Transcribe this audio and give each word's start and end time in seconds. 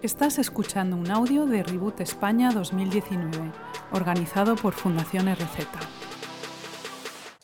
Estás 0.00 0.38
escuchando 0.38 0.94
un 0.94 1.10
audio 1.10 1.44
de 1.44 1.64
Reboot 1.64 1.98
España 1.98 2.52
2019, 2.52 3.50
organizado 3.90 4.54
por 4.54 4.72
Fundación 4.72 5.26
RZ. 5.26 5.66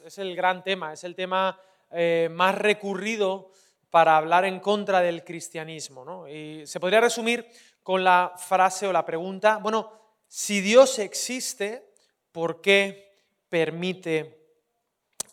Es 0.05 0.19
el 0.19 0.37
gran 0.37 0.63
tema, 0.63 0.93
es 0.93 1.03
el 1.03 1.17
tema 1.17 1.59
eh, 1.91 2.29
más 2.31 2.55
recurrido 2.55 3.51
para 3.91 4.17
hablar 4.17 4.45
en 4.45 4.61
contra 4.61 5.01
del 5.01 5.25
cristianismo. 5.25 6.05
¿no? 6.05 6.29
Y 6.29 6.65
se 6.65 6.79
podría 6.79 7.01
resumir 7.01 7.45
con 7.83 8.05
la 8.05 8.35
frase 8.37 8.87
o 8.87 8.93
la 8.93 9.05
pregunta, 9.05 9.57
bueno, 9.57 9.91
si 10.29 10.61
Dios 10.61 11.01
existe, 11.01 11.91
¿por 12.31 12.61
qué 12.61 13.17
permite 13.49 14.39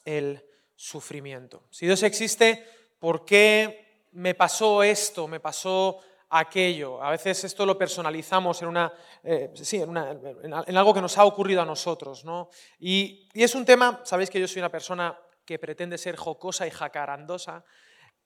el 0.05 0.43
sufrimiento? 0.75 1.65
Si 1.69 1.85
Dios 1.85 2.01
existe, 2.01 2.65
¿por 2.97 3.25
qué 3.25 4.07
me 4.13 4.33
pasó 4.33 4.81
esto, 4.81 5.27
me 5.27 5.39
pasó 5.39 6.01
aquello? 6.31 7.01
A 7.03 7.11
veces 7.11 7.43
esto 7.43 7.65
lo 7.65 7.77
personalizamos 7.77 8.61
en, 8.61 8.67
una, 8.67 8.91
eh, 9.23 9.51
sí, 9.53 9.77
en, 9.77 10.77
algo 10.77 10.93
que 10.93 11.01
nos 11.01 11.17
ha 11.17 11.25
ocurrido 11.25 11.61
a 11.61 11.65
nosotros. 11.65 12.25
¿no? 12.25 12.49
Y, 12.79 13.29
y 13.33 13.43
es 13.43 13.53
un 13.53 13.65
tema, 13.65 14.01
sabéis 14.03 14.29
que 14.29 14.39
yo 14.39 14.47
soy 14.47 14.61
una 14.61 14.69
persona 14.69 15.17
que 15.45 15.59
pretende 15.59 15.97
ser 15.97 16.15
jocosa 16.15 16.65
y 16.65 16.71
jacarandosa, 16.71 17.63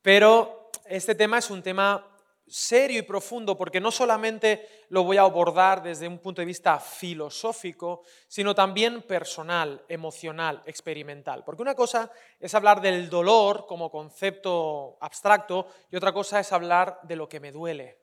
pero 0.01 0.69
este 0.85 1.15
tema 1.15 1.39
es 1.39 1.49
un 1.49 1.63
tema 1.63 2.14
serio 2.47 2.99
y 2.99 3.03
profundo 3.03 3.57
porque 3.57 3.79
no 3.79 3.91
solamente 3.91 4.85
lo 4.89 5.03
voy 5.03 5.17
a 5.17 5.21
abordar 5.21 5.81
desde 5.81 6.07
un 6.07 6.19
punto 6.19 6.41
de 6.41 6.45
vista 6.45 6.79
filosófico, 6.79 8.03
sino 8.27 8.53
también 8.53 9.01
personal, 9.01 9.83
emocional, 9.87 10.61
experimental. 10.65 11.43
Porque 11.43 11.63
una 11.63 11.75
cosa 11.75 12.11
es 12.39 12.53
hablar 12.53 12.81
del 12.81 13.09
dolor 13.09 13.65
como 13.67 13.89
concepto 13.89 14.97
abstracto 15.01 15.67
y 15.91 15.95
otra 15.95 16.13
cosa 16.13 16.39
es 16.39 16.51
hablar 16.51 16.99
de 17.03 17.15
lo 17.15 17.27
que 17.27 17.39
me 17.39 17.51
duele, 17.51 17.97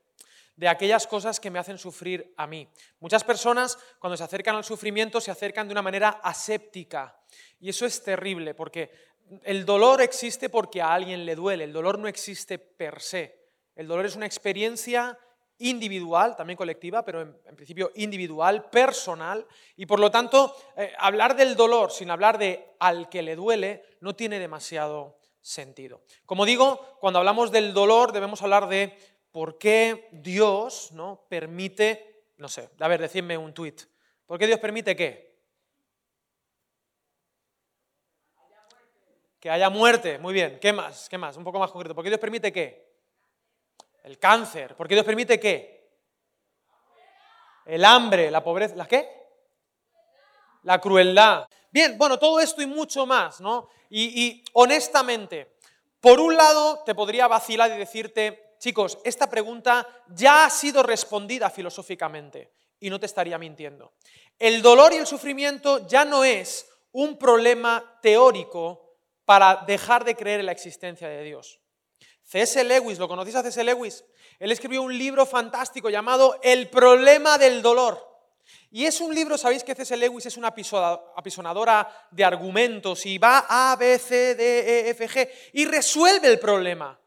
de 0.57 0.69
aquellas 0.69 1.07
cosas 1.07 1.39
que 1.39 1.51
me 1.51 1.61
hacen 1.61 1.79
sufrir 1.79 2.35
a 2.37 2.47
mí. 2.47 2.69
Muchas 2.99 3.23
personas 3.23 3.79
cuando 4.01 4.17
se 4.17 4.25
acercan 4.25 4.57
al 4.57 4.65
sufrimiento 4.65 5.21
se 5.21 5.31
acercan 5.31 5.69
de 5.69 5.73
una 5.73 5.83
manera 5.83 6.21
aséptica 6.23 7.17
y 7.61 7.69
eso 7.69 7.87
es 7.87 8.03
terrible 8.03 8.55
porque 8.55 8.91
el 9.45 9.65
dolor 9.65 10.03
existe 10.03 10.51
porque 10.51 10.83
a 10.83 10.93
alguien 10.93 11.25
le 11.25 11.37
duele, 11.37 11.65
el 11.65 11.73
dolor 11.73 11.99
no 11.99 12.09
existe 12.09 12.59
per 12.59 13.01
se. 13.01 13.42
El 13.75 13.89
dolor 13.89 14.07
es 14.07 14.17
una 14.17 14.27
experiencia 14.27 15.19
individual, 15.59 16.35
también 16.37 16.57
colectiva, 16.57 17.05
pero 17.05 17.21
en, 17.23 17.57
principio 17.57 17.93
individual, 17.95 18.69
personal, 18.69 19.47
y 19.77 19.87
por 19.87 20.01
lo 20.01 20.11
tanto 20.11 20.55
eh, 20.77 20.93
hablar 20.99 21.37
del 21.37 21.55
dolor 21.55 21.91
sin 21.93 22.11
hablar 22.11 22.39
de 22.39 22.75
al 22.81 23.09
que 23.09 23.23
le 23.23 23.37
duele 23.37 23.85
no 24.01 24.15
tiene 24.15 24.39
demasiado 24.39 25.19
sentido. 25.41 26.03
Como 26.27 26.45
digo, 26.45 26.97
cuando 27.01 27.19
hablamos 27.19 27.53
del 27.53 27.73
dolor 27.73 28.13
debemos 28.13 28.43
hablar 28.43 28.69
de 28.69 28.97
por 29.31 29.59
qué 29.59 30.09
Dios 30.13 30.91
¿no? 30.93 31.25
permite, 31.29 32.25
no 32.39 32.49
sé, 32.49 32.71
a 32.79 32.89
ver, 32.89 33.01
decidme 33.01 33.39
un 33.39 33.55
tuit, 33.55 33.83
¿por 34.27 34.39
qué 34.39 34.47
Dios 34.47 34.59
permite 34.59 34.97
qué? 34.97 35.33
Que 39.39 39.51
haya 39.51 39.71
muerte, 39.71 40.19
muy 40.19 40.35
bien, 40.35 40.59
¿qué 40.61 40.73
más? 40.73 41.09
¿Qué 41.09 41.19
más? 41.19 41.37
Un 41.37 41.45
poco 41.45 41.59
más 41.59 41.71
concreto, 41.71 41.95
¿por 41.95 42.05
qué 42.05 42.11
Dios 42.11 42.21
permite 42.21 42.53
qué? 42.53 42.92
El 44.03 44.19
cáncer. 44.19 44.77
¿Por 44.77 44.89
qué 44.89 44.95
Dios 44.95 45.07
permite 45.07 45.39
qué? 45.39 45.91
El 47.65 47.85
hambre, 47.85 48.31
la 48.31 48.43
pobreza. 48.43 48.75
¿La 48.75 48.87
qué? 48.87 49.09
La 50.63 50.81
crueldad. 50.81 51.47
Bien, 51.71 51.97
bueno, 51.97 52.19
todo 52.19 52.41
esto 52.41 52.63
y 52.63 52.67
mucho 52.67 53.07
más, 53.07 53.41
¿no? 53.41 53.69
Y, 53.89 54.25
y 54.25 54.45
honestamente, 54.55 55.57
por 56.01 56.21
un 56.21 56.37
lado 56.37 56.83
te 56.85 56.95
podría 56.95 57.29
vacilar 57.29 57.71
y 57.71 57.79
decirte, 57.79 58.55
chicos, 58.59 58.99
esta 59.05 59.31
pregunta 59.31 59.87
ya 60.09 60.45
ha 60.45 60.51
sido 60.51 60.83
respondida 60.83 61.49
filosóficamente 61.51 62.53
y 62.81 62.91
no 62.91 62.99
te 62.99 63.07
estaría 63.07 63.39
mintiendo. 63.39 63.93
El 64.39 64.61
dolor 64.61 64.93
y 64.93 64.97
el 64.97 65.07
sufrimiento 65.07 65.87
ya 65.87 66.05
no 66.05 66.25
es 66.25 66.69
un 66.91 67.17
problema 67.17 67.99
teórico 68.03 68.97
para 69.25 69.65
dejar 69.67 70.05
de 70.05 70.17
creer 70.17 70.41
en 70.41 70.47
la 70.47 70.53
existencia 70.53 71.09
de 71.09 71.23
Dios. 71.23 71.62
C.S. 72.33 72.65
Lewis, 72.65 72.99
¿lo 72.99 73.09
conocéis 73.09 73.37
a 73.37 73.43
C.S. 73.43 73.63
Lewis? 73.63 74.07
Él 74.39 74.51
escribió 74.51 74.81
un 74.81 74.97
libro 74.97 75.27
fantástico 75.27 75.91
llamado 75.91 76.41
El 76.43 76.71
problema 76.71 77.37
del 77.37 77.61
dolor. 77.61 78.01
Y 78.71 78.87
es 78.87 79.03
un 79.03 79.15
libro, 79.15 79.37
sabéis 79.37 79.63
que 79.63 79.75
C.S. 79.75 79.95
Lewis 79.99 80.25
es 80.25 80.39
una 80.39 80.55
apisonadora 81.15 82.09
de 82.11 82.25
argumentos 82.25 83.05
y 83.05 83.19
va 83.19 83.45
A, 83.47 83.77
B, 83.77 83.99
C, 83.99 84.35
D, 84.35 84.61
E, 84.61 84.91
F, 84.93 85.09
G 85.11 85.31
y 85.53 85.67
resuelve 85.67 86.27
el 86.27 86.39
problema, 86.39 86.99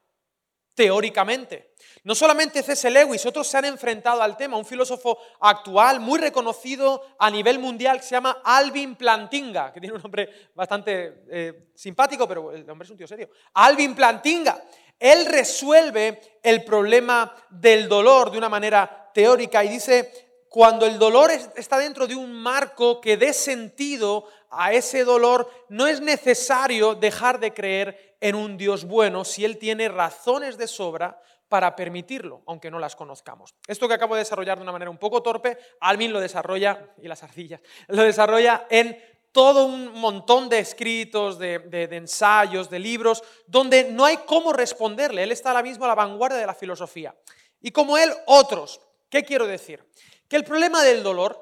teóricamente. 0.76 1.72
No 2.04 2.14
solamente 2.14 2.62
C.S. 2.62 2.88
Lewis, 2.88 3.26
otros 3.26 3.48
se 3.48 3.58
han 3.58 3.64
enfrentado 3.64 4.22
al 4.22 4.36
tema. 4.36 4.56
Un 4.56 4.64
filósofo 4.64 5.18
actual 5.40 5.98
muy 5.98 6.20
reconocido 6.20 7.02
a 7.18 7.28
nivel 7.28 7.58
mundial 7.58 8.00
se 8.00 8.10
llama 8.10 8.42
Alvin 8.44 8.94
Plantinga, 8.94 9.72
que 9.72 9.80
tiene 9.80 9.96
un 9.96 10.02
nombre 10.02 10.28
bastante 10.54 11.24
eh, 11.28 11.70
simpático, 11.74 12.28
pero 12.28 12.52
el 12.52 12.64
nombre 12.64 12.84
es 12.84 12.90
un 12.90 12.96
tío 12.96 13.08
serio. 13.08 13.30
Alvin 13.54 13.96
Plantinga. 13.96 14.62
Él 15.00 15.26
resuelve 15.26 16.38
el 16.42 16.62
problema 16.64 17.34
del 17.50 17.88
dolor 17.88 18.30
de 18.30 18.38
una 18.38 18.48
manera 18.48 19.10
teórica 19.12 19.64
y 19.64 19.68
dice, 19.68 20.26
cuando 20.48 20.86
el 20.86 20.98
dolor 20.98 21.30
está 21.56 21.76
dentro 21.78 22.06
de 22.06 22.14
un 22.14 22.32
marco 22.32 23.00
que 23.00 23.16
dé 23.16 23.32
sentido 23.32 24.26
a 24.48 24.72
ese 24.72 25.04
dolor, 25.04 25.50
no 25.68 25.86
es 25.86 26.00
necesario 26.00 26.94
dejar 26.94 27.40
de 27.40 27.52
creer 27.52 28.05
en 28.20 28.34
un 28.34 28.56
Dios 28.56 28.84
bueno 28.84 29.24
si 29.24 29.44
Él 29.44 29.58
tiene 29.58 29.88
razones 29.88 30.56
de 30.58 30.66
sobra 30.66 31.20
para 31.48 31.76
permitirlo, 31.76 32.42
aunque 32.46 32.70
no 32.70 32.78
las 32.78 32.96
conozcamos. 32.96 33.54
Esto 33.66 33.86
que 33.86 33.94
acabo 33.94 34.14
de 34.14 34.20
desarrollar 34.20 34.58
de 34.58 34.62
una 34.62 34.72
manera 34.72 34.90
un 34.90 34.98
poco 34.98 35.22
torpe, 35.22 35.58
Alvin 35.80 36.12
lo 36.12 36.20
desarrolla, 36.20 36.94
y 37.00 37.08
las 37.08 37.22
ardillas, 37.22 37.60
lo 37.88 38.02
desarrolla 38.02 38.66
en 38.68 38.98
todo 39.36 39.66
un 39.66 39.92
montón 39.92 40.48
de 40.48 40.58
escritos, 40.58 41.38
de, 41.38 41.88
ensayos, 41.92 42.70
de 42.70 42.78
libros, 42.78 43.22
donde 43.46 43.84
no 43.84 44.04
hay 44.06 44.16
cómo 44.24 44.52
responderle. 44.52 45.22
Él 45.22 45.30
está 45.30 45.50
ahora 45.50 45.62
mismo 45.62 45.84
a 45.84 45.88
la 45.88 45.94
vanguardia 45.94 46.38
de 46.38 46.46
la 46.46 46.54
filosofía. 46.54 47.14
Y 47.60 47.70
como 47.70 47.98
él, 47.98 48.10
otros. 48.26 48.80
¿Qué 49.10 49.24
quiero 49.24 49.46
decir? 49.46 49.84
Que 50.26 50.36
el 50.36 50.44
problema 50.44 50.82
del 50.82 51.02
dolor, 51.02 51.38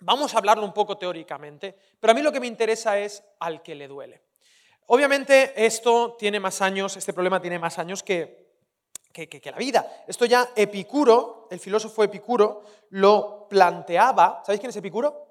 vamos 0.00 0.34
a 0.34 0.38
hablarlo 0.38 0.64
un 0.64 0.74
poco 0.74 0.98
teóricamente, 0.98 1.76
pero 2.00 2.10
a 2.10 2.14
mí 2.14 2.20
lo 2.20 2.32
que 2.32 2.40
me 2.40 2.48
interesa 2.48 2.98
es 2.98 3.22
al 3.38 3.62
que 3.62 3.76
le 3.76 3.86
duele. 3.86 4.22
Obviamente 4.92 5.52
esto 5.54 6.16
tiene 6.18 6.40
más 6.40 6.60
años, 6.60 6.96
este 6.96 7.12
problema 7.12 7.40
tiene 7.40 7.60
más 7.60 7.78
años 7.78 8.02
que, 8.02 8.56
que, 9.12 9.28
que, 9.28 9.50
la 9.52 9.56
vida. 9.56 10.04
Esto 10.08 10.24
ya 10.24 10.48
Epicuro, 10.56 11.46
el 11.48 11.60
filósofo 11.60 12.02
Epicuro, 12.02 12.64
lo 12.90 13.46
planteaba. 13.48 14.42
¿Sabéis 14.44 14.58
quién 14.58 14.70
es 14.70 14.76
Epicuro? 14.76 15.28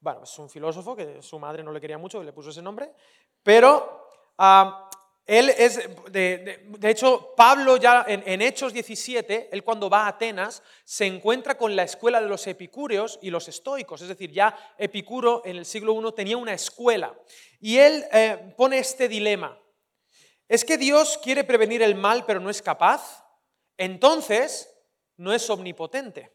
Bueno, 0.00 0.24
es 0.24 0.38
un 0.38 0.50
filósofo 0.50 0.94
que 0.94 1.22
su 1.22 1.38
madre 1.38 1.62
no 1.62 1.72
le 1.72 1.80
quería 1.80 1.96
mucho 1.96 2.20
y 2.20 2.26
le 2.26 2.34
puso 2.34 2.50
ese 2.50 2.60
nombre, 2.60 2.92
pero 3.42 4.10
ah, 4.36 4.90
él 5.26 5.50
es, 5.56 5.80
de, 6.10 6.66
hecho, 6.82 7.32
Pablo 7.36 7.76
ya 7.76 8.04
en, 8.06 8.42
Hechos 8.42 8.72
17, 8.72 9.48
él 9.52 9.64
cuando 9.64 9.88
va 9.88 10.04
a 10.04 10.08
Atenas, 10.08 10.62
se 10.84 11.06
encuentra 11.06 11.56
con 11.56 11.74
la 11.74 11.82
escuela 11.82 12.20
de 12.20 12.28
los 12.28 12.46
epicúreos 12.46 13.18
y 13.22 13.30
los 13.30 13.48
estoicos, 13.48 14.02
es 14.02 14.08
decir, 14.08 14.30
ya 14.30 14.74
Epicuro 14.76 15.42
en 15.44 15.56
el 15.56 15.64
siglo 15.64 15.98
I 16.00 16.12
tenía 16.12 16.36
una 16.36 16.52
escuela, 16.52 17.14
y 17.60 17.78
él 17.78 18.04
eh, 18.12 18.54
pone 18.56 18.78
este 18.78 19.08
dilema, 19.08 19.58
¿es 20.48 20.64
que 20.64 20.76
Dios 20.76 21.18
quiere 21.22 21.44
prevenir 21.44 21.82
el 21.82 21.94
mal 21.94 22.26
pero 22.26 22.40
no 22.40 22.50
es 22.50 22.60
capaz? 22.60 23.24
Entonces, 23.78 24.70
no 25.16 25.32
es 25.32 25.48
omnipotente. 25.48 26.30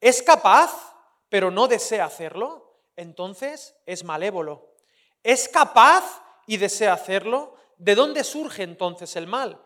¿Es 0.00 0.22
capaz 0.22 0.94
pero 1.28 1.50
no 1.50 1.66
desea 1.66 2.04
hacerlo? 2.04 2.64
entonces 2.96 3.74
es 3.86 4.04
malévolo. 4.04 4.74
¿Es 5.22 5.48
capaz 5.48 6.22
y 6.46 6.56
desea 6.56 6.92
hacerlo? 6.92 7.56
¿De 7.78 7.94
dónde 7.94 8.24
surge 8.24 8.62
entonces 8.62 9.16
el 9.16 9.26
mal? 9.26 9.60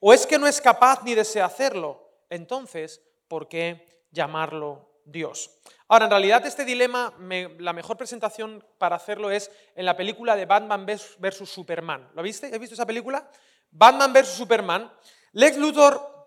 ¿O 0.00 0.12
es 0.12 0.26
que 0.26 0.38
no 0.38 0.46
es 0.46 0.60
capaz 0.60 1.02
ni 1.04 1.14
desea 1.14 1.44
hacerlo? 1.44 2.10
Entonces, 2.28 3.02
¿por 3.28 3.48
qué 3.48 4.04
llamarlo 4.10 5.00
Dios? 5.04 5.50
Ahora, 5.88 6.06
en 6.06 6.10
realidad 6.10 6.44
este 6.46 6.64
dilema, 6.64 7.14
la 7.58 7.72
mejor 7.72 7.96
presentación 7.96 8.64
para 8.78 8.96
hacerlo 8.96 9.30
es 9.30 9.50
en 9.76 9.84
la 9.84 9.96
película 9.96 10.34
de 10.34 10.46
Batman 10.46 10.86
vs. 10.86 11.48
Superman. 11.48 12.10
¿Lo 12.14 12.22
viste? 12.22 12.46
¿Has 12.46 12.58
visto 12.58 12.74
esa 12.74 12.86
película? 12.86 13.28
Batman 13.70 14.12
vs. 14.12 14.28
Superman. 14.28 14.90
Lex 15.32 15.56
Luthor 15.56 16.26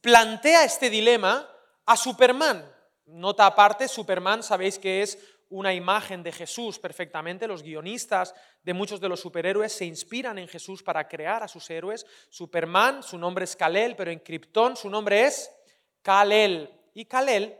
plantea 0.00 0.64
este 0.64 0.90
dilema 0.90 1.48
a 1.86 1.96
Superman. 1.96 2.70
Nota 3.06 3.46
aparte, 3.46 3.88
Superman 3.88 4.42
sabéis 4.42 4.78
que 4.78 5.02
es 5.02 5.18
una 5.50 5.72
imagen 5.72 6.22
de 6.22 6.32
Jesús 6.32 6.78
perfectamente. 6.78 7.48
Los 7.48 7.62
guionistas 7.62 8.34
de 8.62 8.74
muchos 8.74 9.00
de 9.00 9.08
los 9.08 9.20
superhéroes 9.20 9.72
se 9.72 9.84
inspiran 9.84 10.38
en 10.38 10.48
Jesús 10.48 10.82
para 10.82 11.08
crear 11.08 11.42
a 11.42 11.48
sus 11.48 11.68
héroes. 11.70 12.06
Superman, 12.28 13.02
su 13.02 13.18
nombre 13.18 13.44
es 13.44 13.56
Kalel, 13.56 13.96
pero 13.96 14.10
en 14.10 14.20
Krypton 14.20 14.76
su 14.76 14.90
nombre 14.90 15.26
es 15.26 15.50
Kalel. 16.02 16.70
Y 16.94 17.06
Kalel 17.06 17.56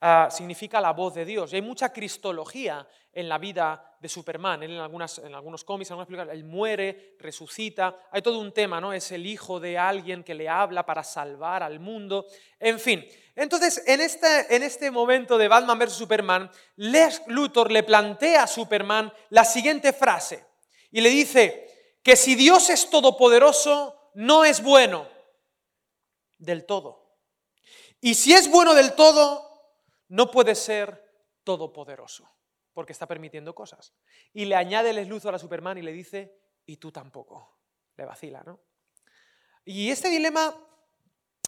ah, 0.00 0.28
significa 0.30 0.80
la 0.80 0.92
voz 0.92 1.14
de 1.14 1.24
Dios. 1.24 1.52
Y 1.52 1.56
hay 1.56 1.62
mucha 1.62 1.92
cristología 1.92 2.86
en 3.12 3.28
la 3.28 3.38
vida 3.38 3.89
de 4.00 4.08
Superman. 4.08 4.62
En, 4.62 4.72
algunas, 4.72 5.18
en 5.18 5.34
algunos 5.34 5.62
cómics, 5.62 5.90
en 5.90 5.92
algunas 5.92 6.08
películas, 6.08 6.34
él 6.34 6.44
muere, 6.44 7.16
resucita. 7.18 8.08
Hay 8.10 8.22
todo 8.22 8.38
un 8.40 8.52
tema, 8.52 8.80
¿no? 8.80 8.92
Es 8.92 9.12
el 9.12 9.26
hijo 9.26 9.60
de 9.60 9.78
alguien 9.78 10.24
que 10.24 10.34
le 10.34 10.48
habla 10.48 10.84
para 10.86 11.04
salvar 11.04 11.62
al 11.62 11.78
mundo. 11.78 12.26
En 12.58 12.80
fin. 12.80 13.06
Entonces, 13.36 13.82
en 13.86 14.00
este, 14.00 14.56
en 14.56 14.62
este 14.62 14.90
momento 14.90 15.38
de 15.38 15.48
Batman 15.48 15.78
vs. 15.78 15.92
Superman, 15.92 16.50
Les 16.76 17.22
Luthor 17.26 17.70
le 17.70 17.82
plantea 17.82 18.44
a 18.44 18.46
Superman 18.46 19.12
la 19.28 19.44
siguiente 19.44 19.92
frase. 19.92 20.46
Y 20.90 21.02
le 21.02 21.10
dice 21.10 21.98
que 22.02 22.16
si 22.16 22.34
Dios 22.34 22.70
es 22.70 22.88
todopoderoso, 22.88 24.10
no 24.14 24.44
es 24.44 24.62
bueno 24.62 25.06
del 26.38 26.64
todo. 26.64 27.18
Y 28.00 28.14
si 28.14 28.32
es 28.32 28.50
bueno 28.50 28.74
del 28.74 28.94
todo, 28.94 29.46
no 30.08 30.30
puede 30.30 30.54
ser 30.54 31.04
todopoderoso 31.44 32.28
porque 32.72 32.92
está 32.92 33.06
permitiendo 33.06 33.54
cosas. 33.54 33.92
Y 34.32 34.44
le 34.44 34.56
añade 34.56 34.90
el 34.90 35.08
Luthor 35.08 35.34
a 35.34 35.38
Superman 35.38 35.78
y 35.78 35.82
le 35.82 35.92
dice, 35.92 36.38
y 36.66 36.76
tú 36.76 36.92
tampoco. 36.92 37.58
Le 37.96 38.04
vacila, 38.04 38.42
¿no? 38.44 38.60
Y 39.64 39.90
este 39.90 40.08
dilema 40.08 40.54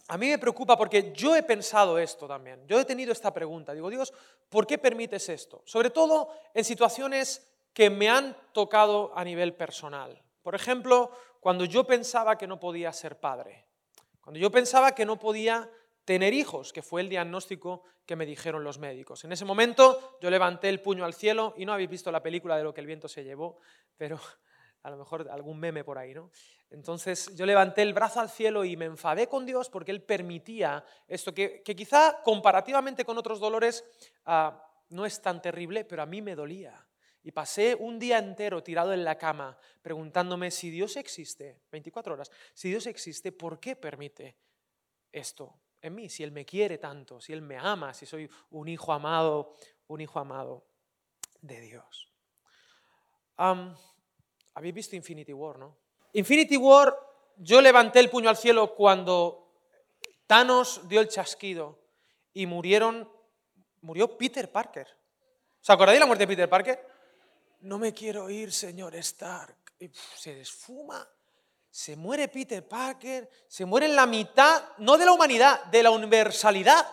a 0.09 0.19
mí 0.19 0.29
me 0.29 0.39
preocupa 0.39 0.77
porque 0.77 1.13
yo 1.13 1.35
he 1.35 1.43
pensado 1.43 1.99
esto 1.99 2.27
también. 2.27 2.67
Yo 2.67 2.79
he 2.79 2.85
tenido 2.85 3.13
esta 3.13 3.33
pregunta. 3.33 3.73
Digo, 3.73 3.89
Dios, 3.89 4.13
¿por 4.49 4.67
qué 4.67 4.79
permites 4.79 5.29
esto? 5.29 5.63
Sobre 5.65 5.91
todo 5.91 6.31
en 6.53 6.65
situaciones 6.65 7.49
que 7.73 7.89
me 7.89 8.11
han 8.11 8.37
tocado 8.53 9.13
a 9.17 9.25
nivel 9.25 9.55
personal. 9.55 10.23
Por 10.43 10.55
ejemplo, 10.55 11.13
cuando 11.41 11.65
yo 11.65 11.85
pensaba 11.87 12.37
que 12.37 12.47
no 12.47 12.61
podía 12.61 12.93
ser 12.93 13.19
padre. 13.19 13.67
Cuando 14.21 14.39
yo 14.39 14.51
pensaba 14.51 14.95
que 14.95 15.07
no 15.07 15.19
podía 15.19 15.71
tener 16.05 16.35
hijos, 16.35 16.73
que 16.73 16.83
fue 16.83 17.01
el 17.01 17.09
diagnóstico 17.09 17.83
que 18.07 18.17
me 18.17 18.27
dijeron 18.27 18.65
los 18.65 18.79
médicos. 18.79 19.25
En 19.25 19.33
ese 19.33 19.45
momento 19.45 20.19
yo 20.21 20.31
levanté 20.31 20.69
el 20.69 20.81
puño 20.81 21.05
al 21.05 21.15
cielo 21.15 21.55
y 21.57 21.65
no 21.65 21.73
habéis 21.73 21.91
visto 21.91 22.11
la 22.11 22.23
película 22.23 22.57
de 22.57 22.65
lo 22.65 22.75
que 22.75 22.81
el 22.81 22.87
viento 22.87 23.09
se 23.09 23.25
llevó, 23.25 23.59
pero 23.97 24.19
a 24.83 24.91
lo 24.91 24.97
mejor 24.97 25.29
algún 25.31 25.59
meme 25.59 25.85
por 25.85 25.99
ahí, 25.99 26.15
¿no? 26.15 26.31
Entonces 26.71 27.35
yo 27.37 27.47
levanté 27.47 27.83
el 27.83 27.93
brazo 27.93 28.21
al 28.21 28.31
cielo 28.31 28.65
y 28.65 28.77
me 28.77 28.87
enfadé 28.87 29.29
con 29.29 29.45
Dios 29.45 29.69
porque 29.69 29.91
Él 29.91 30.03
permitía 30.03 30.85
esto, 31.07 31.35
que, 31.35 31.63
quizá 31.63 32.23
comparativamente 32.23 33.05
con 33.05 33.19
otros 33.19 33.39
dolores 33.41 33.85
ah, 34.25 34.67
no 34.89 35.07
es 35.07 35.21
tan 35.21 35.41
terrible, 35.41 35.85
pero 35.85 36.03
a 36.03 36.07
mí 36.07 36.23
me 36.23 36.35
dolía. 36.35 36.87
Y 37.23 37.31
pasé 37.31 37.77
un 37.79 37.99
día 37.99 38.19
entero 38.19 38.63
tirado 38.63 38.93
en 38.93 39.05
la 39.05 39.17
cama 39.17 39.57
preguntándome 39.81 40.51
si 40.51 40.71
Dios 40.71 40.97
existe, 40.97 41.61
24 41.71 42.15
horas, 42.15 42.31
si 42.53 42.69
Dios 42.69 42.87
existe, 42.87 43.31
¿por 43.31 43.61
qué 43.61 43.77
permite 43.77 44.37
esto? 45.13 45.55
En 45.83 45.95
mí, 45.95 46.09
si 46.09 46.23
Él 46.23 46.31
me 46.33 46.47
quiere 46.47 46.79
tanto, 46.79 47.21
si 47.21 47.33
Él 47.33 47.43
me 47.43 47.59
ama, 47.59 47.93
si 47.93 48.07
soy 48.07 48.31
un 48.51 48.69
hijo 48.69 48.93
amado, 48.93 49.57
un 49.89 50.01
hijo 50.01 50.19
amado 50.21 50.65
de 51.41 51.61
Dios. 51.61 52.13
Habéis 53.37 54.75
visto 54.75 54.97
Infinity 54.97 55.33
War, 55.33 55.59
¿no? 55.59 55.77
Infinity 56.13 56.57
War, 56.57 56.97
yo 57.37 57.61
levanté 57.61 57.99
el 57.99 58.11
puño 58.11 58.29
al 58.29 58.37
cielo 58.37 58.75
cuando 58.75 59.53
Thanos 60.27 60.89
dio 60.89 61.01
el 61.01 61.09
chasquido 61.09 61.81
y 62.33 62.47
murieron, 62.47 63.11
murió 63.81 64.17
Peter 64.17 64.51
Parker. 64.53 64.87
¿Os 65.61 65.71
acordáis 65.71 65.97
de 65.97 66.01
la 66.01 66.07
muerte 66.07 66.23
de 66.25 66.29
Peter 66.29 66.49
Parker? 66.49 66.87
No 67.61 67.79
me 67.79 67.93
quiero 67.93 68.31
ir, 68.31 68.53
señor 68.53 68.95
Stark. 68.97 69.57
Se 70.17 70.35
desfuma 70.35 71.09
se 71.73 71.97
muere 71.97 72.29
Peter 72.29 72.69
Parker, 72.69 73.31
se 73.49 73.65
muere 73.65 73.89
la 73.89 74.05
mitad, 74.05 74.63
no 74.77 74.99
de 74.99 75.07
la 75.07 75.13
humanidad, 75.13 75.65
de 75.65 75.83
la 75.83 75.91
universalidad. 75.91 76.87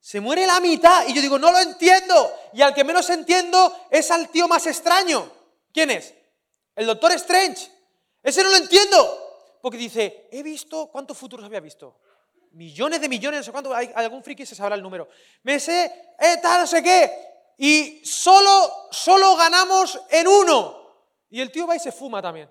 Se 0.00 0.20
muere 0.20 0.46
la 0.46 0.58
mitad 0.58 1.06
y 1.06 1.12
yo 1.12 1.20
digo, 1.20 1.38
no 1.38 1.52
lo 1.52 1.58
entiendo. 1.58 2.32
Y 2.54 2.62
al 2.62 2.72
que 2.72 2.82
menos 2.82 3.10
entiendo 3.10 3.76
es 3.90 4.10
al 4.10 4.30
tío 4.30 4.48
más 4.48 4.66
extraño. 4.66 5.30
¿Quién 5.70 5.90
es? 5.90 6.14
El 6.74 6.86
Doctor 6.86 7.12
Strange. 7.12 7.70
Ese 8.22 8.42
no 8.42 8.48
lo 8.48 8.56
entiendo. 8.56 9.58
Porque 9.60 9.76
dice, 9.76 10.28
he 10.32 10.42
visto, 10.42 10.86
¿cuántos 10.86 11.18
futuros 11.18 11.44
había 11.44 11.60
visto? 11.60 12.00
Millones 12.52 13.02
de 13.02 13.08
millones, 13.10 13.40
no 13.40 13.44
sé 13.44 13.52
cuánto, 13.52 13.74
hay, 13.74 13.92
algún 13.94 14.24
friki 14.24 14.46
se 14.46 14.54
sabrá 14.54 14.76
el 14.76 14.82
número. 14.82 15.08
Me 15.42 15.60
sé, 15.60 15.84
eh, 16.18 16.40
no 16.42 16.66
sé 16.66 16.82
qué. 16.82 17.12
Y 17.58 18.00
solo, 18.02 18.88
solo 18.90 19.36
ganamos 19.36 20.00
en 20.08 20.26
uno. 20.26 21.04
Y 21.28 21.42
el 21.42 21.52
tío 21.52 21.66
va 21.66 21.76
y 21.76 21.80
se 21.80 21.92
fuma 21.92 22.22
también. 22.22 22.48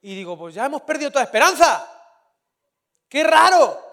Y 0.00 0.14
digo, 0.14 0.38
pues 0.38 0.54
ya 0.54 0.66
hemos 0.66 0.82
perdido 0.82 1.10
toda 1.10 1.24
esperanza. 1.24 1.86
¡Qué 3.08 3.24
raro! 3.24 3.84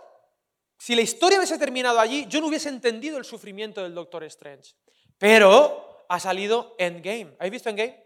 Si 0.78 0.96
la 0.96 1.02
historia 1.02 1.38
hubiese 1.38 1.58
terminado 1.58 2.00
allí, 2.00 2.26
yo 2.28 2.42
no 2.42 2.48
hubiese 2.48 2.70
entendido 2.70 3.18
el 3.18 3.26
sufrimiento 3.26 3.82
del 3.82 3.96
Doctor 3.96 4.24
Strange. 4.26 4.76
Pero 5.18 6.06
ha 6.10 6.20
salido 6.20 6.76
Endgame. 6.78 7.36
¿Habéis 7.40 7.52
visto 7.54 7.70
Endgame? 7.70 8.04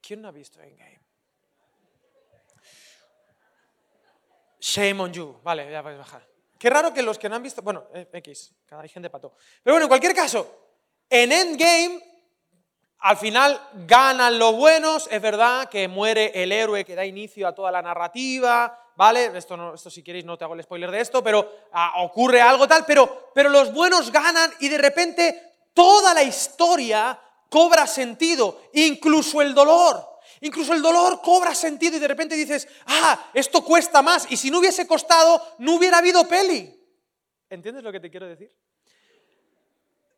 ¿Quién 0.00 0.22
no 0.22 0.28
ha 0.28 0.32
visto 0.32 0.60
Endgame? 0.60 1.00
Shame 4.60 5.00
on 5.00 5.12
you. 5.12 5.40
Vale, 5.42 5.70
ya 5.70 5.82
podéis 5.82 5.98
bajar. 5.98 6.28
Qué 6.58 6.68
raro 6.68 6.92
que 6.92 7.02
los 7.02 7.18
que 7.18 7.28
no 7.28 7.36
han 7.36 7.42
visto. 7.42 7.62
Bueno, 7.62 7.88
eh, 7.94 8.06
X, 8.12 8.54
cada 8.66 8.86
gente 8.86 9.08
pato. 9.08 9.34
Pero 9.62 9.74
bueno, 9.74 9.84
en 9.84 9.88
cualquier 9.88 10.14
caso, 10.14 10.74
en 11.08 11.32
Endgame 11.32 12.09
al 13.00 13.16
final 13.16 13.60
ganan 13.86 14.38
los 14.38 14.54
buenos, 14.54 15.08
es 15.10 15.22
verdad 15.22 15.68
que 15.68 15.88
muere 15.88 16.32
el 16.42 16.52
héroe 16.52 16.84
que 16.84 16.94
da 16.94 17.04
inicio 17.04 17.48
a 17.48 17.54
toda 17.54 17.70
la 17.70 17.80
narrativa, 17.80 18.78
¿vale? 18.94 19.32
Esto, 19.34 19.76
si 19.78 20.02
queréis 20.02 20.26
no 20.26 20.36
te 20.36 20.44
hago 20.44 20.54
el 20.54 20.62
spoiler 20.62 20.90
de 20.90 21.00
esto, 21.00 21.22
pero 21.22 21.50
ah, 21.72 21.94
ocurre 22.02 22.42
algo 22.42 22.68
tal, 22.68 22.84
pero, 22.86 23.30
pero 23.34 23.48
los 23.48 23.72
buenos 23.72 24.12
ganan 24.12 24.52
y 24.60 24.68
de 24.68 24.76
repente 24.76 25.54
toda 25.72 26.12
la 26.12 26.22
historia 26.22 27.18
cobra 27.48 27.86
sentido, 27.86 28.60
incluso 28.74 29.40
el 29.40 29.54
dolor. 29.54 30.08
Incluso 30.42 30.72
el 30.72 30.82
dolor 30.82 31.20
cobra 31.22 31.54
sentido 31.54 31.96
y 31.96 32.00
de 32.00 32.08
repente 32.08 32.34
dices, 32.34 32.68
ah, 32.86 33.30
esto 33.34 33.62
cuesta 33.62 34.00
más. 34.00 34.26
Y 34.30 34.36
si 34.36 34.50
no 34.50 34.58
hubiese 34.58 34.86
costado, 34.86 35.42
no 35.58 35.74
hubiera 35.74 35.98
habido 35.98 36.26
peli. 36.26 36.74
¿Entiendes 37.50 37.82
lo 37.82 37.92
que 37.92 38.00
te 38.00 38.10
quiero 38.10 38.26
decir? 38.26 38.54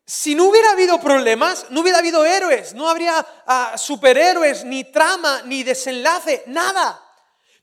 Si 0.04 0.34
no 0.34 0.46
hubiera 0.46 0.72
habido 0.72 1.00
problemas, 1.00 1.66
no 1.70 1.80
hubiera 1.80 1.98
habido 1.98 2.24
héroes, 2.24 2.74
no 2.74 2.88
habría 2.88 3.24
ah, 3.46 3.74
superhéroes, 3.78 4.64
ni 4.64 4.84
trama, 4.84 5.42
ni 5.44 5.62
desenlace, 5.62 6.42
nada. 6.46 7.00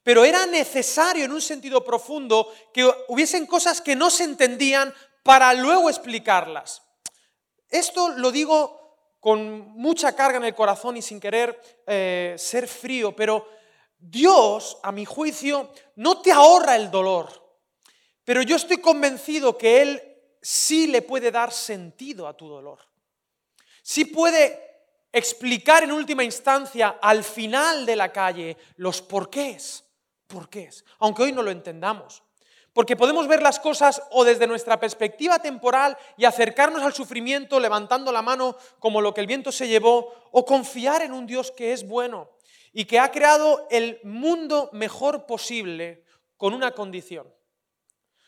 Pero 0.04 0.24
era 0.24 0.46
necesario 0.46 1.26
en 1.26 1.34
un 1.34 1.42
sentido 1.42 1.84
profundo 1.84 2.52
que 2.74 2.90
hubiesen 3.10 3.46
cosas 3.46 3.82
que 3.82 3.96
no 3.96 4.10
se 4.10 4.24
entendían 4.24 4.94
para 5.24 5.54
luego 5.54 5.90
explicarlas. 5.90 6.82
Esto 7.70 8.10
lo 8.10 8.32
digo 8.32 8.80
con 9.20 9.74
mucha 9.74 10.16
carga 10.16 10.38
en 10.38 10.46
el 10.46 10.56
corazón 10.56 10.96
y 10.98 11.02
sin 11.02 11.20
querer 11.20 11.62
eh, 11.86 12.36
ser 12.38 12.68
frío, 12.68 13.16
pero 13.16 13.48
Dios, 14.00 14.78
a 14.82 14.94
mi 14.94 15.04
juicio, 15.04 15.72
no 15.96 16.22
te 16.22 16.32
ahorra 16.32 16.78
el 16.78 16.90
dolor. 16.90 17.30
Pero 18.24 18.42
yo 18.42 18.56
estoy 18.56 18.78
convencido 18.78 19.58
que 19.58 19.82
Él 19.82 20.09
sí 20.42 20.88
le 20.88 21.02
puede 21.02 21.32
dar 21.32 21.52
sentido 21.52 22.28
a 22.28 22.36
tu 22.36 22.48
dolor. 22.48 22.80
Sí 23.82 24.06
puede 24.06 24.70
explicar 25.12 25.84
en 25.84 25.92
última 25.92 26.24
instancia 26.24 27.00
al 27.02 27.24
final 27.24 27.86
de 27.86 27.96
la 27.96 28.12
calle 28.12 28.58
los 28.78 29.02
porqués, 29.02 29.84
porqués, 30.28 30.86
aunque 31.00 31.24
hoy 31.24 31.32
no 31.32 31.42
lo 31.42 31.52
entendamos. 31.52 32.24
Porque 32.74 32.96
podemos 32.96 33.28
ver 33.28 33.42
las 33.42 33.60
cosas 33.60 34.02
o 34.12 34.24
desde 34.24 34.48
nuestra 34.48 34.80
perspectiva 34.80 35.40
temporal 35.40 35.98
y 36.18 36.26
acercarnos 36.26 36.84
al 36.84 36.94
sufrimiento 36.94 37.60
levantando 37.60 38.12
la 38.12 38.22
mano 38.22 38.56
como 38.78 39.02
lo 39.02 39.14
que 39.14 39.22
el 39.22 39.28
viento 39.28 39.52
se 39.52 39.68
llevó, 39.68 40.14
o 40.32 40.46
confiar 40.46 41.02
en 41.02 41.12
un 41.12 41.26
Dios 41.26 41.52
que 41.52 41.74
es 41.74 41.88
bueno 41.88 42.30
y 42.72 42.86
que 42.86 43.00
ha 43.00 43.12
creado 43.12 43.68
el 43.72 44.00
mundo 44.04 44.70
mejor 44.72 45.26
posible 45.26 46.04
con 46.38 46.54
una 46.54 46.72
condición, 46.72 47.34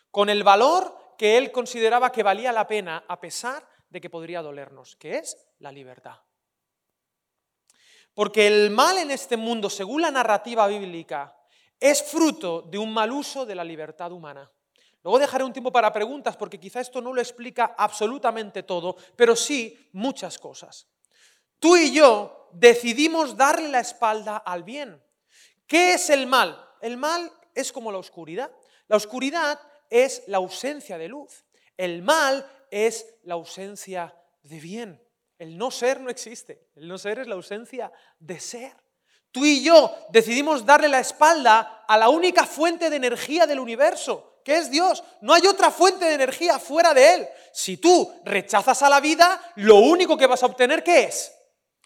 con 0.09 0.29
el 0.29 0.43
valor 0.43 0.97
que 1.21 1.37
él 1.37 1.51
consideraba 1.51 2.11
que 2.11 2.23
valía 2.23 2.51
la 2.51 2.65
pena 2.65 3.05
a 3.07 3.21
pesar 3.21 3.63
de 3.91 4.01
que 4.01 4.09
podría 4.09 4.41
dolernos, 4.41 4.95
que 4.95 5.19
es 5.19 5.37
la 5.59 5.71
libertad. 5.71 6.15
Porque 8.15 8.47
el 8.47 8.71
mal 8.71 8.97
en 8.97 9.11
este 9.11 9.37
mundo, 9.37 9.69
según 9.69 10.01
la 10.01 10.09
narrativa 10.09 10.65
bíblica, 10.65 11.37
es 11.79 12.01
fruto 12.01 12.63
de 12.63 12.79
un 12.79 12.91
mal 12.91 13.11
uso 13.11 13.45
de 13.45 13.53
la 13.53 13.63
libertad 13.63 14.11
humana. 14.11 14.51
Luego 15.03 15.19
dejaré 15.19 15.43
un 15.43 15.53
tiempo 15.53 15.71
para 15.71 15.93
preguntas 15.93 16.35
porque 16.35 16.59
quizá 16.59 16.79
esto 16.79 17.01
no 17.01 17.13
lo 17.13 17.21
explica 17.21 17.75
absolutamente 17.77 18.63
todo, 18.63 18.95
pero 19.15 19.35
sí 19.35 19.91
muchas 19.93 20.39
cosas. 20.39 20.87
Tú 21.59 21.77
y 21.77 21.93
yo 21.93 22.49
decidimos 22.51 23.37
darle 23.37 23.69
la 23.69 23.81
espalda 23.81 24.37
al 24.37 24.63
bien. 24.63 24.99
¿Qué 25.67 25.93
es 25.93 26.09
el 26.09 26.25
mal? 26.25 26.67
El 26.81 26.97
mal 26.97 27.31
es 27.53 27.71
como 27.71 27.91
la 27.91 27.99
oscuridad. 27.99 28.51
La 28.87 28.97
oscuridad 28.97 29.59
es 29.91 30.23
la 30.25 30.37
ausencia 30.37 30.97
de 30.97 31.09
luz. 31.09 31.45
El 31.77 32.01
mal 32.01 32.49
es 32.71 33.05
la 33.23 33.35
ausencia 33.35 34.15
de 34.41 34.59
bien. 34.59 35.07
El 35.37 35.57
no 35.57 35.69
ser 35.69 35.99
no 35.99 36.09
existe. 36.09 36.69
El 36.75 36.87
no 36.87 36.97
ser 36.97 37.19
es 37.19 37.27
la 37.27 37.35
ausencia 37.35 37.91
de 38.17 38.39
ser. 38.39 38.73
Tú 39.31 39.45
y 39.45 39.63
yo 39.63 39.95
decidimos 40.09 40.65
darle 40.65 40.87
la 40.87 40.99
espalda 40.99 41.85
a 41.87 41.97
la 41.97 42.09
única 42.09 42.45
fuente 42.45 42.89
de 42.89 42.95
energía 42.95 43.45
del 43.45 43.59
universo, 43.59 44.41
que 44.43 44.57
es 44.57 44.69
Dios. 44.69 45.03
No 45.21 45.33
hay 45.33 45.45
otra 45.47 45.71
fuente 45.71 46.05
de 46.05 46.13
energía 46.13 46.59
fuera 46.59 46.93
de 46.93 47.13
Él. 47.13 47.29
Si 47.53 47.77
tú 47.77 48.13
rechazas 48.25 48.81
a 48.83 48.89
la 48.89 48.99
vida, 48.99 49.41
lo 49.55 49.77
único 49.77 50.17
que 50.17 50.27
vas 50.27 50.43
a 50.43 50.47
obtener, 50.47 50.83
¿qué 50.83 51.03
es? 51.03 51.33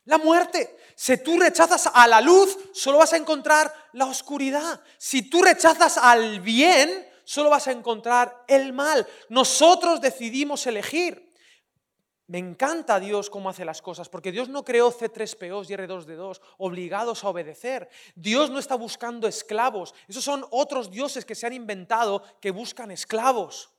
La 0.05 0.17
muerte. 0.17 0.77
Si 0.95 1.17
tú 1.17 1.39
rechazas 1.39 1.89
a 1.93 2.07
la 2.07 2.21
luz, 2.21 2.57
solo 2.73 2.99
vas 2.99 3.13
a 3.13 3.17
encontrar 3.17 3.73
la 3.93 4.05
oscuridad. 4.05 4.81
Si 4.97 5.29
tú 5.29 5.43
rechazas 5.43 5.97
al 5.97 6.39
bien, 6.39 7.07
solo 7.25 7.49
vas 7.49 7.67
a 7.67 7.71
encontrar 7.71 8.45
el 8.47 8.71
mal. 8.71 9.05
Nosotros 9.29 9.99
decidimos 9.99 10.65
elegir. 10.67 11.33
Me 12.27 12.39
encanta 12.39 12.99
Dios 12.99 13.29
cómo 13.29 13.49
hace 13.49 13.65
las 13.65 13.83
cosas, 13.83 14.09
porque 14.09 14.31
Dios 14.31 14.49
no 14.49 14.65
creó 14.65 14.91
C3POs 14.91 15.69
y 15.69 15.73
R2D2 15.73 16.41
obligados 16.57 17.23
a 17.23 17.29
obedecer. 17.29 17.87
Dios 18.15 18.49
no 18.49 18.57
está 18.57 18.75
buscando 18.75 19.27
esclavos. 19.27 19.93
Esos 20.07 20.23
son 20.23 20.45
otros 20.49 20.89
dioses 20.89 21.23
que 21.23 21.35
se 21.35 21.45
han 21.45 21.53
inventado 21.53 22.23
que 22.41 22.49
buscan 22.49 22.89
esclavos. 22.89 23.69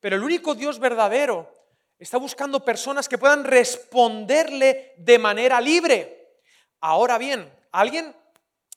Pero 0.00 0.16
el 0.16 0.22
único 0.22 0.54
Dios 0.54 0.78
verdadero 0.78 1.52
está 1.98 2.16
buscando 2.16 2.64
personas 2.64 3.08
que 3.08 3.18
puedan 3.18 3.44
responderle 3.44 4.94
de 4.96 5.18
manera 5.18 5.60
libre. 5.60 6.40
Ahora 6.80 7.18
bien, 7.18 7.52
¿alguien 7.72 8.16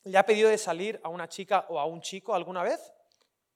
le 0.03 0.17
ha 0.17 0.25
pedido 0.25 0.49
de 0.49 0.57
salir 0.57 0.99
a 1.03 1.09
una 1.09 1.29
chica 1.29 1.65
o 1.69 1.79
a 1.79 1.85
un 1.85 2.01
chico 2.01 2.35
alguna 2.35 2.63
vez? 2.63 2.79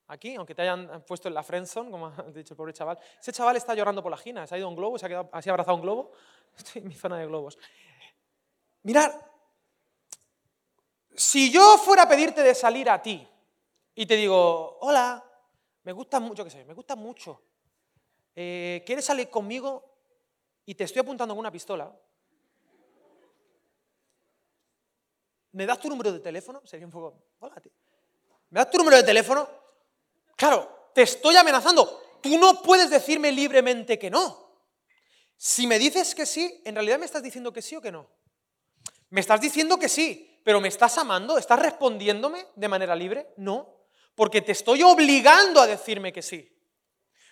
Aquí, 0.09 0.35
aunque 0.35 0.53
te 0.53 0.63
hayan 0.63 1.03
puesto 1.05 1.27
en 1.27 1.33
la 1.33 1.43
friendzone, 1.43 1.89
como 1.89 2.07
ha 2.17 2.23
dicho 2.33 2.53
el 2.53 2.57
pobre 2.57 2.73
chaval. 2.73 2.99
Ese 3.19 3.31
chaval 3.31 3.55
está 3.55 3.73
llorando 3.73 4.03
por 4.03 4.11
la 4.11 4.17
gina, 4.17 4.45
se 4.45 4.55
ha 4.55 4.57
ido 4.57 4.67
a 4.67 4.69
un 4.69 4.75
globo, 4.75 4.99
se 4.99 5.05
ha 5.05 5.09
quedado 5.09 5.29
así 5.31 5.49
abrazado 5.49 5.73
a 5.73 5.75
un 5.75 5.81
globo. 5.81 6.11
Estoy 6.57 6.81
en 6.81 6.87
mi 6.87 6.95
zona 6.95 7.17
de 7.17 7.27
globos. 7.27 7.57
Mirad, 8.83 9.13
si 11.15 11.51
yo 11.51 11.77
fuera 11.77 12.03
a 12.03 12.09
pedirte 12.09 12.41
de 12.41 12.55
salir 12.55 12.89
a 12.89 13.01
ti 13.01 13.27
y 13.95 14.05
te 14.05 14.15
digo, 14.15 14.77
hola, 14.81 15.23
me 15.83 15.91
gusta 15.91 16.19
mucho, 16.19 16.43
qué 16.43 16.49
sé, 16.49 16.65
me 16.65 16.73
gusta 16.73 16.95
mucho, 16.95 17.41
eh, 18.35 18.83
¿quieres 18.85 19.05
salir 19.05 19.29
conmigo? 19.29 19.85
Y 20.65 20.75
te 20.75 20.85
estoy 20.85 21.01
apuntando 21.01 21.33
con 21.33 21.39
una 21.39 21.51
pistola. 21.51 21.93
¿Me 25.51 25.65
das 25.65 25.79
tu 25.79 25.89
número 25.89 26.11
de 26.11 26.19
teléfono? 26.19 26.61
Sería 26.63 26.85
un 26.85 26.91
poco, 26.91 27.21
hola, 27.39 27.55
tío. 27.59 27.71
¿Me 28.51 28.59
das 28.59 28.69
tu 28.69 28.77
número 28.77 28.97
de 28.97 29.03
teléfono? 29.03 29.58
Claro, 30.39 30.91
te 30.95 31.01
estoy 31.01 31.35
amenazando. 31.35 32.01
Tú 32.21 32.37
no 32.37 32.61
puedes 32.61 32.89
decirme 32.89 33.29
libremente 33.29 33.99
que 33.99 34.09
no. 34.09 34.61
Si 35.35 35.67
me 35.67 35.77
dices 35.77 36.15
que 36.15 36.25
sí, 36.25 36.61
en 36.63 36.75
realidad 36.75 36.97
me 36.97 37.05
estás 37.05 37.21
diciendo 37.21 37.51
que 37.51 37.61
sí 37.61 37.75
o 37.75 37.81
que 37.81 37.91
no. 37.91 38.09
Me 39.09 39.19
estás 39.19 39.41
diciendo 39.41 39.77
que 39.77 39.89
sí, 39.89 40.39
pero 40.45 40.61
¿me 40.61 40.69
estás 40.69 40.97
amando? 40.97 41.37
¿Estás 41.37 41.59
respondiéndome 41.59 42.47
de 42.55 42.67
manera 42.69 42.95
libre? 42.95 43.33
No, 43.35 43.83
porque 44.15 44.41
te 44.41 44.53
estoy 44.53 44.81
obligando 44.81 45.59
a 45.59 45.67
decirme 45.67 46.13
que 46.13 46.21
sí. 46.21 46.49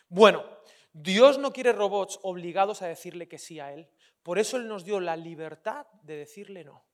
Bueno, 0.09 0.43
Dios 0.91 1.37
no 1.37 1.53
quiere 1.53 1.71
robots 1.71 2.19
obligados 2.23 2.81
a 2.81 2.87
decirle 2.87 3.29
que 3.29 3.39
sí 3.39 3.61
a 3.61 3.71
Él. 3.71 3.89
Por 4.21 4.37
eso 4.37 4.57
Él 4.57 4.67
nos 4.67 4.83
dio 4.83 4.99
la 4.99 5.15
libertad 5.15 5.87
de 6.03 6.17
decirle 6.17 6.65
no. 6.65 6.85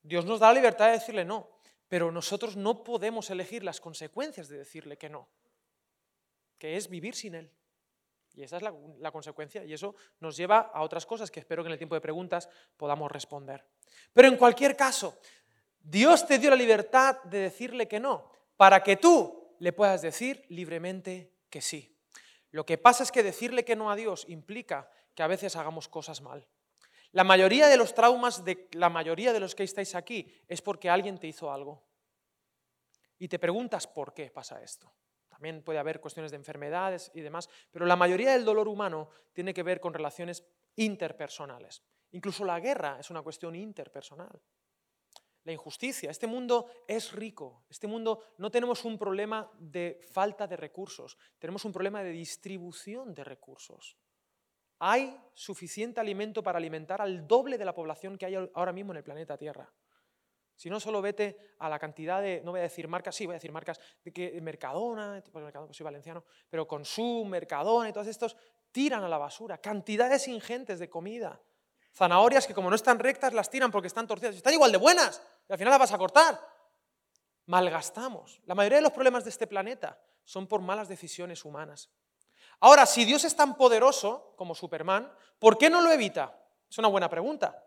Dios 0.00 0.24
nos 0.26 0.38
da 0.38 0.46
la 0.46 0.54
libertad 0.54 0.86
de 0.86 0.92
decirle 0.92 1.24
no 1.24 1.59
pero 1.90 2.12
nosotros 2.12 2.56
no 2.56 2.84
podemos 2.84 3.30
elegir 3.30 3.64
las 3.64 3.80
consecuencias 3.80 4.48
de 4.48 4.58
decirle 4.58 4.96
que 4.96 5.08
no, 5.08 5.28
que 6.56 6.76
es 6.76 6.88
vivir 6.88 7.16
sin 7.16 7.34
Él. 7.34 7.50
Y 8.32 8.44
esa 8.44 8.58
es 8.58 8.62
la, 8.62 9.10
consecuencia, 9.10 9.64
y 9.64 9.72
eso 9.72 9.96
nos 10.20 10.36
lleva 10.36 10.70
a 10.72 10.82
otras 10.82 11.04
cosas 11.04 11.32
que 11.32 11.40
espero 11.40 11.64
que 11.64 11.66
en 11.66 11.72
el 11.72 11.78
tiempo 11.78 11.96
de 11.96 12.00
preguntas 12.00 12.48
podamos 12.76 13.10
responder. 13.10 13.66
Pero 14.12 14.28
en 14.28 14.36
cualquier 14.36 14.76
caso, 14.76 15.18
Dios 15.80 16.28
te 16.28 16.38
dio 16.38 16.50
la 16.50 16.54
libertad 16.54 17.20
de 17.24 17.38
decirle 17.38 17.88
que 17.88 17.98
no, 17.98 18.30
para 18.56 18.84
que 18.84 18.96
tú 18.96 19.56
le 19.58 19.72
puedas 19.72 20.00
decir 20.00 20.46
libremente 20.48 21.32
que 21.50 21.60
sí. 21.60 21.98
Lo 22.52 22.64
que 22.64 22.78
pasa 22.78 23.02
es 23.02 23.10
que 23.10 23.24
decirle 23.24 23.64
que 23.64 23.74
no 23.74 23.90
a 23.90 23.96
Dios 23.96 24.26
implica 24.28 24.88
que 25.16 25.24
a 25.24 25.26
veces 25.26 25.56
hagamos 25.56 25.88
cosas 25.88 26.20
mal. 26.20 26.46
La 27.12 27.24
mayoría 27.24 27.66
de 27.66 27.76
los 27.76 27.92
traumas 27.92 28.44
de 28.44 28.68
la 28.72 28.88
mayoría 28.88 29.32
de 29.32 29.40
los 29.40 29.56
que 29.56 29.64
estáis 29.64 29.94
aquí 29.96 30.32
es 30.46 30.62
porque 30.62 30.88
alguien 30.88 31.18
te 31.18 31.26
hizo 31.26 31.52
algo. 31.52 31.82
Y 33.18 33.26
te 33.26 33.40
preguntas 33.40 33.86
por 33.86 34.14
qué 34.14 34.30
pasa 34.30 34.62
esto. 34.62 34.92
También 35.28 35.62
puede 35.62 35.80
haber 35.80 36.00
cuestiones 36.00 36.30
de 36.30 36.36
enfermedades 36.36 37.10
y 37.14 37.20
demás, 37.20 37.48
pero 37.70 37.84
la 37.84 37.96
mayoría 37.96 38.32
del 38.32 38.44
dolor 38.44 38.68
humano 38.68 39.10
tiene 39.32 39.52
que 39.52 39.64
ver 39.64 39.80
con 39.80 39.92
relaciones 39.92 40.44
interpersonales. 40.76 41.82
Incluso 42.12 42.44
la 42.44 42.60
guerra 42.60 42.98
es 43.00 43.10
una 43.10 43.22
cuestión 43.22 43.56
interpersonal. 43.56 44.40
La 45.44 45.52
injusticia. 45.52 46.10
Este 46.10 46.26
mundo 46.26 46.70
es 46.86 47.12
rico. 47.12 47.64
Este 47.68 47.86
mundo 47.86 48.22
no 48.38 48.50
tenemos 48.50 48.84
un 48.84 48.98
problema 48.98 49.50
de 49.58 50.00
falta 50.12 50.46
de 50.46 50.56
recursos, 50.56 51.18
tenemos 51.38 51.64
un 51.64 51.72
problema 51.72 52.04
de 52.04 52.12
distribución 52.12 53.14
de 53.14 53.24
recursos 53.24 53.98
hay 54.80 55.16
suficiente 55.34 56.00
alimento 56.00 56.42
para 56.42 56.58
alimentar 56.58 57.00
al 57.00 57.26
doble 57.26 57.56
de 57.56 57.64
la 57.64 57.74
población 57.74 58.18
que 58.18 58.26
hay 58.26 58.34
ahora 58.54 58.72
mismo 58.72 58.92
en 58.92 58.98
el 58.98 59.04
planeta 59.04 59.36
Tierra. 59.36 59.70
Si 60.56 60.68
no, 60.68 60.80
solo 60.80 61.00
vete 61.00 61.54
a 61.58 61.68
la 61.68 61.78
cantidad 61.78 62.20
de, 62.20 62.42
no 62.44 62.50
voy 62.50 62.60
a 62.60 62.64
decir 62.64 62.88
marcas, 62.88 63.14
sí, 63.14 63.24
voy 63.24 63.34
a 63.34 63.36
decir 63.36 63.52
marcas, 63.52 63.80
de 64.04 64.12
que 64.12 64.38
Mercadona, 64.40 65.22
pues 65.32 65.42
Mercadona, 65.42 65.68
pues 65.68 65.76
soy 65.76 65.84
valenciano, 65.84 66.24
pero 66.48 66.66
Consum, 66.66 67.28
Mercadona 67.28 67.88
y 67.88 67.92
todos 67.92 68.06
estos 68.08 68.36
tiran 68.72 69.02
a 69.04 69.08
la 69.08 69.18
basura 69.18 69.58
cantidades 69.58 70.28
ingentes 70.28 70.78
de 70.78 70.90
comida. 70.90 71.40
Zanahorias 71.94 72.46
que 72.46 72.54
como 72.54 72.70
no 72.70 72.76
están 72.76 72.98
rectas 72.98 73.32
las 73.32 73.50
tiran 73.50 73.70
porque 73.70 73.88
están 73.88 74.06
torcidas. 74.06 74.36
Están 74.36 74.52
igual 74.52 74.72
de 74.72 74.78
buenas 74.78 75.22
y 75.48 75.52
al 75.52 75.58
final 75.58 75.72
las 75.72 75.80
vas 75.80 75.92
a 75.92 75.98
cortar. 75.98 76.40
Malgastamos. 77.46 78.40
La 78.44 78.54
mayoría 78.54 78.78
de 78.78 78.82
los 78.82 78.92
problemas 78.92 79.24
de 79.24 79.30
este 79.30 79.46
planeta 79.46 80.00
son 80.24 80.46
por 80.46 80.60
malas 80.60 80.88
decisiones 80.88 81.44
humanas. 81.44 81.90
Ahora, 82.60 82.86
si 82.86 83.04
Dios 83.04 83.24
es 83.24 83.34
tan 83.34 83.56
poderoso 83.56 84.34
como 84.36 84.54
Superman, 84.54 85.10
¿por 85.38 85.56
qué 85.56 85.70
no 85.70 85.80
lo 85.80 85.90
evita? 85.90 86.38
Es 86.68 86.78
una 86.78 86.88
buena 86.88 87.08
pregunta. 87.08 87.64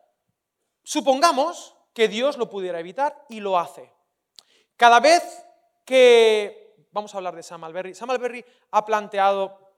Supongamos 0.84 1.76
que 1.94 2.08
Dios 2.08 2.38
lo 2.38 2.50
pudiera 2.50 2.80
evitar 2.80 3.26
y 3.30 3.40
lo 3.40 3.58
hace. 3.58 3.92
Cada 4.78 5.00
vez 5.00 5.46
que, 5.86 6.76
vamos 6.92 7.14
a 7.14 7.18
hablar 7.18 7.36
de 7.36 7.44
Sam 7.44 7.64
Alberry, 7.64 7.96
Sam 7.96 8.12
Alberry 8.12 8.46
ha 8.72 8.86
planteado 8.86 9.76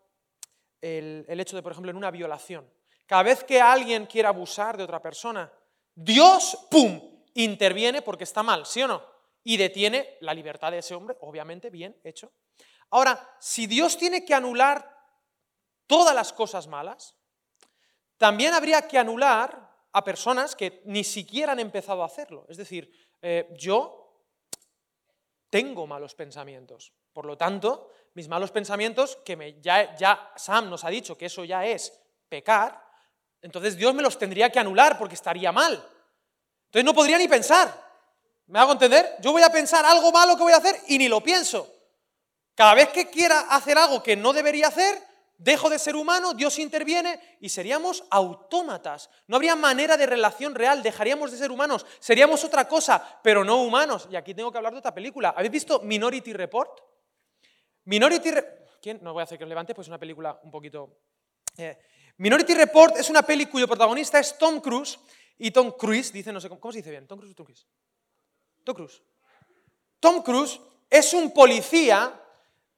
el, 0.82 1.26
el 1.28 1.40
hecho 1.40 1.56
de, 1.56 1.64
por 1.64 1.72
ejemplo, 1.72 1.92
en 1.92 1.98
una 1.98 2.12
violación, 2.12 2.70
cada 3.06 3.24
vez 3.24 3.44
que 3.44 3.62
alguien 3.62 4.06
quiere 4.08 4.28
abusar 4.28 4.78
de 4.78 4.84
otra 4.84 5.02
persona, 5.02 5.52
Dios, 5.94 6.68
¡pum!, 6.70 7.00
interviene 7.36 8.02
porque 8.02 8.24
está 8.24 8.44
mal, 8.44 8.66
¿sí 8.66 8.82
o 8.82 8.88
no? 8.88 9.04
Y 9.44 9.58
detiene 9.58 10.18
la 10.22 10.34
libertad 10.34 10.72
de 10.72 10.80
ese 10.80 10.96
hombre, 10.96 11.16
obviamente, 11.22 11.70
bien 11.70 11.96
hecho. 12.04 12.32
Ahora, 12.90 13.38
si 13.40 13.68
Dios 13.68 13.98
tiene 13.98 14.26
que 14.26 14.34
anular 14.34 14.95
todas 15.88 16.16
las 16.16 16.34
cosas 16.34 16.68
malas, 16.68 17.16
también 18.18 18.54
habría 18.54 18.88
que 18.88 18.98
anular 18.98 19.70
a 19.92 20.04
personas 20.04 20.56
que 20.56 20.82
ni 20.86 21.04
siquiera 21.04 21.54
han 21.54 21.60
empezado 21.60 22.04
a 22.04 22.08
hacerlo. 22.08 22.46
Es 22.50 22.58
decir, 22.58 22.92
eh, 23.22 23.48
yo 23.58 24.06
tengo 25.50 25.88
malos 25.88 26.16
pensamientos. 26.16 26.94
Por 27.14 27.26
lo 27.26 27.38
tanto, 27.38 27.92
mis 28.14 28.28
malos 28.28 28.52
pensamientos, 28.52 29.18
que 29.24 29.58
ya, 29.62 29.96
ya 29.96 30.34
Sam 30.36 30.70
nos 30.70 30.84
ha 30.84 30.90
dicho 30.90 31.18
que 31.18 31.28
eso 31.28 31.44
ya 31.44 31.66
es 31.66 31.94
pecar, 32.28 32.86
entonces 33.42 33.78
Dios 33.78 33.94
me 33.94 34.02
los 34.02 34.18
tendría 34.18 34.50
que 34.50 34.60
anular 34.60 34.98
porque 34.98 35.16
estaría 35.16 35.52
mal. 35.52 35.74
Entonces 36.66 36.84
no 36.84 36.94
podría 36.94 37.18
ni 37.18 37.28
pensar. 37.28 37.86
¿Me 38.48 38.60
hago 38.60 38.74
entender? 38.74 39.16
Yo 39.22 39.32
voy 39.32 39.44
a 39.44 39.50
pensar 39.50 39.86
algo 39.86 40.12
malo 40.12 40.36
que 40.36 40.44
voy 40.44 40.54
a 40.54 40.58
hacer 40.58 40.76
y 40.88 40.98
ni 40.98 41.08
lo 41.08 41.22
pienso. 41.22 41.72
Cada 42.54 42.74
vez 42.74 42.90
que 42.90 43.10
quiera 43.10 43.42
hacer 43.50 43.78
algo 43.78 44.02
que 44.02 44.16
no 44.16 44.34
debería 44.34 44.68
hacer, 44.68 45.02
dejo 45.38 45.70
de 45.70 45.80
ser 45.80 45.96
humano, 45.96 46.34
Dios 46.34 46.60
interviene 46.60 47.20
y 47.40 47.50
seríamos 47.50 48.04
autómatas. 48.10 49.10
No 49.28 49.36
habría 49.36 49.56
manera 49.56 49.98
de 49.98 50.06
relación 50.06 50.56
real, 50.56 50.82
dejaríamos 50.82 51.32
de 51.32 51.38
ser 51.38 51.52
humanos, 51.52 51.86
seríamos 52.00 52.44
otra 52.44 52.68
cosa, 52.68 53.20
pero 53.24 53.44
no 53.44 53.62
humanos. 53.62 54.08
Y 54.12 54.16
aquí 54.16 54.34
tengo 54.34 54.52
que 54.52 54.58
hablar 54.58 54.74
de 54.74 54.80
otra 54.80 54.94
película. 54.94 55.30
¿Habéis 55.30 55.52
visto 55.52 55.80
Minority 55.82 56.34
Report? 56.34 56.80
Minority 57.86 58.32
Report... 58.32 58.56
¿Quién? 58.82 59.00
No 59.02 59.14
voy 59.14 59.22
a 59.22 59.24
hacer 59.24 59.38
que 59.38 59.44
os 59.44 59.50
levante, 59.50 59.74
pues 59.74 59.86
es 59.86 59.90
una 59.90 60.00
película 60.00 60.40
un 60.44 60.52
poquito... 60.52 61.00
Eh, 61.58 61.78
Minority 62.18 62.54
Report 62.54 62.98
es 62.98 63.10
una 63.10 63.24
peli 63.24 63.48
cuyo 63.48 63.68
protagonista 63.68 64.20
es 64.20 64.38
Tom 64.38 64.62
Cruise 64.62 65.00
y 65.38 65.52
Tom 65.52 65.72
Cruise, 65.72 66.14
dice, 66.14 66.32
no 66.32 66.40
sé 66.40 66.48
cómo, 66.48 66.72
se 66.72 66.78
dice 66.78 66.92
bien, 66.92 67.08
Tom 67.08 67.20
Cruise 67.20 67.34
o 67.34 67.36
Tom 67.36 67.46
Cruise. 67.46 67.68
Tom 68.64 68.76
Cruise. 68.76 69.02
Tom 70.00 70.22
Cruise 70.22 70.62
es 70.90 71.14
un 71.14 71.32
policía 71.32 72.22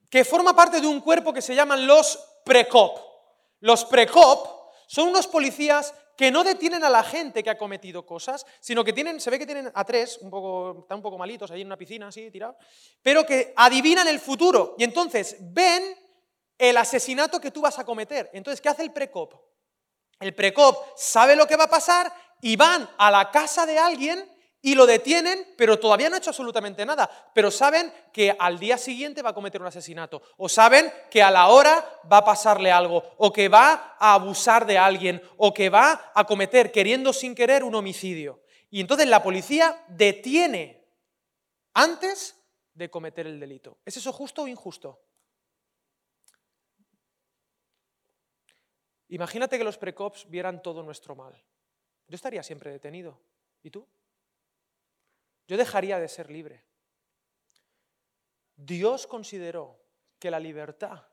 que 0.10 0.26
forma 0.26 0.56
parte 0.56 0.82
de 0.82 0.88
un 0.88 1.02
cuerpo 1.02 1.34
que 1.34 1.42
se 1.42 1.54
llaman 1.54 1.86
los 1.86 2.18
Precop. 2.48 3.00
Los 3.60 3.86
Precop 3.86 4.72
son 4.88 5.10
unos 5.10 5.28
policías 5.28 5.94
que 6.18 6.32
no 6.32 6.44
detienen 6.44 6.84
a 6.84 6.90
la 6.90 7.04
gente 7.04 7.44
que 7.44 7.50
ha 7.52 7.58
cometido 7.58 8.06
cosas, 8.06 8.46
sino 8.60 8.84
que 8.84 8.92
tienen, 8.92 9.20
se 9.20 9.30
ve 9.30 9.38
que 9.38 9.46
tienen 9.46 9.72
a 9.74 9.84
tres, 9.84 10.18
un 10.22 10.32
poco, 10.32 10.80
están 10.82 10.98
un 10.98 11.04
poco 11.04 11.18
malitos 11.18 11.52
ahí 11.52 11.62
en 11.62 11.68
una 11.68 11.78
piscina 11.78 12.08
así, 12.08 12.32
tirados, 12.32 12.56
pero 13.04 13.24
que 13.24 13.54
adivinan 13.56 14.08
el 14.08 14.20
futuro 14.20 14.74
y 14.80 14.84
entonces 14.84 15.38
ven 15.40 15.96
el 16.58 16.76
asesinato 16.78 17.40
que 17.40 17.52
tú 17.52 17.62
vas 17.62 17.78
a 17.78 17.86
cometer. 17.86 18.32
Entonces, 18.34 18.60
¿qué 18.62 18.70
hace 18.70 18.82
el 18.82 18.92
Precop? 18.92 19.34
El 20.20 20.34
Precop 20.34 20.98
sabe 20.98 21.36
lo 21.36 21.46
que 21.46 21.56
va 21.56 21.66
a 21.66 21.70
pasar 21.70 22.12
y 22.42 22.56
van 22.56 22.90
a 22.98 23.12
la 23.12 23.30
casa 23.30 23.68
de 23.68 23.78
alguien 23.78 24.28
y 24.68 24.76
lo 24.76 24.86
detienen, 24.86 25.54
pero 25.56 25.80
todavía 25.80 26.10
no 26.10 26.16
ha 26.16 26.20
hecho 26.20 26.32
absolutamente 26.32 26.86
nada. 26.86 27.10
Pero 27.34 27.50
saben 27.50 27.90
que 28.12 28.36
al 28.38 28.60
día 28.60 28.78
siguiente 28.78 29.22
va 29.22 29.30
a 29.30 29.34
cometer 29.34 29.62
un 29.62 29.68
asesinato. 29.68 30.22
O 30.36 30.50
saben 30.50 30.92
que 31.10 31.24
a 31.24 31.32
la 31.32 31.48
hora 31.48 32.02
va 32.12 32.18
a 32.18 32.26
pasarle 32.26 32.70
algo. 32.70 33.02
O 33.16 33.32
que 33.32 33.48
va 33.48 33.96
a 33.98 34.14
abusar 34.14 34.66
de 34.66 34.78
alguien. 34.78 35.22
O 35.38 35.54
que 35.54 35.70
va 35.70 36.12
a 36.14 36.26
cometer, 36.26 36.70
queriendo 36.70 37.14
sin 37.14 37.34
querer, 37.34 37.64
un 37.64 37.76
homicidio. 37.76 38.44
Y 38.70 38.82
entonces 38.82 39.08
la 39.08 39.24
policía 39.24 39.86
detiene 39.88 40.86
antes 41.74 42.36
de 42.74 42.90
cometer 42.90 43.26
el 43.26 43.40
delito. 43.40 43.78
¿Es 43.86 43.96
eso 43.96 44.12
justo 44.12 44.44
o 44.44 44.48
injusto? 44.50 45.02
Imagínate 49.08 49.58
que 49.58 49.64
los 49.64 49.78
precops 49.78 50.30
vieran 50.30 50.62
todo 50.62 50.84
nuestro 50.84 51.16
mal. 51.16 51.42
Yo 52.10 52.16
estaría 52.16 52.44
siempre 52.44 52.70
detenido. 52.70 53.18
¿Y 53.64 53.72
tú? 53.72 53.88
Yo 55.48 55.58
dejaría 55.58 56.00
de 56.00 56.10
ser 56.10 56.30
libre. 56.30 56.64
Dios 58.56 59.08
consideró 59.08 59.80
que 60.20 60.32
la 60.32 60.40
libertad 60.40 61.06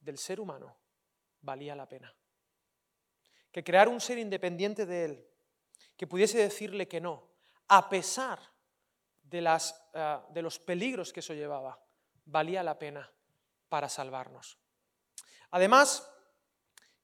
del 0.00 0.16
ser 0.16 0.40
humano 0.40 0.76
valía 1.40 1.74
la 1.74 1.88
pena. 1.88 2.14
Que 3.52 3.64
crear 3.64 3.88
un 3.88 4.00
ser 4.00 4.18
independiente 4.18 4.86
de 4.86 5.04
él, 5.04 5.28
que 5.96 6.06
pudiese 6.06 6.38
decirle 6.38 6.88
que 6.88 7.00
no, 7.00 7.28
a 7.68 7.88
pesar 7.88 8.38
de, 9.22 9.40
las, 9.40 9.82
eh, 9.92 10.18
de 10.30 10.42
los 10.42 10.58
peligros 10.58 11.12
que 11.12 11.20
eso 11.20 11.34
llevaba, 11.34 11.82
valía 12.24 12.62
la 12.62 12.78
pena 12.78 13.10
para 13.68 13.88
salvarnos. 13.88 14.58
Además, 15.50 16.08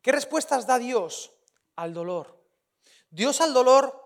¿qué 0.00 0.12
respuestas 0.12 0.66
da 0.66 0.78
Dios 0.78 1.32
al 1.76 1.92
dolor? 1.92 2.42
Dios 3.10 3.40
al 3.40 3.52
dolor 3.52 4.03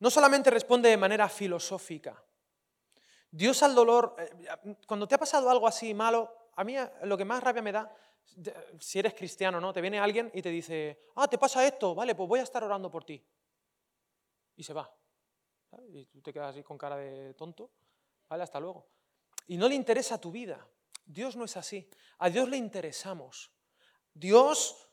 no 0.00 0.10
solamente 0.10 0.50
responde 0.50 0.88
de 0.88 0.96
manera 0.96 1.28
filosófica. 1.28 2.22
Dios 3.30 3.62
al 3.62 3.74
dolor, 3.74 4.16
eh, 4.18 4.76
cuando 4.86 5.06
te 5.06 5.14
ha 5.14 5.18
pasado 5.18 5.50
algo 5.50 5.66
así 5.66 5.92
malo, 5.92 6.48
a 6.56 6.64
mí 6.64 6.76
eh, 6.76 6.90
lo 7.04 7.16
que 7.16 7.24
más 7.24 7.42
rabia 7.42 7.62
me 7.62 7.72
da, 7.72 7.94
si 8.78 8.98
eres 8.98 9.14
cristiano, 9.14 9.60
¿no? 9.60 9.72
Te 9.72 9.80
viene 9.80 9.98
alguien 9.98 10.30
y 10.34 10.42
te 10.42 10.50
dice, 10.50 11.06
ah, 11.16 11.28
te 11.28 11.38
pasa 11.38 11.66
esto, 11.66 11.94
vale, 11.94 12.14
pues 12.14 12.28
voy 12.28 12.40
a 12.40 12.44
estar 12.44 12.62
orando 12.62 12.90
por 12.90 13.04
ti. 13.04 13.22
Y 14.56 14.62
se 14.62 14.72
va. 14.72 14.90
Y 15.90 16.06
tú 16.06 16.22
te 16.22 16.32
quedas 16.32 16.50
así 16.50 16.62
con 16.62 16.78
cara 16.78 16.96
de 16.96 17.34
tonto, 17.34 17.70
vale, 18.28 18.42
hasta 18.42 18.60
luego. 18.60 18.88
Y 19.46 19.56
no 19.56 19.68
le 19.68 19.74
interesa 19.74 20.20
tu 20.20 20.30
vida. 20.30 20.66
Dios 21.04 21.36
no 21.36 21.44
es 21.44 21.56
así. 21.56 21.88
A 22.18 22.28
Dios 22.28 22.48
le 22.48 22.56
interesamos. 22.56 23.50
Dios 24.12 24.90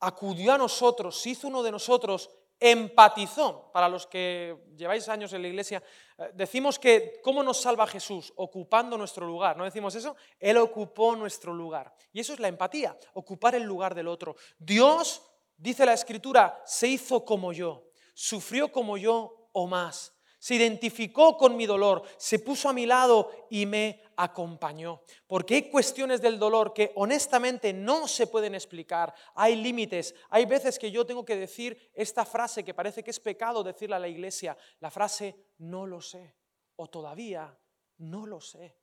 acudió 0.00 0.52
a 0.52 0.58
nosotros, 0.58 1.18
se 1.20 1.30
hizo 1.30 1.48
uno 1.48 1.62
de 1.62 1.72
nosotros 1.72 2.30
empatizó. 2.58 3.70
Para 3.72 3.88
los 3.88 4.06
que 4.06 4.56
lleváis 4.76 5.08
años 5.08 5.32
en 5.32 5.42
la 5.42 5.48
iglesia, 5.48 5.82
eh, 6.18 6.30
decimos 6.34 6.78
que 6.78 7.20
¿cómo 7.22 7.42
nos 7.42 7.60
salva 7.60 7.86
Jesús? 7.86 8.32
Ocupando 8.36 8.96
nuestro 8.96 9.26
lugar. 9.26 9.56
¿No 9.56 9.64
decimos 9.64 9.94
eso? 9.94 10.16
Él 10.38 10.56
ocupó 10.56 11.14
nuestro 11.14 11.52
lugar. 11.52 11.94
Y 12.12 12.20
eso 12.20 12.32
es 12.32 12.40
la 12.40 12.48
empatía, 12.48 12.96
ocupar 13.14 13.54
el 13.54 13.62
lugar 13.62 13.94
del 13.94 14.08
otro. 14.08 14.36
Dios, 14.58 15.22
dice 15.56 15.86
la 15.86 15.92
Escritura, 15.92 16.62
se 16.64 16.88
hizo 16.88 17.24
como 17.24 17.52
yo, 17.52 17.90
sufrió 18.14 18.72
como 18.72 18.96
yo 18.96 19.50
o 19.52 19.66
más 19.66 20.15
se 20.46 20.54
identificó 20.54 21.36
con 21.36 21.56
mi 21.56 21.66
dolor, 21.66 22.04
se 22.16 22.38
puso 22.38 22.68
a 22.68 22.72
mi 22.72 22.86
lado 22.86 23.32
y 23.50 23.66
me 23.66 24.04
acompañó. 24.16 25.02
Porque 25.26 25.56
hay 25.56 25.70
cuestiones 25.72 26.22
del 26.22 26.38
dolor 26.38 26.72
que 26.72 26.92
honestamente 26.94 27.72
no 27.72 28.06
se 28.06 28.28
pueden 28.28 28.54
explicar, 28.54 29.12
hay 29.34 29.56
límites, 29.56 30.14
hay 30.30 30.46
veces 30.46 30.78
que 30.78 30.92
yo 30.92 31.04
tengo 31.04 31.24
que 31.24 31.34
decir 31.34 31.90
esta 31.92 32.24
frase 32.24 32.64
que 32.64 32.74
parece 32.74 33.02
que 33.02 33.10
es 33.10 33.18
pecado 33.18 33.64
decirla 33.64 33.96
a 33.96 33.98
la 33.98 34.06
iglesia, 34.06 34.56
la 34.78 34.88
frase 34.88 35.34
no 35.58 35.84
lo 35.84 36.00
sé 36.00 36.36
o 36.76 36.86
todavía 36.86 37.58
no 37.98 38.24
lo 38.24 38.40
sé. 38.40 38.78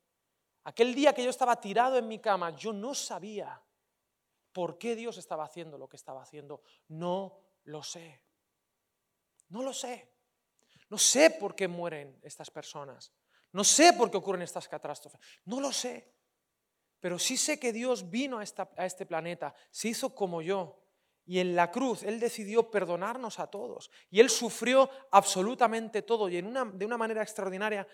Aquel 0.64 0.94
día 0.94 1.14
que 1.14 1.24
yo 1.24 1.30
estaba 1.30 1.58
tirado 1.58 1.96
en 1.96 2.06
mi 2.06 2.18
cama, 2.18 2.54
yo 2.54 2.74
no 2.74 2.94
sabía 2.94 3.58
por 4.52 4.76
qué 4.76 4.94
Dios 4.94 5.16
estaba 5.16 5.44
haciendo 5.44 5.78
lo 5.78 5.88
que 5.88 5.96
estaba 5.96 6.20
haciendo. 6.20 6.60
No 6.88 7.38
lo 7.62 7.82
sé. 7.82 8.20
No 9.48 9.62
lo 9.62 9.72
sé. 9.72 10.13
No 10.88 10.98
sé 10.98 11.30
por 11.30 11.54
qué 11.54 11.68
mueren 11.68 12.18
estas 12.22 12.50
personas. 12.50 13.12
No 13.52 13.64
sé 13.64 13.92
por 13.92 14.10
qué 14.10 14.16
ocurren 14.16 14.42
estas 14.42 14.68
catástrofes. 14.68 15.20
No 15.44 15.60
lo 15.60 15.72
sé. 15.72 16.12
Pero 17.00 17.18
sí 17.18 17.36
sé 17.36 17.58
que 17.60 17.72
Dios 17.72 18.10
vino 18.10 18.38
a, 18.38 18.42
este 18.42 19.06
planeta, 19.06 19.54
se 19.70 19.88
hizo 19.88 20.14
como 20.14 20.42
yo. 20.42 20.80
Y 21.26 21.38
en 21.38 21.54
la 21.54 21.70
cruz 21.70 22.02
Él 22.02 22.18
decidió 22.18 22.70
perdonarnos 22.70 23.38
a 23.38 23.46
todos. 23.46 23.90
Y 24.10 24.20
Él 24.20 24.30
sufrió 24.30 24.90
absolutamente 25.10 26.02
todo. 26.02 26.28
Y 26.28 26.38
en 26.38 26.46
una, 26.46 26.64
de 26.64 26.84
una 26.84 26.96
manera 26.96 27.22
extraordinaria, 27.22 27.86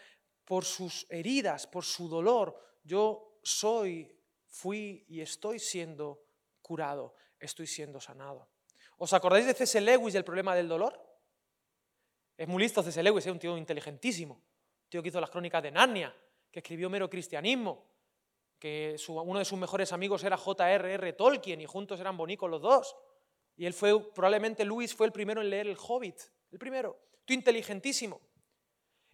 por 0.44 0.64
sus 0.64 1.06
heridas, 1.10 1.66
por 1.66 1.84
su 1.84 2.08
dolor, 2.08 2.58
yo 2.82 3.38
soy, 3.42 4.18
fui 4.46 5.04
y 5.08 5.20
estoy 5.20 5.58
siendo 5.58 6.24
curado, 6.62 7.14
estoy 7.38 7.66
siendo 7.66 8.00
sanado. 8.00 8.48
¿Os 8.96 9.12
acordáis 9.12 9.46
de 9.46 9.54
C.S. 9.54 9.80
Lewis 9.80 10.14
del 10.14 10.24
problema 10.24 10.54
del 10.54 10.68
dolor? 10.68 11.09
Es 12.40 12.48
muy 12.48 12.62
listo 12.62 12.82
C.S. 12.82 13.02
Lewis, 13.02 13.26
es 13.26 13.32
un 13.32 13.38
tío 13.38 13.54
inteligentísimo. 13.58 14.32
Un 14.32 14.88
tío 14.88 15.02
que 15.02 15.10
hizo 15.10 15.20
las 15.20 15.28
crónicas 15.28 15.62
de 15.62 15.70
Narnia, 15.70 16.16
que 16.50 16.60
escribió 16.60 16.88
mero 16.88 17.10
cristianismo, 17.10 17.84
que 18.58 18.96
uno 19.08 19.38
de 19.38 19.44
sus 19.44 19.58
mejores 19.58 19.92
amigos 19.92 20.24
era 20.24 20.38
J.R.R. 20.38 21.12
Tolkien 21.12 21.60
y 21.60 21.66
juntos 21.66 22.00
eran 22.00 22.16
bonicos 22.16 22.48
los 22.48 22.62
dos. 22.62 22.96
Y 23.58 23.66
él 23.66 23.74
fue, 23.74 24.10
probablemente 24.14 24.64
Lewis 24.64 24.94
fue 24.94 25.04
el 25.04 25.12
primero 25.12 25.42
en 25.42 25.50
leer 25.50 25.68
El 25.68 25.76
Hobbit, 25.76 26.18
el 26.50 26.58
primero. 26.58 26.98
Tío 27.26 27.36
inteligentísimo. 27.36 28.22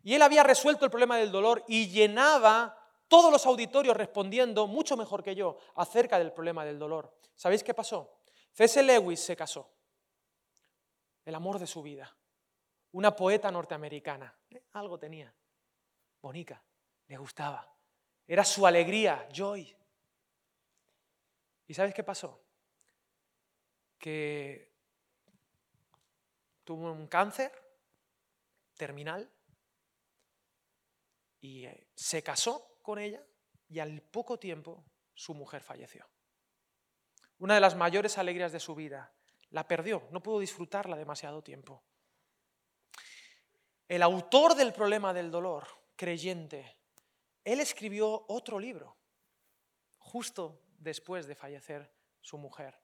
Y 0.04 0.14
él 0.14 0.22
había 0.22 0.44
resuelto 0.44 0.84
el 0.84 0.92
problema 0.92 1.18
del 1.18 1.32
dolor 1.32 1.64
y 1.66 1.88
llenaba 1.88 2.78
todos 3.08 3.32
los 3.32 3.44
auditorios 3.44 3.96
respondiendo 3.96 4.68
mucho 4.68 4.96
mejor 4.96 5.24
que 5.24 5.34
yo 5.34 5.58
acerca 5.74 6.20
del 6.20 6.32
problema 6.32 6.64
del 6.64 6.78
dolor. 6.78 7.12
¿Sabéis 7.34 7.64
qué 7.64 7.74
pasó? 7.74 8.20
C.S. 8.52 8.84
Lewis 8.84 9.18
se 9.18 9.34
casó. 9.34 9.68
El 11.24 11.34
amor 11.34 11.58
de 11.58 11.66
su 11.66 11.82
vida 11.82 12.16
una 12.96 13.14
poeta 13.14 13.50
norteamericana. 13.50 14.34
Algo 14.72 14.98
tenía. 14.98 15.32
Bonica, 16.22 16.64
le 17.08 17.18
gustaba. 17.18 17.70
Era 18.26 18.42
su 18.42 18.66
alegría, 18.66 19.28
joy. 19.30 19.76
¿Y 21.66 21.74
sabes 21.74 21.92
qué 21.92 22.02
pasó? 22.02 22.42
Que 23.98 24.72
tuvo 26.64 26.90
un 26.90 27.06
cáncer 27.06 27.52
terminal 28.74 29.30
y 31.40 31.66
eh, 31.66 31.88
se 31.94 32.22
casó 32.22 32.78
con 32.80 32.98
ella 32.98 33.22
y 33.68 33.78
al 33.78 34.00
poco 34.00 34.38
tiempo 34.38 34.86
su 35.12 35.34
mujer 35.34 35.62
falleció. 35.62 36.08
Una 37.40 37.56
de 37.56 37.60
las 37.60 37.76
mayores 37.76 38.16
alegrías 38.16 38.52
de 38.52 38.60
su 38.60 38.74
vida. 38.74 39.12
La 39.50 39.68
perdió, 39.68 40.08
no 40.10 40.22
pudo 40.22 40.40
disfrutarla 40.40 40.96
demasiado 40.96 41.42
tiempo. 41.42 41.84
El 43.88 44.02
autor 44.02 44.54
del 44.54 44.72
problema 44.72 45.12
del 45.12 45.30
dolor, 45.30 45.66
creyente, 45.94 46.76
él 47.44 47.60
escribió 47.60 48.24
otro 48.28 48.58
libro, 48.58 48.96
justo 49.98 50.60
después 50.78 51.26
de 51.26 51.36
fallecer 51.36 51.90
su 52.20 52.38
mujer. 52.38 52.76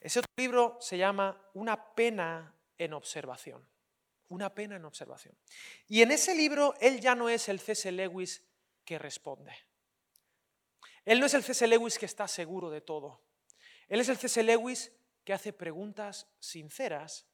Ese 0.00 0.20
otro 0.20 0.32
libro 0.38 0.78
se 0.80 0.96
llama 0.96 1.38
Una 1.54 1.94
pena 1.94 2.54
en 2.78 2.94
observación. 2.94 3.68
Una 4.28 4.54
pena 4.54 4.76
en 4.76 4.84
observación. 4.84 5.36
Y 5.86 6.02
en 6.02 6.10
ese 6.10 6.34
libro 6.34 6.74
él 6.80 7.00
ya 7.00 7.14
no 7.14 7.28
es 7.28 7.48
el 7.48 7.60
C.S. 7.60 7.92
Lewis 7.92 8.42
que 8.84 8.98
responde. 8.98 9.52
Él 11.04 11.20
no 11.20 11.26
es 11.26 11.34
el 11.34 11.44
C.S. 11.44 11.66
Lewis 11.66 11.98
que 11.98 12.06
está 12.06 12.26
seguro 12.26 12.70
de 12.70 12.80
todo. 12.80 13.20
Él 13.88 14.00
es 14.00 14.08
el 14.08 14.16
C.S. 14.16 14.42
Lewis 14.42 14.92
que 15.24 15.32
hace 15.32 15.52
preguntas 15.52 16.26
sinceras 16.40 17.26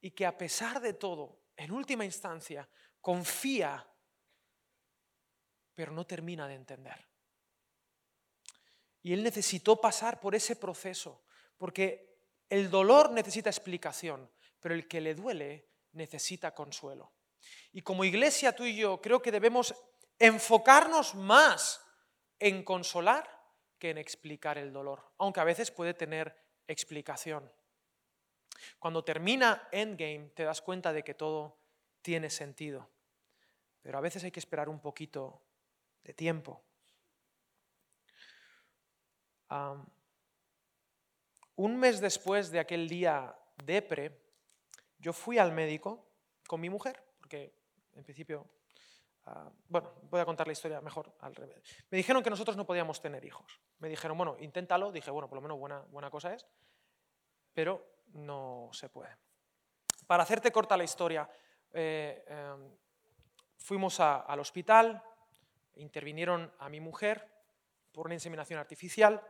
y 0.00 0.10
que 0.12 0.26
a 0.26 0.36
pesar 0.36 0.80
de 0.80 0.94
todo 0.94 1.38
en 1.58 1.72
última 1.72 2.04
instancia, 2.04 2.68
confía, 3.00 3.84
pero 5.74 5.92
no 5.92 6.06
termina 6.06 6.46
de 6.46 6.54
entender. 6.54 7.06
Y 9.02 9.12
él 9.12 9.24
necesitó 9.24 9.80
pasar 9.80 10.20
por 10.20 10.34
ese 10.34 10.54
proceso, 10.56 11.24
porque 11.56 12.22
el 12.48 12.70
dolor 12.70 13.10
necesita 13.10 13.50
explicación, 13.50 14.30
pero 14.60 14.74
el 14.74 14.86
que 14.86 15.00
le 15.00 15.14
duele 15.14 15.68
necesita 15.92 16.54
consuelo. 16.54 17.12
Y 17.72 17.82
como 17.82 18.04
iglesia 18.04 18.54
tú 18.54 18.64
y 18.64 18.76
yo 18.76 19.00
creo 19.00 19.20
que 19.20 19.32
debemos 19.32 19.74
enfocarnos 20.18 21.16
más 21.16 21.84
en 22.38 22.62
consolar 22.62 23.28
que 23.80 23.90
en 23.90 23.98
explicar 23.98 24.58
el 24.58 24.72
dolor, 24.72 25.12
aunque 25.18 25.40
a 25.40 25.44
veces 25.44 25.72
puede 25.72 25.94
tener 25.94 26.36
explicación. 26.68 27.52
Cuando 28.78 29.04
termina 29.04 29.68
Endgame 29.72 30.30
te 30.34 30.44
das 30.44 30.60
cuenta 30.62 30.92
de 30.92 31.02
que 31.02 31.14
todo 31.14 31.56
tiene 32.02 32.30
sentido, 32.30 32.88
pero 33.82 33.98
a 33.98 34.00
veces 34.00 34.24
hay 34.24 34.30
que 34.30 34.40
esperar 34.40 34.68
un 34.68 34.80
poquito 34.80 35.42
de 36.04 36.14
tiempo. 36.14 36.62
un 41.56 41.76
mes 41.78 42.00
después 42.00 42.50
de 42.50 42.60
aquel 42.60 42.86
día 42.86 43.34
depre, 43.64 44.20
yo 44.98 45.12
fui 45.12 45.38
al 45.38 45.52
médico 45.52 46.06
con 46.46 46.60
mi 46.60 46.68
mujer, 46.68 47.02
porque 47.18 47.54
en 47.94 48.04
principio, 48.04 48.46
ah, 49.26 49.50
bueno, 49.68 49.92
voy 50.10 50.20
a 50.20 50.24
contar 50.24 50.46
la 50.46 50.52
historia 50.52 50.80
mejor 50.80 51.14
al 51.20 51.34
revés. 51.34 51.62
Me 51.90 51.96
dijeron 51.96 52.22
que 52.22 52.30
nosotros 52.30 52.56
no 52.56 52.66
podíamos 52.66 53.00
tener 53.00 53.24
hijos. 53.24 53.60
Me 53.78 53.88
dijeron, 53.88 54.16
bueno, 54.16 54.36
inténtalo. 54.38 54.92
Dije, 54.92 55.10
bueno, 55.10 55.28
por 55.28 55.36
lo 55.36 55.42
menos 55.42 55.58
buena, 55.58 55.80
buena 55.90 56.10
cosa 56.10 56.34
es, 56.34 56.46
pero 57.54 57.97
no 58.14 58.70
se 58.72 58.88
puede. 58.88 59.16
Para 60.06 60.22
hacerte 60.22 60.50
corta 60.50 60.76
la 60.76 60.84
historia, 60.84 61.28
eh, 61.72 62.24
em, 62.26 62.70
fuimos 63.58 64.00
al 64.00 64.40
hospital, 64.40 65.02
intervinieron 65.74 66.50
a 66.58 66.68
mi 66.68 66.80
mujer 66.80 67.28
por 67.92 68.06
una 68.06 68.14
inseminación 68.14 68.58
artificial 68.58 69.22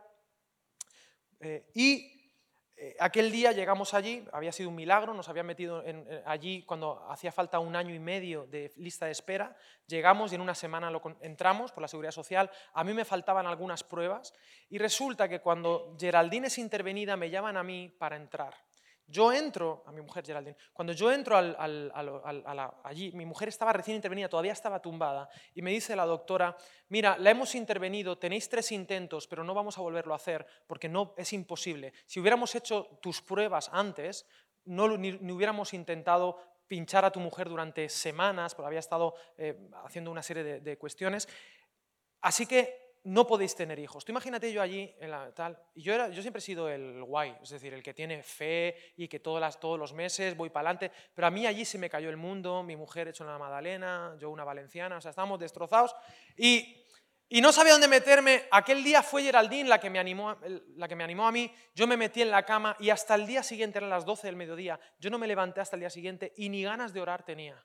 eh, 1.39 1.69
y 1.73 2.33
eh, 2.77 2.95
aquel 2.99 3.29
día 3.29 3.51
llegamos 3.51 3.93
allí, 3.93 4.25
había 4.31 4.53
sido 4.53 4.69
un 4.69 4.75
milagro, 4.75 5.13
nos 5.13 5.27
habían 5.27 5.47
metido 5.47 5.83
allí 6.25 6.63
cuando 6.63 7.05
hacía 7.09 7.33
falta 7.33 7.59
un 7.59 7.75
año 7.75 7.93
y 7.93 7.99
medio 7.99 8.45
de 8.47 8.71
lista 8.77 9.05
de 9.05 9.11
espera, 9.11 9.53
llegamos 9.85 10.31
y 10.31 10.35
en 10.35 10.41
una 10.41 10.55
semana 10.55 10.89
lo, 10.89 11.01
entramos 11.19 11.73
por 11.73 11.81
la 11.81 11.89
seguridad 11.89 12.13
social, 12.13 12.49
a 12.71 12.85
mí 12.85 12.93
me 12.93 13.03
faltaban 13.03 13.47
algunas 13.47 13.83
pruebas 13.83 14.33
y 14.69 14.77
resulta 14.77 15.27
que 15.27 15.41
cuando 15.41 15.97
Geraldine 15.99 16.47
es 16.47 16.57
intervenida 16.57 17.17
me 17.17 17.29
llaman 17.29 17.57
a 17.57 17.63
mí 17.63 17.89
para 17.89 18.15
entrar. 18.15 18.68
Yo 19.11 19.33
entro, 19.33 19.83
a 19.87 19.91
mi 19.91 20.01
mujer 20.01 20.23
Geraldine, 20.23 20.55
cuando 20.71 20.93
yo 20.93 21.11
entro 21.11 21.35
allí, 22.83 23.11
mi 23.13 23.25
mujer 23.25 23.49
estaba 23.49 23.73
recién 23.73 23.95
intervenida, 23.95 24.29
todavía 24.29 24.51
estaba 24.51 24.79
tumbada, 24.79 25.27
y 25.55 25.63
me 25.63 25.71
dice 25.71 25.95
la 25.95 26.05
doctora, 26.05 26.55
mira, 26.89 27.17
la 27.17 27.31
hemos 27.31 27.55
intervenido, 27.55 28.19
tenéis 28.19 28.47
tres 28.47 28.71
intentos, 28.71 29.25
pero 29.25 29.43
no 29.43 29.55
vamos 29.55 29.79
a 29.79 29.81
volverlo 29.81 30.13
a 30.13 30.17
hacer 30.17 30.45
porque 30.67 30.87
no, 30.87 31.15
es 31.17 31.33
imposible. 31.33 31.91
Si 32.05 32.19
hubiéramos 32.19 32.53
hecho 32.53 32.99
tus 33.01 33.19
pruebas 33.23 33.71
antes, 33.73 34.27
no, 34.65 34.95
ni, 34.95 35.13
hubiéramos 35.31 35.73
intentado 35.73 36.37
pinchar 36.67 37.03
a 37.03 37.11
tu 37.11 37.19
mujer 37.19 37.49
durante 37.49 37.89
semanas, 37.89 38.53
porque 38.53 38.67
había 38.67 38.79
estado 38.79 39.15
eh, 39.39 39.69
haciendo 39.85 40.11
una 40.11 40.21
serie 40.21 40.61
de 40.61 40.77
cuestiones. 40.77 41.27
Así 42.21 42.45
que 42.45 42.78
no 43.03 43.25
podéis 43.25 43.55
tener 43.55 43.79
hijos. 43.79 44.03
Tú 44.03 44.11
imagínate 44.11 44.51
yo 44.51 44.61
allí, 44.61 44.93
en 44.99 45.11
la, 45.11 45.31
tal, 45.33 45.57
y 45.73 45.81
yo, 45.81 45.93
era, 45.93 46.09
yo 46.09 46.21
siempre 46.21 46.39
he 46.39 46.41
sido 46.41 46.69
el 46.69 47.03
guay, 47.03 47.35
es 47.41 47.49
decir, 47.49 47.73
el 47.73 47.81
que 47.81 47.93
tiene 47.93 48.23
fe 48.23 48.75
y 48.97 49.07
que 49.07 49.19
todas 49.19 49.41
las, 49.41 49.59
todos 49.59 49.79
los 49.79 49.93
meses 49.93 50.35
voy 50.35 50.49
para 50.49 50.69
adelante, 50.69 50.91
pero 51.13 51.27
a 51.27 51.31
mí 51.31 51.45
allí 51.45 51.65
se 51.65 51.77
me 51.77 51.89
cayó 51.89 52.09
el 52.09 52.17
mundo, 52.17 52.63
mi 52.63 52.75
mujer 52.75 53.07
hecho 53.07 53.23
una 53.23 53.37
Madalena, 53.37 54.15
yo 54.19 54.29
una 54.29 54.43
valenciana, 54.43 54.97
o 54.97 55.01
sea, 55.01 55.11
estábamos 55.11 55.39
destrozados 55.39 55.95
y, 56.37 56.85
y 57.29 57.41
no 57.41 57.51
sabía 57.51 57.73
dónde 57.73 57.87
meterme. 57.87 58.43
Aquel 58.51 58.83
día 58.83 59.01
fue 59.01 59.23
Geraldine 59.23 59.69
la 59.69 59.79
que, 59.79 59.89
me 59.89 59.99
animó, 59.99 60.35
la 60.75 60.87
que 60.87 60.95
me 60.95 61.03
animó 61.03 61.27
a 61.27 61.31
mí, 61.31 61.53
yo 61.73 61.87
me 61.87 61.95
metí 61.95 62.21
en 62.21 62.31
la 62.31 62.43
cama 62.43 62.75
y 62.79 62.89
hasta 62.89 63.15
el 63.15 63.25
día 63.25 63.43
siguiente, 63.43 63.77
eran 63.77 63.89
las 63.89 64.05
12 64.05 64.27
del 64.27 64.35
mediodía, 64.35 64.79
yo 64.99 65.09
no 65.09 65.17
me 65.17 65.27
levanté 65.27 65.61
hasta 65.61 65.75
el 65.75 65.81
día 65.81 65.89
siguiente 65.89 66.33
y 66.35 66.49
ni 66.49 66.63
ganas 66.63 66.93
de 66.93 67.01
orar 67.01 67.23
tenía 67.23 67.63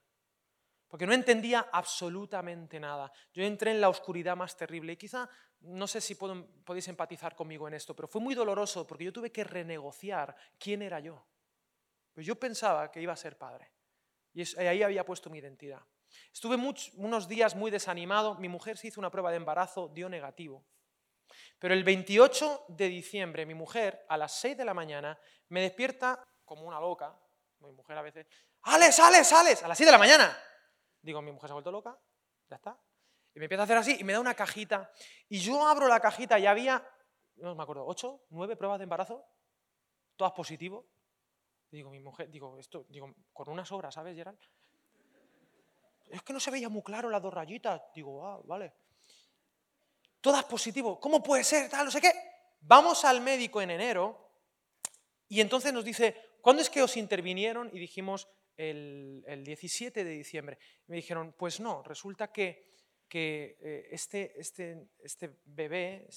porque 0.88 1.07
no 1.07 1.12
entendía 1.12 1.68
absolutamente 1.73 2.79
nada. 2.79 3.11
Yo 3.33 3.42
entré 3.42 3.73
en 3.73 3.81
la 3.81 3.88
oscuridad 3.88 4.37
más 4.37 4.57
terrible 4.57 4.92
y 4.92 4.97
quizá, 4.97 5.29
no 5.61 5.87
sé 5.87 6.01
si 6.01 6.14
podéis 6.14 6.88
empatizar 6.88 7.35
conmigo 7.35 7.66
en 7.66 7.75
esto, 7.75 7.94
pero 7.97 8.09
fue 8.09 8.20
muy 8.20 8.35
doloroso 8.35 8.87
porque 8.87 9.05
yo 9.05 9.12
tuve 9.12 9.33
que 9.33 9.44
renegociar 9.44 10.37
quién 10.59 10.83
era 10.83 11.01
yo. 11.01 11.27
Pues 12.12 12.27
yo 12.27 12.38
pensaba 12.38 12.90
que 12.90 13.01
iba 13.03 13.12
a 13.12 13.16
ser 13.16 13.37
padre 13.37 13.73
y 14.33 14.42
ahí 14.59 14.83
había 14.83 15.05
puesto 15.05 15.31
mi 15.31 15.38
identidad. 15.38 15.81
Estuve 16.33 16.57
unos 16.97 17.29
días 17.29 17.57
muy 17.57 17.70
desanimado, 17.70 18.37
mi 18.37 18.49
mujer 18.49 18.77
se 18.79 18.88
hizo 18.88 19.01
una 19.01 19.11
prueba 19.11 19.31
de 19.31 19.37
embarazo, 19.37 19.88
dio 19.88 20.09
negativo. 20.09 20.64
Pero 21.59 21.75
el 21.75 21.83
28 21.83 22.66
de 22.68 22.88
diciembre 22.88 23.47
mi 23.47 23.55
mujer 23.55 24.05
a 24.09 24.16
las 24.16 24.33
6 24.40 24.57
de 24.57 24.64
la 24.64 24.75
mañana 24.75 25.18
me 25.49 25.62
despierta 25.62 26.23
como 26.44 26.66
una 26.66 26.79
loca, 26.79 27.18
mi 27.61 27.73
mujer 27.73 27.99
a 27.99 28.03
veces, 28.03 28.27
¡Ales, 28.62 28.99
Alex, 28.99 29.33
Alex! 29.33 29.62
A 29.62 29.68
las 29.68 29.77
6 29.77 29.87
de 29.87 29.92
la 29.92 29.99
mañana. 29.99 30.38
Digo, 31.04 31.20
mi 31.20 31.30
mujer 31.30 31.48
se 31.48 31.52
ha 31.52 31.54
vuelto 31.54 31.70
loca, 31.70 31.98
ya 32.48 32.56
está. 32.56 32.80
Y 33.34 33.38
me 33.38 33.44
empieza 33.44 33.62
a 33.62 33.64
hacer 33.64 33.76
así 33.76 33.96
y 34.00 34.04
me 34.04 34.14
da 34.14 34.20
una 34.20 34.34
cajita. 34.34 34.90
Y 35.28 35.38
yo 35.38 35.66
abro 35.68 35.86
la 35.86 36.00
cajita 36.00 36.38
y 36.38 36.46
había, 36.46 36.82
no 37.36 37.54
me 37.54 37.62
acuerdo, 37.62 37.84
ocho, 37.86 38.24
nueve 38.30 38.56
pruebas 38.56 38.78
de 38.78 38.84
embarazo, 38.84 39.22
todas 40.16 40.32
positivo. 40.32 40.88
digo, 41.70 41.90
mi 41.90 42.00
mujer, 42.00 42.30
digo, 42.30 42.58
esto, 42.58 42.86
digo, 42.88 43.14
con 43.34 43.50
una 43.50 43.66
sobra, 43.66 43.90
¿sabes, 43.90 44.16
Gerald? 44.16 44.38
Es 46.08 46.22
que 46.22 46.32
no 46.32 46.40
se 46.40 46.50
veía 46.50 46.70
muy 46.70 46.82
claro 46.82 47.10
las 47.10 47.20
dos 47.20 47.34
rayitas. 47.34 47.82
Digo, 47.94 48.26
ah, 48.26 48.40
vale. 48.44 48.72
Todas 50.22 50.44
positivo. 50.44 50.98
¿Cómo 50.98 51.22
puede 51.22 51.44
ser? 51.44 51.68
Tal, 51.68 51.84
no 51.84 51.90
sé 51.90 52.00
qué. 52.00 52.12
Vamos 52.60 53.04
al 53.04 53.20
médico 53.20 53.60
en 53.60 53.72
enero 53.72 54.30
y 55.28 55.42
entonces 55.42 55.70
nos 55.72 55.84
dice, 55.84 56.16
¿cuándo 56.40 56.62
es 56.62 56.70
que 56.70 56.82
os 56.82 56.96
intervinieron? 56.96 57.68
Y 57.74 57.78
dijimos, 57.78 58.26
el, 58.56 59.42
17 59.44 60.04
de 60.04 60.10
diciembre. 60.10 60.58
Me 60.86 60.96
dijeron, 60.96 61.34
pues 61.36 61.60
no, 61.60 61.82
resulta 61.82 62.32
que, 62.32 62.72
eh, 63.12 63.88
este, 63.90 64.38
este, 64.40 64.88
este, 64.98 65.38
bebé 65.44 66.08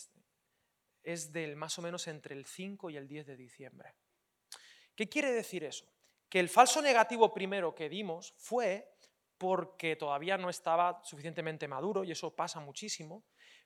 es 1.03 1.31
del 1.31 1.55
más 1.55 1.77
o 1.77 1.81
menos 1.81 2.07
entre 2.07 2.35
el 2.35 2.45
5 2.45 2.89
y 2.89 2.97
el 2.97 3.07
10 3.07 3.27
de 3.27 3.37
diciembre. 3.37 3.93
¿Qué 4.95 5.07
quiere 5.07 5.31
decir 5.31 5.63
eso? 5.63 5.85
Que 6.27 6.39
el 6.39 6.49
falso 6.49 6.81
negativo 6.81 7.33
primero 7.33 7.75
que 7.75 7.87
dimos 7.87 8.33
fue 8.37 8.97
porque 9.37 9.95
todavía 9.95 10.37
no 10.37 10.49
estaba 10.49 11.01
suficientemente 11.03 11.67
maduro, 11.67 12.03
y 12.03 12.11
eso 12.11 12.35
pasa 12.35 12.59
muchísimo, 12.59 13.23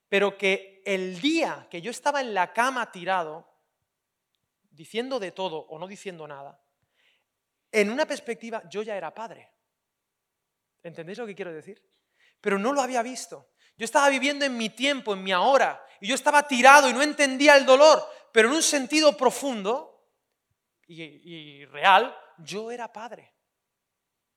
pero 0.09 0.37
que 0.37 0.81
el 0.85 1.21
día 1.21 1.67
que 1.69 1.81
yo 1.81 1.91
estaba 1.91 2.19
en 2.19 2.33
la 2.33 2.51
cama 2.51 2.91
tirado, 2.91 3.47
diciendo 4.69 5.19
de 5.19 5.31
todo 5.31 5.59
o 5.59 5.79
no 5.79 5.87
diciendo 5.87 6.27
nada, 6.27 6.61
en 7.71 7.89
una 7.89 8.05
perspectiva 8.05 8.63
yo 8.69 8.83
ya 8.83 8.95
era 8.95 9.13
padre. 9.13 9.49
¿Entendéis 10.83 11.17
lo 11.17 11.25
que 11.25 11.35
quiero 11.35 11.53
decir? 11.53 11.81
Pero 12.39 12.57
no 12.57 12.73
lo 12.73 12.81
había 12.81 13.01
visto. 13.01 13.51
Yo 13.77 13.85
estaba 13.85 14.09
viviendo 14.09 14.45
en 14.45 14.57
mi 14.57 14.69
tiempo, 14.69 15.13
en 15.13 15.23
mi 15.23 15.31
ahora, 15.31 15.83
y 15.99 16.07
yo 16.07 16.15
estaba 16.15 16.47
tirado 16.47 16.89
y 16.89 16.93
no 16.93 17.01
entendía 17.01 17.55
el 17.55 17.65
dolor, 17.65 18.03
pero 18.31 18.49
en 18.49 18.55
un 18.55 18.63
sentido 18.63 19.15
profundo 19.15 20.09
y, 20.87 21.65
real, 21.65 22.15
yo 22.39 22.69
era 22.71 22.91
padre. 22.91 23.33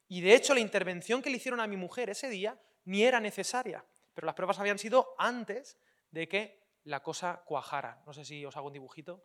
Y 0.09 0.21
de 0.21 0.35
hecho 0.35 0.55
la 0.55 0.61
intervención 0.61 1.21
que 1.21 1.31
le 1.31 1.39
hicieron 1.39 1.61
a 1.61 1.67
mi 1.67 1.77
mujer 1.77 2.11
ese 2.11 2.29
día 2.29 2.59
ni 2.85 3.03
era 3.03 3.19
necesaria, 3.19 3.85
pero 4.13 4.27
las 4.27 4.35
pruebas 4.35 4.59
habían 4.59 4.79
sido 4.79 5.15
antes 5.19 5.79
de 6.11 6.29
que 6.29 6.61
la 6.85 7.03
cosa 7.03 7.43
cuajara. 7.45 8.03
No 8.07 8.13
sé 8.13 8.25
si 8.25 8.45
os 8.45 8.57
hago 8.57 8.69
un 8.69 8.75
dibujito. 8.75 9.25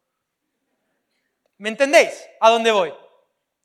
¿Me 1.57 1.69
entendéis 1.69 2.27
a 2.39 2.49
dónde 2.49 2.71
voy? 2.71 2.93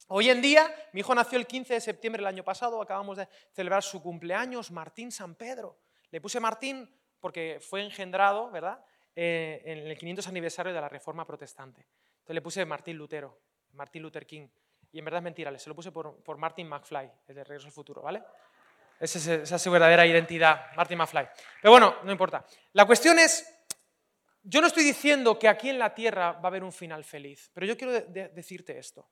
Hoy 0.08 0.28
en 0.28 0.42
día, 0.42 0.72
mi 0.92 1.00
hijo 1.00 1.14
nació 1.14 1.38
el 1.38 1.46
15 1.46 1.74
de 1.74 1.80
septiembre 1.80 2.20
del 2.20 2.26
año 2.26 2.44
pasado, 2.44 2.80
acabamos 2.80 3.16
de 3.16 3.28
celebrar 3.52 3.82
su 3.82 4.02
cumpleaños, 4.02 4.70
Martín 4.70 5.10
San 5.10 5.34
Pedro. 5.34 5.78
Le 6.10 6.20
puse 6.20 6.40
Martín 6.40 6.88
porque 7.20 7.58
fue 7.60 7.82
engendrado, 7.82 8.50
¿verdad?, 8.50 8.84
eh, 9.16 9.62
en 9.64 9.78
el 9.78 9.96
500 9.96 10.26
aniversario 10.28 10.74
de 10.74 10.80
la 10.80 10.88
Reforma 10.88 11.26
Protestante. 11.26 11.86
Entonces 12.16 12.34
le 12.34 12.42
puse 12.42 12.64
Martín 12.64 12.98
Lutero, 12.98 13.40
Martín 13.72 14.02
Luther 14.02 14.26
King. 14.26 14.48
Y 14.92 14.98
en 14.98 15.04
verdad 15.04 15.18
es 15.18 15.24
mentira, 15.24 15.58
se 15.58 15.68
lo 15.68 15.74
puse 15.74 15.90
por, 15.90 16.22
por 16.22 16.36
Martin 16.36 16.68
McFly, 16.68 17.10
el 17.28 17.34
de 17.34 17.44
Regreso 17.44 17.66
al 17.66 17.72
Futuro, 17.72 18.02
¿vale? 18.02 18.22
Esa 19.00 19.42
es, 19.42 19.62
su 19.62 19.70
verdadera 19.70 20.06
identidad, 20.06 20.72
Martin 20.76 20.98
McFly. 20.98 21.28
Pero 21.60 21.72
bueno, 21.72 21.96
no 22.04 22.12
importa. 22.12 22.44
La 22.72 22.86
cuestión 22.86 23.18
es, 23.18 23.46
yo 24.42 24.60
no 24.60 24.68
estoy 24.68 24.84
diciendo 24.84 25.38
que 25.38 25.48
aquí 25.48 25.68
en 25.68 25.78
la 25.78 25.94
tierra 25.94 26.32
va 26.32 26.44
a 26.44 26.46
haber 26.46 26.62
un 26.62 26.72
final 26.72 27.04
feliz, 27.04 27.50
pero 27.52 27.66
yo 27.66 27.76
quiero 27.76 27.92
decirte 27.92 28.78
esto. 28.78 29.08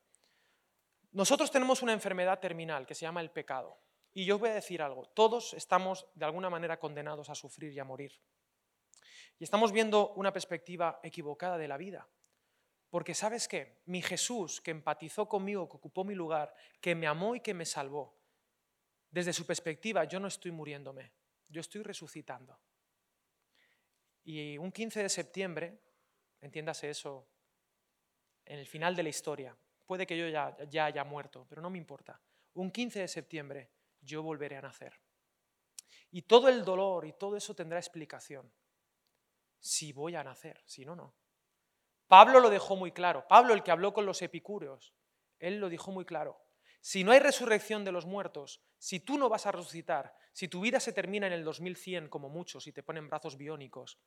Nosotros 1.12 1.50
tenemos 1.50 1.82
una 1.82 1.92
enfermedad 1.92 2.40
terminal 2.40 2.86
que 2.86 2.94
se 2.94 3.02
llama 3.02 3.20
el 3.20 3.30
pecado. 3.30 3.78
Y 4.14 4.24
yo 4.24 4.34
os 4.34 4.40
voy 4.40 4.50
a 4.50 4.54
decir 4.54 4.82
algo, 4.82 5.06
todos 5.06 5.54
estamos 5.54 6.06
de 6.14 6.24
alguna 6.24 6.50
manera 6.50 6.78
condenados 6.78 7.30
a 7.30 7.34
sufrir 7.34 7.72
y 7.72 7.78
a 7.78 7.84
morir. 7.84 8.12
Y 9.38 9.44
estamos 9.44 9.72
viendo 9.72 10.12
una 10.14 10.32
perspectiva 10.32 11.00
equivocada 11.02 11.56
de 11.58 11.68
la 11.68 11.76
vida. 11.76 12.08
Porque 12.90 13.14
sabes 13.14 13.48
qué, 13.48 13.80
mi 13.86 14.02
Jesús 14.02 14.60
que 14.60 14.70
empatizó 14.70 15.28
conmigo, 15.28 15.68
que 15.68 15.76
ocupó 15.76 16.04
mi 16.04 16.14
lugar, 16.14 16.54
que 16.80 16.94
me 16.94 17.06
amó 17.06 17.34
y 17.34 17.40
que 17.40 17.54
me 17.54 17.64
salvó, 17.64 18.18
desde 19.10 19.32
su 19.32 19.46
perspectiva 19.46 20.04
yo 20.04 20.20
no 20.20 20.28
estoy 20.28 20.50
muriéndome, 20.50 21.12
yo 21.48 21.60
estoy 21.60 21.82
resucitando. 21.82 22.58
Y 24.24 24.56
un 24.58 24.72
15 24.72 25.02
de 25.02 25.08
septiembre, 25.08 25.78
entiéndase 26.40 26.90
eso, 26.90 27.28
en 28.44 28.58
el 28.58 28.66
final 28.66 28.94
de 28.94 29.02
la 29.02 29.08
historia, 29.08 29.56
Puede 29.86 30.06
que 30.06 30.16
yo 30.16 30.28
ya, 30.28 30.56
ya 30.68 30.86
haya 30.86 31.04
muerto, 31.04 31.46
pero 31.48 31.62
no 31.62 31.70
me 31.70 31.78
importa. 31.78 32.20
Un 32.54 32.70
15 32.70 33.00
de 33.00 33.08
septiembre 33.08 33.70
yo 34.00 34.22
volveré 34.22 34.56
a 34.56 34.62
nacer. 34.62 35.00
Y 36.10 36.22
todo 36.22 36.48
el 36.48 36.64
dolor 36.64 37.06
y 37.06 37.14
todo 37.14 37.36
eso 37.36 37.54
tendrá 37.54 37.78
explicación. 37.78 38.52
Si 39.58 39.92
voy 39.92 40.16
a 40.16 40.24
nacer, 40.24 40.60
si 40.66 40.84
no, 40.84 40.94
no. 40.94 41.14
Pablo 42.06 42.40
lo 42.40 42.50
dejó 42.50 42.76
muy 42.76 42.92
claro. 42.92 43.26
Pablo, 43.26 43.54
el 43.54 43.62
que 43.62 43.70
habló 43.70 43.94
con 43.94 44.04
los 44.04 44.20
epicúreos, 44.20 44.94
él 45.38 45.58
lo 45.58 45.68
dijo 45.68 45.90
muy 45.90 46.04
claro. 46.04 46.38
Si 46.82 47.04
no 47.04 47.12
hay 47.12 47.20
resurrección 47.20 47.84
de 47.84 47.92
los 47.92 48.06
muertos, 48.06 48.60
si 48.76 49.00
tú 49.00 49.16
no 49.16 49.28
vas 49.28 49.46
a 49.46 49.52
resucitar, 49.52 50.14
si 50.32 50.48
tu 50.48 50.60
vida 50.60 50.80
se 50.80 50.92
termina 50.92 51.26
en 51.26 51.32
el 51.32 51.44
2100 51.44 52.08
como 52.08 52.28
muchos 52.28 52.66
y 52.66 52.72
te 52.72 52.82
ponen 52.82 53.08
brazos 53.08 53.36
biónicos, 53.36 53.98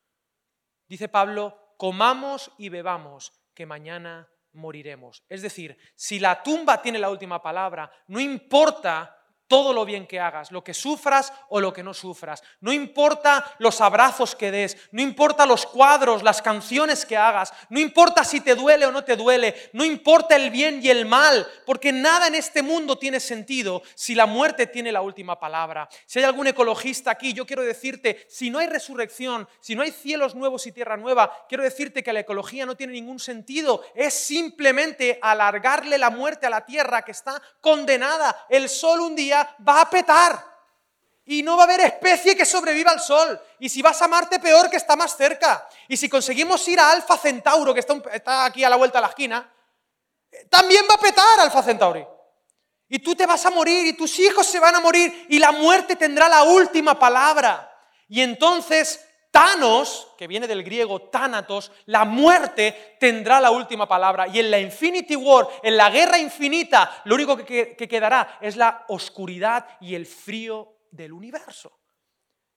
dice 0.88 1.08
Pablo, 1.08 1.74
comamos 1.78 2.52
y 2.58 2.70
bebamos, 2.70 3.32
que 3.54 3.66
mañana 3.66 4.30
moriremos. 4.56 5.24
Es 5.30 5.42
decir, 5.42 5.78
si 5.96 6.20
la 6.20 6.42
tumba 6.42 6.82
tiene 6.82 7.00
la 7.00 7.10
última 7.10 7.42
palabra, 7.42 7.92
no 8.08 8.20
importa 8.20 9.15
todo 9.48 9.74
lo 9.74 9.86
bien 9.86 10.08
que 10.08 10.20
hagas, 10.20 10.52
lo 10.52 10.64
que 10.64 10.74
sufras 10.74 11.32
o 11.50 11.60
lo 11.60 11.72
que 11.72 11.84
no 11.84 11.94
sufras. 11.94 12.44
No 12.62 12.74
importa 12.74 13.56
los 13.60 13.80
abrazos 13.82 14.36
que 14.36 14.52
des, 14.52 14.78
no 14.92 15.02
importa 15.02 15.46
los 15.46 15.66
cuadros, 15.66 16.24
las 16.24 16.42
canciones 16.42 17.06
que 17.06 17.18
hagas, 17.18 17.54
no 17.70 17.80
importa 17.80 18.24
si 18.24 18.42
te 18.42 18.56
duele 18.56 18.86
o 18.86 18.92
no 18.92 19.04
te 19.04 19.16
duele, 19.16 19.70
no 19.74 19.86
importa 19.86 20.36
el 20.36 20.50
bien 20.50 20.80
y 20.82 20.90
el 20.90 21.06
mal, 21.06 21.48
porque 21.66 21.92
nada 21.92 22.28
en 22.28 22.36
este 22.36 22.64
mundo 22.64 22.98
tiene 22.98 23.20
sentido 23.20 23.84
si 23.94 24.16
la 24.16 24.26
muerte 24.26 24.68
tiene 24.68 24.92
la 24.92 25.02
última 25.02 25.40
palabra. 25.40 25.88
Si 26.06 26.20
hay 26.20 26.26
algún 26.26 26.48
ecologista 26.48 27.12
aquí, 27.12 27.34
yo 27.34 27.46
quiero 27.46 27.64
decirte, 27.64 28.26
si 28.30 28.50
no 28.50 28.60
hay 28.60 28.68
resurrección, 28.68 29.48
si 29.60 29.76
no 29.76 29.84
hay 29.84 29.92
cielos 29.92 30.36
nuevos 30.36 30.66
y 30.66 30.72
tierra 30.72 30.98
nueva, 30.98 31.46
quiero 31.48 31.64
decirte 31.64 32.04
que 32.04 32.14
la 32.14 32.22
ecología 32.22 32.66
no 32.66 32.76
tiene 32.76 32.94
ningún 32.94 33.20
sentido, 33.20 33.84
es 33.94 34.14
simplemente 34.14 35.20
alargarle 35.22 35.98
la 35.98 36.10
muerte 36.10 36.48
a 36.48 36.50
la 36.50 36.66
tierra 36.66 37.04
que 37.04 37.12
está 37.12 37.42
condenada. 37.62 38.46
El 38.50 38.70
sol 38.70 39.02
un 39.02 39.16
día 39.16 39.35
va 39.68 39.82
a 39.82 39.90
petar. 39.90 40.56
Y 41.28 41.42
no 41.42 41.58
va 41.58 41.64
a 41.64 41.66
haber 41.66 41.82
especie 41.82 42.36
que 42.36 42.46
sobreviva 42.46 42.92
al 42.92 43.00
Sol. 43.00 43.40
Y 43.60 43.70
si 43.70 43.82
vas 43.82 44.00
a 44.02 44.08
Marte, 44.08 44.40
peor 44.40 44.70
que 44.70 44.78
está 44.78 44.96
más 44.96 45.18
cerca. 45.18 45.68
Y 45.88 45.98
si 45.98 46.08
conseguimos 46.08 46.68
ir 46.68 46.80
a 46.80 46.92
Alfa 46.92 47.18
Centauro, 47.18 47.74
que 47.74 47.80
está, 47.80 47.96
está 48.14 48.46
aquí 48.46 48.64
a 48.64 48.70
la 48.70 48.76
vuelta 48.76 49.00
de 49.00 49.02
la 49.02 49.10
esquina, 49.10 49.52
también 50.50 50.86
va 50.90 50.96
a 50.96 51.00
petar 51.00 51.40
Alfa 51.40 51.64
Centauri. 51.64 52.06
Y 52.88 53.00
tú 53.00 53.16
te 53.16 53.26
vas 53.26 53.46
a 53.46 53.50
morir 53.50 53.88
y 53.88 53.94
tus 53.94 54.20
hijos 54.20 54.46
se 54.46 54.60
van 54.60 54.76
a 54.76 54.80
morir 54.80 55.26
y 55.30 55.40
la 55.40 55.52
muerte 55.52 55.96
tendrá 55.96 56.30
la 56.30 56.44
última 56.44 56.98
palabra. 57.00 57.72
Y 58.08 58.22
entonces 58.22 59.05
Thanos, 59.36 60.08
que 60.18 60.28
viene 60.28 60.48
del 60.48 60.64
griego 60.64 61.10
Thanatos, 61.10 61.70
la 61.88 62.06
muerte 62.06 62.96
tendrá 63.02 63.42
la 63.42 63.52
última 63.52 63.86
palabra. 63.86 64.30
Y 64.30 64.40
en 64.40 64.50
la 64.50 64.60
Infinity 64.60 65.18
War, 65.18 65.50
en 65.62 65.76
la 65.76 65.90
guerra 65.90 66.18
infinita, 66.18 67.02
lo 67.04 67.16
único 67.16 67.36
que, 67.36 67.76
quedará 67.76 68.38
es 68.40 68.56
la 68.56 68.86
oscuridad 68.88 69.68
y 69.82 69.94
el 69.94 70.06
frío 70.06 70.78
del 70.90 71.12
universo. 71.12 71.82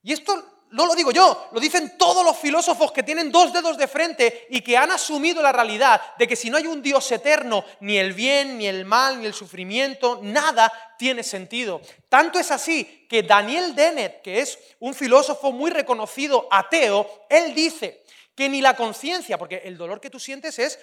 Y 0.01 0.13
esto 0.13 0.58
no 0.71 0.85
lo 0.85 0.93
digo 0.93 1.11
yo, 1.11 1.49
lo 1.51 1.59
dicen 1.59 1.97
todos 1.97 2.23
los 2.23 2.37
filósofos 2.37 2.91
que 2.91 3.03
tienen 3.03 3.31
dos 3.31 3.51
dedos 3.51 3.77
de 3.77 3.87
frente 3.87 4.47
y 4.49 4.61
que 4.61 4.77
han 4.77 4.91
asumido 4.91 5.41
la 5.41 5.51
realidad 5.51 6.01
de 6.17 6.27
que 6.27 6.35
si 6.35 6.49
no 6.49 6.57
hay 6.57 6.67
un 6.67 6.81
Dios 6.81 7.11
eterno, 7.11 7.65
ni 7.79 7.97
el 7.97 8.13
bien, 8.13 8.57
ni 8.57 8.67
el 8.67 8.85
mal, 8.85 9.19
ni 9.19 9.25
el 9.25 9.33
sufrimiento, 9.33 10.19
nada 10.21 10.71
tiene 10.97 11.23
sentido. 11.23 11.81
Tanto 12.07 12.39
es 12.39 12.51
así 12.51 13.07
que 13.09 13.23
Daniel 13.23 13.73
Dennett, 13.73 14.21
que 14.21 14.41
es 14.41 14.59
un 14.79 14.93
filósofo 14.93 15.51
muy 15.51 15.71
reconocido 15.71 16.47
ateo, 16.51 17.25
él 17.29 17.55
dice 17.55 18.03
que 18.35 18.47
ni 18.47 18.61
la 18.61 18.75
conciencia, 18.75 19.37
porque 19.37 19.61
el 19.65 19.77
dolor 19.77 19.99
que 19.99 20.09
tú 20.09 20.19
sientes 20.19 20.59
es 20.59 20.79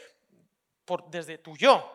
desde 1.08 1.38
tu 1.38 1.56
yo, 1.56 1.92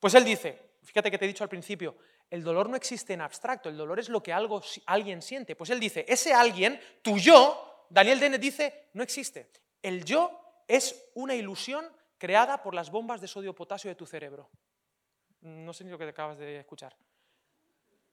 pues 0.00 0.14
él 0.14 0.24
dice, 0.24 0.58
fíjate 0.82 1.10
que 1.10 1.18
te 1.18 1.24
he 1.24 1.28
dicho 1.28 1.44
al 1.44 1.50
principio, 1.50 1.96
el 2.30 2.42
dolor 2.42 2.68
no 2.68 2.76
existe 2.76 3.12
en 3.12 3.20
abstracto, 3.20 3.68
el 3.68 3.76
dolor 3.76 3.98
es 3.98 4.08
lo 4.08 4.22
que 4.22 4.32
algo, 4.32 4.62
alguien 4.86 5.22
siente. 5.22 5.54
Pues 5.54 5.70
él 5.70 5.80
dice, 5.80 6.04
ese 6.08 6.32
alguien, 6.32 6.80
tu 7.02 7.18
yo, 7.18 7.86
Daniel 7.88 8.18
Dennett 8.18 8.40
dice, 8.40 8.88
no 8.94 9.02
existe. 9.02 9.50
El 9.82 10.04
yo 10.04 10.40
es 10.66 11.10
una 11.14 11.34
ilusión 11.34 11.86
creada 12.18 12.62
por 12.62 12.74
las 12.74 12.90
bombas 12.90 13.20
de 13.20 13.28
sodio 13.28 13.54
potasio 13.54 13.88
de 13.88 13.94
tu 13.94 14.06
cerebro. 14.06 14.50
No 15.40 15.72
sé 15.72 15.84
ni 15.84 15.90
lo 15.90 15.98
que 15.98 16.04
te 16.04 16.10
acabas 16.10 16.38
de 16.38 16.58
escuchar. 16.58 16.96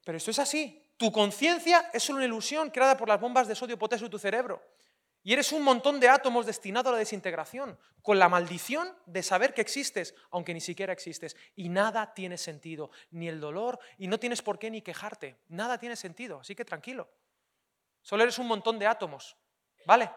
Pero 0.06 0.18
esto 0.18 0.32
es 0.32 0.40
así. 0.40 0.84
Tu 0.98 1.12
conciencia 1.12 1.90
es 1.94 2.10
una 2.10 2.26
ilusión 2.26 2.70
creada 2.70 2.98
por 2.98 3.08
las 3.08 3.20
bombas 3.20 3.48
de 3.48 3.56
sodio 3.56 3.80
potasio 3.80 4.08
de 4.08 4.12
tu 4.12 4.20
cerebro. 4.20 4.62
Y 5.24 5.32
eres 5.32 5.54
un 5.54 5.64
montón 5.64 6.02
de 6.02 6.10
átomos 6.10 6.46
destinado 6.46 6.90
a 6.90 6.92
la 6.92 6.98
desintegración, 6.98 7.80
con 8.02 8.20
la 8.20 8.28
maldición 8.28 8.94
de 9.06 9.24
saber 9.24 9.54
que 9.54 9.62
existes, 9.62 10.14
aunque 10.32 10.54
ni 10.54 10.60
siquiera 10.60 10.92
existes. 10.92 11.38
Y 11.56 11.70
nada 11.70 12.14
tiene 12.14 12.38
sentido, 12.38 12.92
ni 13.12 13.30
el 13.30 13.40
dolor, 13.40 13.80
y 13.98 14.08
no 14.08 14.20
tienes 14.20 14.42
por 14.42 14.60
qué 14.60 14.70
ni 14.70 14.82
quejarte. 14.82 15.40
Nada 15.48 15.78
tiene 15.78 15.96
sentido, 15.96 16.42
así 16.42 16.56
que 16.56 16.66
tranquilo. 16.66 17.10
Solo 18.02 18.24
eres 18.24 18.38
un 18.38 18.48
montón 18.48 18.78
de 18.78 18.86
átomos, 18.86 19.38
¿vale? 19.86 20.12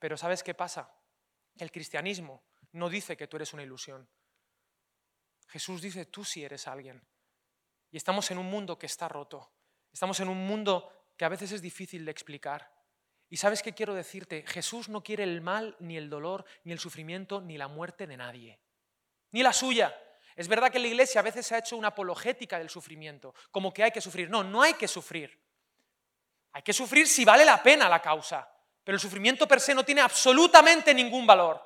Pero 0.00 0.16
¿sabes 0.16 0.42
qué 0.42 0.54
pasa? 0.54 0.92
El 1.56 1.70
cristianismo 1.70 2.42
no 2.72 2.88
dice 2.88 3.16
que 3.16 3.28
tú 3.28 3.36
eres 3.36 3.52
una 3.52 3.62
ilusión. 3.62 4.08
Jesús 5.46 5.80
dice, 5.80 6.06
tú 6.06 6.24
sí 6.24 6.42
eres 6.42 6.66
alguien. 6.66 7.06
Y 7.92 7.96
estamos 7.96 8.28
en 8.32 8.38
un 8.38 8.46
mundo 8.46 8.76
que 8.76 8.86
está 8.86 9.06
roto. 9.06 9.52
Estamos 9.92 10.18
en 10.18 10.28
un 10.28 10.46
mundo 10.46 11.12
que 11.16 11.24
a 11.24 11.28
veces 11.28 11.52
es 11.52 11.62
difícil 11.62 12.04
de 12.04 12.10
explicar. 12.10 12.72
Y 13.32 13.38
sabes 13.38 13.62
qué 13.62 13.72
quiero 13.72 13.94
decirte, 13.94 14.44
Jesús 14.46 14.90
no 14.90 15.02
quiere 15.02 15.22
el 15.22 15.40
mal, 15.40 15.74
ni 15.78 15.96
el 15.96 16.10
dolor, 16.10 16.44
ni 16.64 16.72
el 16.72 16.78
sufrimiento, 16.78 17.40
ni 17.40 17.56
la 17.56 17.66
muerte 17.66 18.06
de 18.06 18.18
nadie, 18.18 18.60
ni 19.30 19.42
la 19.42 19.54
suya. 19.54 19.96
Es 20.36 20.48
verdad 20.48 20.70
que 20.70 20.78
la 20.78 20.88
iglesia 20.88 21.22
a 21.22 21.24
veces 21.24 21.50
ha 21.50 21.56
hecho 21.56 21.78
una 21.78 21.88
apologética 21.88 22.58
del 22.58 22.68
sufrimiento, 22.68 23.34
como 23.50 23.72
que 23.72 23.84
hay 23.84 23.90
que 23.90 24.02
sufrir. 24.02 24.28
No, 24.28 24.44
no 24.44 24.60
hay 24.60 24.74
que 24.74 24.86
sufrir. 24.86 25.40
Hay 26.52 26.60
que 26.60 26.74
sufrir 26.74 27.08
si 27.08 27.24
vale 27.24 27.46
la 27.46 27.62
pena 27.62 27.88
la 27.88 28.02
causa, 28.02 28.46
pero 28.84 28.96
el 28.96 29.00
sufrimiento 29.00 29.48
per 29.48 29.60
se 29.60 29.74
no 29.74 29.82
tiene 29.82 30.02
absolutamente 30.02 30.92
ningún 30.92 31.26
valor. 31.26 31.58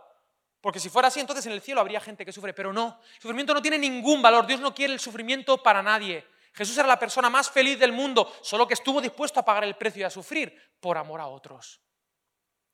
Porque 0.61 0.79
si 0.79 0.88
fuera 0.88 1.09
así, 1.09 1.18
entonces 1.18 1.46
en 1.46 1.52
el 1.52 1.61
cielo 1.61 1.81
habría 1.81 1.98
gente 1.98 2.24
que 2.24 2.33
sufre, 2.33 2.55
pero 2.55 2.72
no. 2.72 3.00
El 3.16 3.22
sufrimiento 3.22 3.52
no 3.52 3.61
tiene 3.61 3.79
ningún 3.79 4.22
valor. 4.22 4.46
Dios 4.46 4.61
no 4.61 4.72
quiere 4.72 4.92
el 4.92 5.00
sufrimiento 5.00 5.61
para 5.61 5.83
nadie. 5.83 6.24
Jesús 6.57 6.79
era 6.79 6.88
la 6.88 6.99
persona 6.99 7.29
más 7.29 7.51
feliz 7.51 7.79
del 7.79 7.92
mundo, 7.92 8.33
solo 8.40 8.66
que 8.66 8.73
estuvo 8.73 9.03
dispuesto 9.03 9.38
a 9.38 9.45
pagar 9.45 9.64
el 9.64 9.77
precio 9.77 10.01
y 10.01 10.05
a 10.05 10.11
sufrir 10.11 10.59
por 10.81 10.97
amor 10.97 11.21
a 11.21 11.27
otros. 11.27 11.83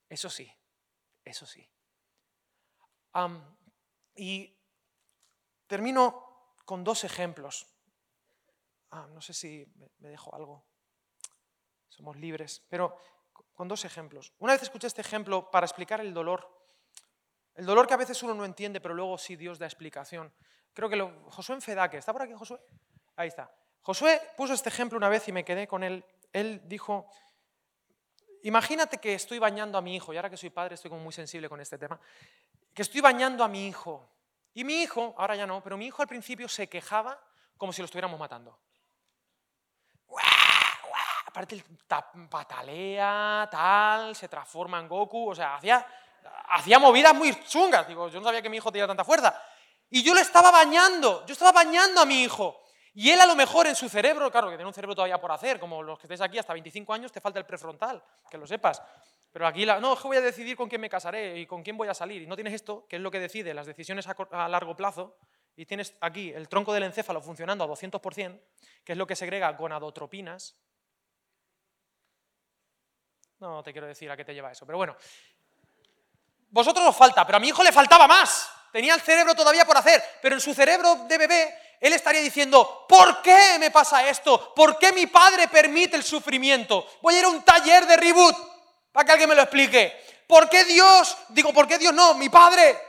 Eso 0.09 0.31
sí, 0.31 0.49
eso 1.25 1.45
sí. 1.47 1.69
y 4.15 4.57
termino 5.67 6.55
con 6.65 6.85
dos 6.85 7.03
ejemplos. 7.03 7.67
Ah, 8.93 9.09
no 9.11 9.21
sé 9.21 9.35
si 9.35 9.67
me 9.99 10.11
dejo 10.11 10.33
algo. 10.33 10.65
Somos 11.89 12.17
libres, 12.17 12.65
pero 12.69 12.97
con 13.53 13.67
dos 13.67 13.85
ejemplos. 13.85 14.33
Una 14.39 14.53
vez 14.53 14.63
escuché 14.63 14.87
este 14.87 15.01
ejemplo 15.01 15.51
para 15.51 15.67
explicar 15.67 16.01
el 16.01 16.15
dolor. 16.15 16.47
El 17.55 17.67
dolor 17.67 17.89
que 17.89 17.95
a 17.95 17.97
veces 17.97 18.23
uno 18.23 18.35
no 18.35 18.45
entiende, 18.45 18.81
pero 18.81 18.95
luego 18.95 19.19
sí 19.19 19.35
Dios 19.35 19.59
da 19.59 19.67
explicación. 19.67 20.33
Creo 20.73 20.89
que 20.89 20.97
lo, 20.97 21.29
Josué 21.31 21.57
Enfedaque, 21.57 21.97
¿está 21.97 22.13
por 22.13 22.23
aquí 22.23 22.33
Josué? 22.33 22.61
Ahí 23.17 23.29
está. 23.29 23.53
Josué 23.83 24.21
puso 24.37 24.55
este 24.55 24.69
ejemplo 24.69 24.97
una 24.97 25.09
vez 25.09 25.27
y 25.29 25.33
me 25.33 25.45
quedé 25.45 25.67
con 25.67 25.83
él. 25.83 26.05
Él 26.33 26.63
dijo, 26.65 27.07
imagínate 28.45 28.99
que 28.99 29.15
estoy 29.15 29.39
bañando 29.39 29.77
a 29.77 29.83
mi 29.83 29.97
hijo, 29.97 30.13
y 30.13 30.17
ahora 30.17 30.31
que 30.31 30.37
soy 30.37 30.51
padre 30.51 30.77
estoy 30.77 30.89
como 30.91 31.03
muy 31.03 31.13
sensible 31.13 31.49
con 31.49 31.61
este 31.61 31.79
tema, 31.79 32.01
que 32.73 32.83
estoy 32.83 33.01
bañando 33.01 33.45
a 33.45 33.49
mi 33.49 33.67
hijo. 33.67 34.09
Y 34.55 34.65
mi 34.65 34.83
hijo, 34.83 35.15
ahora 35.19 35.35
ya 35.35 35.47
no, 35.47 35.63
pero 35.63 35.77
mi 35.77 35.87
hijo 35.87 36.03
al 36.03 36.09
principio 36.09 36.49
se 36.49 36.69
quejaba 36.69 37.21
como 37.57 37.73
si 37.73 37.83
lo 37.83 37.87
estuviéramos 37.87 38.19
matando. 38.19 38.59
Aparte 41.27 41.65
patalea, 42.29 43.49
tal, 43.51 44.15
se 44.15 44.29
transforma 44.29 44.79
en 44.79 44.87
Goku, 44.87 45.31
o 45.31 45.35
sea, 45.35 45.57
hacía, 45.57 45.87
hacía 46.51 46.79
movidas 46.79 47.15
muy 47.15 47.35
chungas. 47.45 47.89
Digo, 47.89 48.09
yo 48.09 48.21
no 48.21 48.27
sabía 48.27 48.43
que 48.43 48.51
mi 48.51 48.59
hijo 48.59 48.71
tenía 48.71 48.87
tanta 48.87 49.05
fuerza. 49.05 49.43
Y 49.89 50.03
yo 50.03 50.15
le 50.15 50.21
estaba 50.21 50.51
bañando, 50.51 51.25
yo 51.25 51.33
estaba 51.33 51.53
bañando 51.53 52.03
a 52.03 52.05
mi 52.05 52.23
hijo. 52.23 52.62
Y 52.95 53.11
él 53.11 53.21
a 53.21 53.27
lo 53.27 53.35
mejor 53.35 53.67
en 53.67 53.75
su 53.75 53.89
cerebro, 53.89 54.31
claro, 54.31 54.51
que 54.51 54.57
tiene 54.57 54.69
un 54.69 54.75
cerebro 54.75 54.95
todavía 54.95 55.19
por 55.19 55.33
hacer, 55.33 55.59
como 55.59 55.83
los 55.83 55.99
que 55.99 56.07
estés 56.07 56.21
aquí 56.21 56.39
hasta 56.39 56.53
25 56.53 56.93
años, 56.93 57.11
te 57.11 57.21
falta 57.21 57.39
el 57.39 57.47
prefrontal, 57.47 58.03
que 58.31 58.37
lo 58.37 58.47
sepas. 58.47 58.83
Pero 59.33 59.47
aquí, 59.47 59.65
la, 59.65 59.81
no, 59.81 59.97
voy 59.97 60.19
a 60.19 60.21
decidir 60.21 60.57
con 60.57 60.69
quién 60.69 60.81
me 60.81 60.91
casaré 60.91 61.39
y 61.39 61.47
con 61.47 61.63
quién 61.63 61.79
voy 61.79 61.89
a 61.89 61.95
salir. 61.95 62.21
Y 62.21 62.27
no 62.27 62.35
tienes 62.35 62.53
esto, 62.53 62.87
que 62.87 62.97
es 62.97 63.03
lo 63.03 63.11
que 63.11 63.19
decide 63.19 63.55
las 63.55 63.67
decisiones 63.67 64.07
a, 64.07 64.49
largo 64.49 64.77
plazo, 64.77 65.17
y 65.57 65.65
tienes 65.65 65.95
aquí 66.03 66.31
el 66.33 66.49
tronco 66.49 66.75
del 66.75 66.83
encéfalo 66.83 67.23
funcionando 67.23 67.65
a 67.65 67.69
200%, 67.69 68.41
que 68.85 68.93
es 68.93 68.99
lo 68.99 69.07
que 69.07 69.17
segrega 69.17 69.51
gonadotropinas. 69.53 70.55
No 73.39 73.63
te 73.63 73.73
quiero 73.73 73.87
decir 73.87 74.11
a 74.11 74.17
qué 74.19 74.25
te 74.25 74.35
lleva 74.35 74.53
eso, 74.53 74.67
pero 74.67 74.77
bueno. 74.77 74.95
Vosotros 76.51 76.87
os 76.87 76.97
falta, 76.97 77.25
pero 77.25 77.39
a 77.39 77.41
mi 77.41 77.49
hijo 77.49 77.63
le 77.63 77.73
faltaba 77.73 78.07
más. 78.07 78.51
Tenía 78.71 78.95
el 78.95 79.01
cerebro 79.01 79.35
todavía 79.35 79.65
por 79.65 79.79
hacer, 79.79 80.03
pero 80.21 80.35
en 80.35 80.41
su 80.43 80.53
cerebro 80.53 81.07
de 81.09 81.19
bebé 81.19 81.55
él 81.83 81.95
estaría 81.95 82.21
diciendo, 82.21 82.87
¿por 82.89 83.23
qué 83.23 83.57
me 83.59 83.73
pasa 83.73 84.09
esto? 84.09 84.55
¿Por 84.55 84.79
qué 84.79 84.93
mi 84.93 85.09
padre 85.09 85.49
permite 85.49 85.97
el 85.97 86.05
sufrimiento? 86.05 86.87
Voy 87.03 87.17
a 87.17 87.19
ir 87.19 87.25
a 87.25 87.29
un 87.29 87.43
taller 87.43 87.85
de 87.89 87.97
reboot 87.97 88.37
para 88.93 89.05
que 89.05 89.11
alguien 89.11 89.29
me 89.29 89.35
lo 89.35 89.43
explique. 89.43 89.93
¿Por 90.29 90.49
qué 90.49 90.65
Dios? 90.65 91.17
Digo, 91.31 91.53
¿por 91.53 91.67
qué 91.67 91.79
Dios 91.79 91.93
no? 91.93 92.15
Mi 92.15 92.29
padre. 92.29 92.81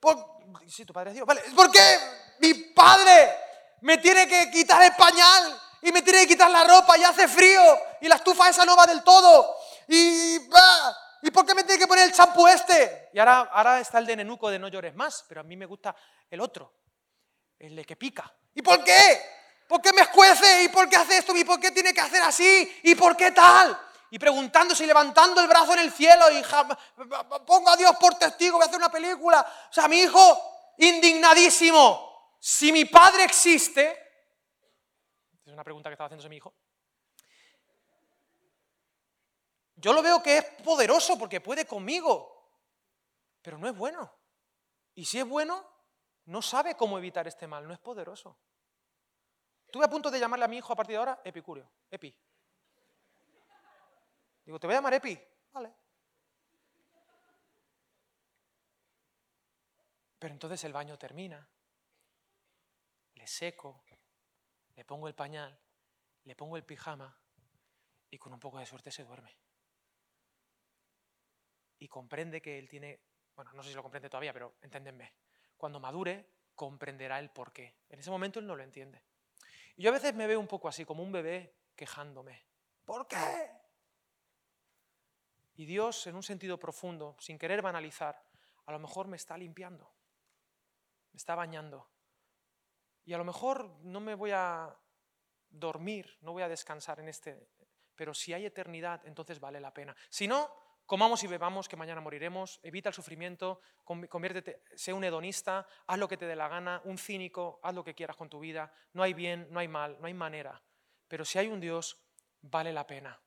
¿Por... 0.00 0.40
Sí, 0.66 0.84
tu 0.84 0.92
padre 0.92 1.10
es 1.10 1.14
Dios. 1.14 1.28
¿Por 1.54 1.70
qué 1.70 1.98
mi 2.40 2.54
padre 2.54 3.38
me 3.82 3.98
tiene 3.98 4.26
que 4.26 4.50
quitar 4.50 4.82
el 4.82 4.96
pañal 4.96 5.56
y 5.82 5.92
me 5.92 6.02
tiene 6.02 6.22
que 6.22 6.28
quitar 6.28 6.50
la 6.50 6.64
ropa 6.64 6.98
y 6.98 7.04
hace 7.04 7.28
frío 7.28 7.62
y 8.00 8.08
la 8.08 8.16
estufa 8.16 8.48
esa 8.48 8.64
no 8.64 8.76
va 8.76 8.84
del 8.84 9.04
todo? 9.04 9.58
Y... 9.86 10.40
¿Y 11.22 11.30
por 11.30 11.46
qué 11.46 11.54
me 11.54 11.62
tiene 11.62 11.78
que 11.78 11.86
poner 11.86 12.08
el 12.08 12.12
champú 12.12 12.48
este? 12.48 13.10
Y 13.14 13.18
ahora, 13.20 13.48
ahora 13.52 13.78
está 13.78 13.98
el 13.98 14.06
de 14.06 14.16
Nenuco 14.16 14.50
de 14.50 14.58
no 14.58 14.66
llores 14.66 14.94
más, 14.96 15.24
pero 15.28 15.40
a 15.40 15.44
mí 15.44 15.56
me 15.56 15.66
gusta 15.66 15.94
el 16.28 16.40
otro 16.40 16.83
el 17.58 17.76
de 17.76 17.84
que 17.84 17.96
pica. 17.96 18.32
¿Y 18.54 18.62
por 18.62 18.82
qué? 18.84 19.20
¿Por 19.68 19.80
qué 19.80 19.92
me 19.92 20.02
escuece? 20.02 20.64
¿Y 20.64 20.68
por 20.68 20.88
qué 20.88 20.96
hace 20.96 21.18
esto? 21.18 21.36
¿Y 21.36 21.44
por 21.44 21.58
qué 21.58 21.70
tiene 21.70 21.92
que 21.92 22.00
hacer 22.00 22.22
así? 22.22 22.80
¿Y 22.82 22.94
por 22.94 23.16
qué 23.16 23.30
tal? 23.32 23.78
Y 24.10 24.18
preguntándose 24.18 24.84
y 24.84 24.86
levantando 24.86 25.40
el 25.40 25.48
brazo 25.48 25.72
en 25.72 25.80
el 25.80 25.92
cielo 25.92 26.30
y 26.30 26.42
pongo 27.46 27.70
a 27.70 27.76
Dios 27.76 27.96
por 27.96 28.14
testigo, 28.14 28.58
voy 28.58 28.64
a 28.64 28.66
hacer 28.66 28.78
una 28.78 28.90
película. 28.90 29.40
O 29.70 29.72
sea, 29.72 29.88
mi 29.88 30.00
hijo 30.00 30.74
indignadísimo. 30.78 32.36
Si 32.38 32.72
mi 32.72 32.84
padre 32.84 33.24
existe, 33.24 34.04
una 35.46 35.64
pregunta 35.64 35.88
que 35.88 35.94
estaba 35.94 36.06
haciéndose 36.06 36.28
mi 36.28 36.36
hijo. 36.36 36.54
Yo 39.76 39.92
lo 39.92 40.02
veo 40.02 40.22
que 40.22 40.38
es 40.38 40.44
poderoso 40.62 41.18
porque 41.18 41.40
puede 41.40 41.66
conmigo, 41.66 42.50
pero 43.42 43.58
no 43.58 43.68
es 43.68 43.76
bueno. 43.76 44.12
Y 44.94 45.04
si 45.04 45.18
es 45.18 45.26
bueno, 45.26 45.73
no 46.26 46.40
sabe 46.42 46.76
cómo 46.76 46.98
evitar 46.98 47.26
este 47.26 47.46
mal, 47.46 47.66
no 47.66 47.74
es 47.74 47.78
poderoso. 47.78 48.38
Estuve 49.66 49.84
a 49.84 49.90
punto 49.90 50.10
de 50.10 50.20
llamarle 50.20 50.44
a 50.44 50.48
mi 50.48 50.58
hijo 50.58 50.72
a 50.72 50.76
partir 50.76 50.94
de 50.94 50.98
ahora 50.98 51.20
Epicurio, 51.24 51.70
Epi. 51.90 52.16
Digo, 54.44 54.60
te 54.60 54.66
voy 54.66 54.74
a 54.74 54.78
llamar 54.78 54.94
Epi. 54.94 55.18
Vale. 55.52 55.74
Pero 60.18 60.32
entonces 60.32 60.64
el 60.64 60.72
baño 60.72 60.96
termina, 60.96 61.46
le 63.14 63.26
seco, 63.26 63.84
le 64.74 64.84
pongo 64.84 65.08
el 65.08 65.14
pañal, 65.14 65.58
le 66.24 66.34
pongo 66.34 66.56
el 66.56 66.64
pijama 66.64 67.14
y 68.10 68.18
con 68.18 68.32
un 68.32 68.40
poco 68.40 68.58
de 68.58 68.66
suerte 68.66 68.90
se 68.90 69.04
duerme. 69.04 69.36
Y 71.78 71.88
comprende 71.88 72.40
que 72.40 72.58
él 72.58 72.68
tiene, 72.68 73.00
bueno, 73.34 73.52
no 73.52 73.62
sé 73.62 73.70
si 73.70 73.74
lo 73.74 73.82
comprende 73.82 74.08
todavía, 74.08 74.32
pero 74.32 74.54
enténdenme. 74.62 75.12
Cuando 75.64 75.80
madure, 75.80 76.26
comprenderá 76.54 77.18
el 77.18 77.30
por 77.30 77.50
qué. 77.50 77.78
En 77.88 77.98
ese 77.98 78.10
momento 78.10 78.38
él 78.38 78.46
no 78.46 78.54
lo 78.54 78.62
entiende. 78.62 79.02
Y 79.76 79.82
yo 79.84 79.88
a 79.88 79.94
veces 79.94 80.14
me 80.14 80.26
veo 80.26 80.38
un 80.38 80.46
poco 80.46 80.68
así, 80.68 80.84
como 80.84 81.02
un 81.02 81.10
bebé 81.10 81.54
quejándome. 81.74 82.44
¿Por 82.84 83.08
qué? 83.08 83.50
Y 85.54 85.64
Dios, 85.64 86.06
en 86.06 86.16
un 86.16 86.22
sentido 86.22 86.60
profundo, 86.60 87.16
sin 87.18 87.38
querer 87.38 87.62
banalizar, 87.62 88.22
a 88.66 88.72
lo 88.72 88.78
mejor 88.78 89.06
me 89.06 89.16
está 89.16 89.38
limpiando, 89.38 89.90
me 91.12 91.16
está 91.16 91.34
bañando. 91.34 91.88
Y 93.06 93.14
a 93.14 93.16
lo 93.16 93.24
mejor 93.24 93.78
no 93.84 94.00
me 94.00 94.14
voy 94.14 94.32
a 94.32 94.70
dormir, 95.48 96.18
no 96.20 96.32
voy 96.32 96.42
a 96.42 96.48
descansar 96.50 97.00
en 97.00 97.08
este, 97.08 97.48
pero 97.96 98.12
si 98.12 98.34
hay 98.34 98.44
eternidad, 98.44 99.00
entonces 99.06 99.40
vale 99.40 99.60
la 99.60 99.72
pena. 99.72 99.96
Si 100.10 100.28
no, 100.28 100.63
comamos 100.86 101.24
y 101.24 101.26
bebamos, 101.26 101.68
que 101.68 101.76
mañana 101.76 102.00
moriremos, 102.00 102.60
evita 102.62 102.90
el 102.90 102.94
sufrimiento, 102.94 103.60
conviértete, 103.84 104.62
sé 104.74 104.92
un 104.92 105.04
hedonista, 105.04 105.66
haz 105.86 105.98
lo 105.98 106.08
que 106.08 106.16
te 106.16 106.26
dé 106.26 106.36
la 106.36 106.48
gana, 106.48 106.80
un 106.84 106.98
cínico, 106.98 107.60
haz 107.62 107.74
lo 107.74 107.84
que 107.84 107.94
quieras 107.94 108.16
con 108.16 108.28
tu 108.28 108.40
vida, 108.40 108.72
no 108.92 109.02
hay 109.02 109.14
bien, 109.14 109.46
no 109.50 109.60
hay 109.60 109.68
mal, 109.68 109.96
no 110.00 110.06
hay 110.06 110.14
manera. 110.14 110.62
Pero 111.08 111.24
si 111.24 111.38
hay 111.38 111.48
un 111.48 111.60
Dios, 111.60 111.98
vale 112.40 112.72
la 112.72 112.86
pena 112.86 113.20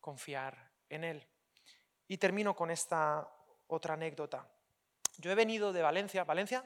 confiar 0.00 0.70
en 0.88 1.04
Él. 1.04 1.26
Y 2.06 2.16
termino 2.18 2.54
con 2.56 2.70
esta 2.70 3.28
otra 3.66 3.94
anécdota. 3.94 4.48
Yo 5.18 5.30
he 5.30 5.34
venido 5.34 5.72
de 5.72 5.82
Valencia, 5.82 6.24
¿Valencia? 6.24 6.64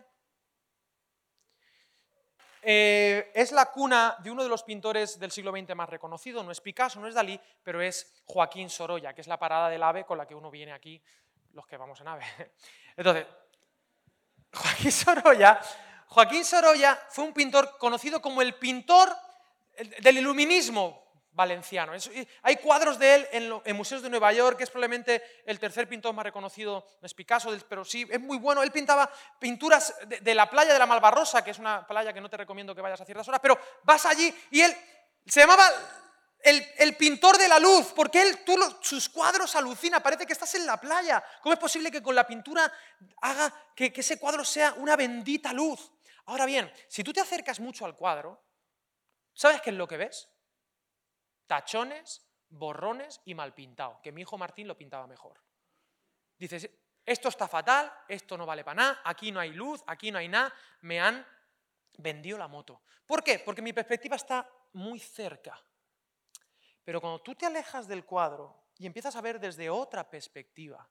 Eh, 2.65 3.33
es 3.35 3.51
la 3.51 3.67
cuna 3.67 4.17
de 4.23 4.31
uno 4.31 4.45
de 4.45 4.49
los 4.49 4.63
pintores 4.63 5.19
del 5.19 5.33
siglo 5.33 5.51
XX 5.51 5.75
más 5.75 5.89
reconocido, 5.89 6.45
no 6.45 6.53
es 6.53 6.61
Picasso, 6.61 7.01
no 7.01 7.09
es 7.09 7.15
Dalí, 7.15 7.39
pero 7.63 7.83
es 7.83 8.23
Joaquín 8.25 8.71
Sorolla, 8.71 9.13
que 9.13 9.21
es 9.21 9.27
la 9.27 9.37
parada 9.37 9.69
del 9.69 9.83
AVE 9.83 10.05
con 10.05 10.17
la 10.17 10.27
que 10.27 10.35
uno 10.37 10.49
viene 10.49 10.73
aquí, 10.73 11.03
los 11.55 11.67
que 11.67 11.77
vamos 11.77 12.01
en 12.01 12.09
AVE. 12.09 12.25
Entonces, 12.97 13.27
Joaquín 14.53 14.93
Sorolla, 14.93 15.61
Joaquín 16.07 16.45
Sorolla 16.45 16.97
fue 17.09 17.25
un 17.25 17.33
pintor 17.33 17.77
conocido 17.79 18.23
como 18.23 18.41
el 18.41 18.55
pintor 18.55 19.13
del 20.01 20.19
iluminismo, 20.19 21.02
valenciano. 21.33 21.93
hay 22.43 22.57
cuadros 22.57 22.99
de 22.99 23.15
él 23.15 23.29
en, 23.65 23.77
museos 23.77 24.03
de 24.03 24.11
Nueva 24.11 24.33
York, 24.33 24.59
que 24.59 24.65
es 24.65 24.71
probablemente 24.71 25.23
el 25.47 25.59
tercer 25.59 25.89
pintor 25.89 26.15
más 26.15 26.25
reconocido, 26.25 26.87
no 27.01 27.07
es 27.07 27.15
Picasso, 27.15 27.51
pero 27.69 27.85
sí, 27.85 28.07
es 28.11 28.21
muy 28.21 28.39
bueno. 28.39 28.63
Él 28.63 28.71
pintaba 28.71 29.11
pinturas 29.39 29.95
de, 30.07 30.35
la 30.35 30.49
playa 30.49 30.73
de 30.73 30.79
la 30.79 30.87
Malvarrosa, 30.87 31.43
que 31.43 31.53
es 31.53 31.59
una 31.59 31.87
playa 31.87 32.13
que 32.13 32.21
no 32.21 32.29
te 32.29 32.37
recomiendo 32.37 32.75
que 32.75 32.81
vayas 32.81 33.01
a 33.01 33.05
ciertas 33.05 33.27
horas, 33.29 33.41
pero 33.41 33.59
vas 33.83 34.05
allí 34.07 34.35
y 34.51 34.61
él 34.61 34.77
se 35.27 35.41
llamaba 35.41 35.69
el, 36.43 36.97
pintor 36.97 37.39
de 37.39 37.49
la 37.49 37.59
luz, 37.59 37.93
porque 37.95 38.21
él, 38.23 38.39
sus 38.81 39.09
cuadros 39.09 39.57
alucina, 39.57 40.01
parece 40.01 40.27
que 40.27 40.33
estás 40.33 40.55
en 40.57 40.67
la 40.67 40.81
playa. 40.81 41.23
¿Cómo 41.41 41.55
es 41.55 41.59
posible 41.59 41.91
que 41.91 42.03
con 42.03 42.15
la 42.15 42.27
pintura 42.27 42.71
haga 43.21 43.53
que, 43.75 43.93
que 43.93 44.01
ese 44.01 44.19
cuadro 44.19 44.45
sea 44.45 44.75
una 44.75 44.97
bendita 44.97 45.53
luz? 45.53 45.93
Ahora 46.27 46.45
bien, 46.47 46.71
si 46.89 47.03
tú 47.03 47.13
te 47.13 47.21
acercas 47.21 47.59
mucho 47.61 47.85
al 47.85 47.97
cuadro, 47.97 48.43
¿sabes 49.33 49.61
qué 49.63 49.71
es 49.71 49.77
lo 49.77 49.89
que 49.89 49.97
ves? 49.97 50.29
Tachones, 51.47 52.27
borrones 52.49 53.21
y 53.25 53.35
mal 53.35 53.55
pintado, 53.55 54.01
que 54.03 54.13
mi 54.13 54.23
hijo 54.23 54.39
Martín 54.39 54.69
lo 54.69 54.77
pintaba 54.77 55.07
mejor. 55.07 55.43
Dices, 56.39 56.69
esto 57.05 57.29
está 57.29 57.49
fatal, 57.49 57.93
esto 58.09 58.37
no 58.37 58.47
vale 58.47 58.65
para 58.65 58.75
nada, 58.75 59.01
aquí 59.05 59.33
no 59.33 59.41
hay 59.41 59.53
luz, 59.53 59.83
aquí 59.87 60.11
no 60.11 60.19
hay 60.19 60.29
nada, 60.29 60.53
me 60.83 61.01
han 61.01 61.27
vendido 61.99 62.39
la 62.39 62.49
moto. 62.49 62.83
¿Por 63.07 63.23
qué? 63.23 63.41
Porque 63.41 63.63
mi 63.63 63.73
perspectiva 63.73 64.17
está 64.17 64.49
muy 64.73 64.99
cerca. 64.99 65.61
Pero 66.85 67.01
cuando 67.01 67.21
tú 67.21 67.35
te 67.35 67.47
alejas 67.47 67.87
del 67.87 68.05
cuadro 68.05 68.69
y 68.79 68.87
empiezas 68.87 69.15
a 69.17 69.21
ver 69.21 69.39
desde 69.39 69.71
otra 69.71 70.09
perspectiva, 70.09 70.89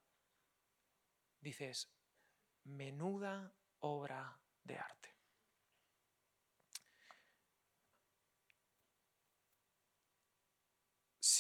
dices, 1.40 1.90
menuda 2.64 3.54
obra 3.80 4.38
de 4.64 4.78
arte. 4.78 5.11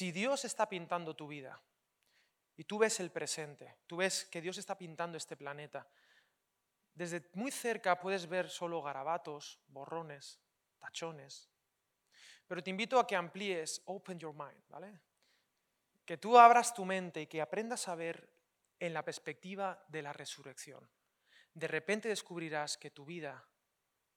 Si 0.02 0.12
Dios 0.12 0.46
está 0.46 0.68
pintando 0.68 1.16
tu 1.16 1.28
vida 1.28 1.62
y 2.58 2.64
tú 2.64 2.80
ves 2.80 3.00
el 3.02 3.12
presente, 3.12 3.78
tú 3.86 3.98
ves 3.98 4.26
que 4.26 4.42
Dios 4.42 4.58
está 4.58 4.76
pintando 4.76 5.16
este 5.16 5.38
planeta, 5.38 5.88
desde 6.92 7.30
muy 7.34 7.52
cerca 7.52 8.00
puedes 8.00 8.26
ver 8.28 8.50
solo 8.50 8.82
garabatos, 8.82 9.60
borrones, 9.68 10.40
tachones. 10.80 11.52
Pero 12.48 12.64
te 12.64 12.72
invito 12.72 12.98
a 12.98 13.06
que 13.06 13.16
amplíes, 13.16 13.84
open 13.86 14.18
your 14.18 14.34
mind, 14.34 14.64
¿vale? 14.70 15.00
Que 16.04 16.18
tú 16.18 16.36
abras 16.36 16.74
tu 16.74 16.84
mente 16.84 17.22
y 17.22 17.28
que 17.28 17.40
aprendas 17.40 17.88
a 17.88 17.94
ver 17.94 18.28
en 18.80 18.96
la 18.96 19.06
perspectiva 19.06 19.86
de 19.88 20.02
la 20.02 20.14
resurrección. 20.14 20.90
De 21.54 21.68
repente 21.68 22.10
descubrirás 22.10 22.76
que 22.76 22.90
tu 22.90 23.06
vida, 23.06 23.48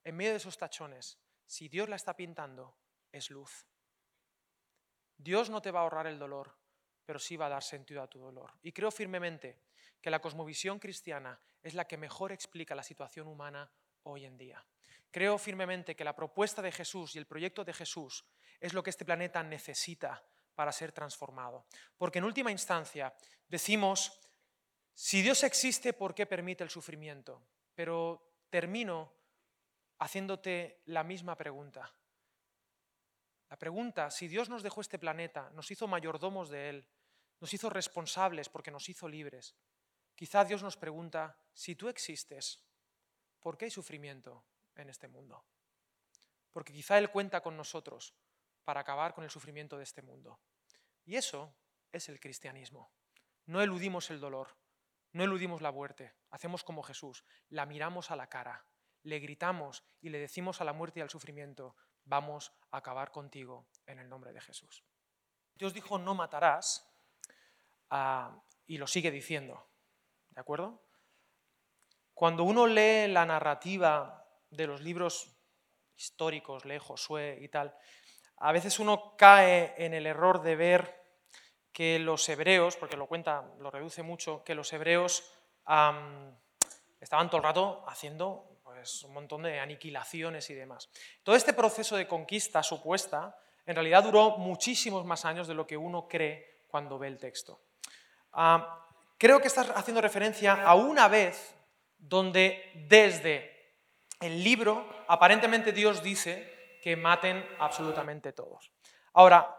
en 0.03 0.15
medio 0.15 0.31
de 0.31 0.37
esos 0.37 0.57
tachones, 0.57 1.19
si 1.45 1.69
Dios 1.69 1.89
la 1.89 1.95
está 1.95 2.17
pintando, 2.17 2.75
es 3.11 3.29
luz. 3.29 3.67
Dios 5.17 5.49
no 5.49 5.61
te 5.61 5.71
va 5.71 5.79
a 5.79 5.83
ahorrar 5.83 6.07
el 6.07 6.19
dolor, 6.19 6.55
pero 7.05 7.19
sí 7.19 7.37
va 7.37 7.45
a 7.47 7.49
dar 7.49 7.63
sentido 7.63 8.01
a 8.01 8.09
tu 8.09 8.19
dolor. 8.19 8.51
Y 8.61 8.71
creo 8.71 8.91
firmemente 8.91 9.59
que 10.01 10.09
la 10.09 10.21
cosmovisión 10.21 10.79
cristiana 10.79 11.39
es 11.61 11.73
la 11.73 11.87
que 11.87 11.97
mejor 11.97 12.31
explica 12.31 12.75
la 12.75 12.83
situación 12.83 13.27
humana 13.27 13.71
hoy 14.03 14.25
en 14.25 14.37
día. 14.37 14.65
Creo 15.11 15.37
firmemente 15.37 15.95
que 15.95 16.03
la 16.03 16.15
propuesta 16.15 16.61
de 16.61 16.71
Jesús 16.71 17.15
y 17.15 17.19
el 17.19 17.25
proyecto 17.25 17.63
de 17.63 17.73
Jesús 17.73 18.25
es 18.59 18.73
lo 18.73 18.83
que 18.83 18.89
este 18.89 19.05
planeta 19.05 19.41
necesita 19.43 20.23
para 20.53 20.71
ser 20.71 20.91
transformado. 20.91 21.65
Porque 21.97 22.19
en 22.19 22.25
última 22.25 22.51
instancia 22.51 23.13
decimos, 23.47 24.19
si 24.93 25.21
Dios 25.21 25.43
existe, 25.43 25.93
¿por 25.93 26.13
qué 26.13 26.25
permite 26.25 26.63
el 26.63 26.69
sufrimiento? 26.69 27.41
Pero 27.73 28.35
termino 28.49 29.13
haciéndote 29.99 30.81
la 30.85 31.03
misma 31.03 31.35
pregunta. 31.35 31.93
La 33.55 33.59
pregunta, 33.59 34.11
si 34.11 34.27
Dios 34.27 34.49
nos 34.49 34.63
dejó 34.63 34.81
este 34.81 34.99
planeta, 34.99 35.49
nos 35.51 35.71
hizo 35.71 35.87
mayordomos 35.87 36.49
de 36.49 36.67
él, 36.67 36.89
nos 37.39 37.53
hizo 37.53 37.69
responsables 37.69 38.49
porque 38.49 38.69
nos 38.69 38.89
hizo 38.89 39.07
libres, 39.07 39.55
quizá 40.13 40.43
Dios 40.43 40.61
nos 40.61 40.75
pregunta, 40.75 41.39
si 41.53 41.73
tú 41.73 41.87
existes, 41.87 42.65
¿por 43.39 43.57
qué 43.57 43.63
hay 43.63 43.71
sufrimiento 43.71 44.43
en 44.75 44.89
este 44.89 45.07
mundo? 45.07 45.45
Porque 46.51 46.73
quizá 46.73 46.97
Él 46.97 47.09
cuenta 47.09 47.39
con 47.39 47.55
nosotros 47.55 48.13
para 48.65 48.81
acabar 48.81 49.13
con 49.13 49.23
el 49.23 49.29
sufrimiento 49.29 49.77
de 49.77 49.83
este 49.85 50.01
mundo. 50.01 50.41
Y 51.05 51.15
eso 51.15 51.55
es 51.93 52.09
el 52.09 52.19
cristianismo. 52.19 52.91
No 53.45 53.61
eludimos 53.61 54.09
el 54.09 54.19
dolor, 54.19 54.57
no 55.13 55.23
eludimos 55.23 55.61
la 55.61 55.71
muerte, 55.71 56.13
hacemos 56.29 56.65
como 56.65 56.83
Jesús, 56.83 57.23
la 57.47 57.65
miramos 57.65 58.11
a 58.11 58.17
la 58.17 58.27
cara, 58.27 58.65
le 59.03 59.19
gritamos 59.19 59.85
y 60.01 60.09
le 60.09 60.19
decimos 60.19 60.59
a 60.59 60.65
la 60.65 60.73
muerte 60.73 60.99
y 60.99 61.03
al 61.03 61.09
sufrimiento, 61.09 61.77
vamos 62.05 62.53
a 62.71 62.77
acabar 62.77 63.11
contigo 63.11 63.67
en 63.85 63.99
el 63.99 64.09
nombre 64.09 64.31
de 64.31 64.41
Jesús. 64.41 64.83
Dios 65.55 65.73
dijo, 65.73 65.97
no 65.97 66.15
matarás, 66.15 66.89
ah, 67.89 68.41
y 68.67 68.77
lo 68.77 68.87
sigue 68.87 69.11
diciendo, 69.11 69.67
¿de 70.29 70.41
acuerdo? 70.41 70.81
Cuando 72.13 72.43
uno 72.43 72.67
lee 72.67 73.07
la 73.07 73.25
narrativa 73.25 74.25
de 74.49 74.67
los 74.67 74.81
libros 74.81 75.35
históricos, 75.95 76.65
lee 76.65 76.79
Josué 76.79 77.37
y 77.41 77.49
tal, 77.49 77.75
a 78.37 78.51
veces 78.51 78.79
uno 78.79 79.15
cae 79.17 79.73
en 79.77 79.93
el 79.93 80.05
error 80.05 80.41
de 80.41 80.55
ver 80.55 81.03
que 81.71 81.99
los 81.99 82.27
hebreos, 82.29 82.77
porque 82.77 82.97
lo 82.97 83.07
cuenta, 83.07 83.53
lo 83.59 83.69
reduce 83.69 84.01
mucho, 84.01 84.43
que 84.43 84.55
los 84.55 84.71
hebreos 84.71 85.29
estaban 86.99 87.29
todo 87.29 87.37
el 87.37 87.43
rato 87.43 87.83
haciendo 87.87 88.54
un 89.03 89.13
montón 89.13 89.43
de 89.43 89.59
aniquilaciones 89.59 90.49
y 90.49 90.53
demás. 90.53 90.89
Todo 91.23 91.35
este 91.35 91.53
proceso 91.53 91.95
de 91.95 92.07
conquista 92.07 92.63
supuesta 92.63 93.37
en 93.65 93.75
realidad 93.75 94.03
duró 94.03 94.37
muchísimos 94.37 95.05
más 95.05 95.25
años 95.25 95.47
de 95.47 95.53
lo 95.53 95.65
que 95.65 95.77
uno 95.77 96.07
cree 96.07 96.63
cuando 96.67 96.99
ve 96.99 97.07
el 97.07 97.17
texto. 97.17 97.59
Ah, 98.33 98.85
creo 99.17 99.39
que 99.39 99.47
estás 99.47 99.69
haciendo 99.75 100.01
referencia 100.01 100.63
a 100.63 100.75
una 100.75 101.07
vez 101.07 101.55
donde 101.97 102.71
desde 102.87 103.73
el 104.19 104.43
libro 104.43 104.87
aparentemente 105.07 105.71
Dios 105.71 106.03
dice 106.03 106.79
que 106.81 106.95
maten 106.95 107.43
absolutamente 107.59 108.33
todos. 108.33 108.71
Ahora, 109.13 109.55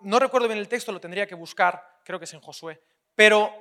no 0.00 0.18
recuerdo 0.18 0.48
bien 0.48 0.58
el 0.58 0.68
texto, 0.68 0.92
lo 0.92 1.00
tendría 1.00 1.26
que 1.26 1.34
buscar, 1.34 2.00
creo 2.04 2.18
que 2.18 2.24
es 2.24 2.34
en 2.34 2.40
Josué, 2.40 2.82
pero 3.14 3.52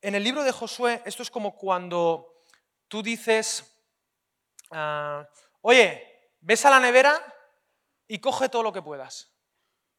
en 0.00 0.14
el 0.14 0.24
libro 0.24 0.42
de 0.42 0.52
Josué 0.52 1.02
esto 1.04 1.22
es 1.22 1.30
como 1.30 1.54
cuando 1.56 2.33
tú 2.94 3.02
dices, 3.02 3.76
ah, 4.70 5.28
oye, 5.62 6.30
ves 6.38 6.64
a 6.64 6.70
la 6.70 6.78
nevera 6.78 7.20
y 8.06 8.20
coge 8.20 8.48
todo 8.48 8.62
lo 8.62 8.72
que 8.72 8.82
puedas 8.82 9.34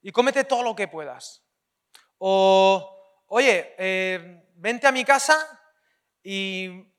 y 0.02 0.14
cómete 0.14 0.46
todo 0.46 0.64
lo 0.64 0.74
que 0.74 0.88
puedas. 0.88 1.44
O, 2.20 3.26
oye, 3.28 3.76
eh, 3.78 4.48
vente 4.56 4.88
a 4.88 4.94
mi 4.94 5.04
casa 5.04 5.62
y 6.24 6.90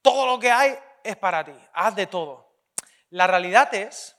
todo 0.00 0.24
lo 0.24 0.38
que 0.38 0.52
hay 0.52 0.78
es 1.02 1.16
para 1.16 1.44
ti, 1.44 1.58
haz 1.72 1.96
de 1.96 2.06
todo. 2.06 2.54
La 3.08 3.26
realidad 3.26 3.74
es 3.74 4.16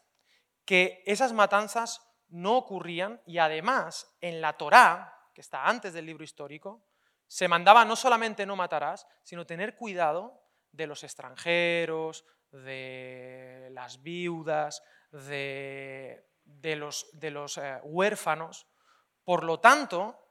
que 0.65 1.01
esas 1.05 1.32
matanzas 1.32 2.05
no 2.27 2.57
ocurrían 2.57 3.21
y 3.25 3.38
además 3.38 4.17
en 4.19 4.41
la 4.41 4.57
Torá, 4.57 5.17
que 5.34 5.39
está 5.39 5.65
antes 5.65 5.93
del 5.93 6.07
libro 6.07 6.25
histórico, 6.25 6.84
se 7.25 7.47
mandaba 7.47 7.86
no 7.86 7.95
solamente 7.95 8.45
no 8.45 8.57
matarás, 8.57 9.07
sino 9.23 9.45
tener 9.45 9.77
cuidado 9.77 10.40
de 10.72 10.88
los 10.88 11.03
extranjeros, 11.03 12.26
de 12.51 13.69
las 13.72 14.01
viudas, 14.01 14.84
de, 15.11 16.26
los, 16.76 17.09
de 17.13 17.32
los 17.32 17.57
eh, 17.57 17.80
huérfanos. 17.84 18.67
Por 19.24 19.43
lo 19.43 19.59
tanto, 19.59 20.28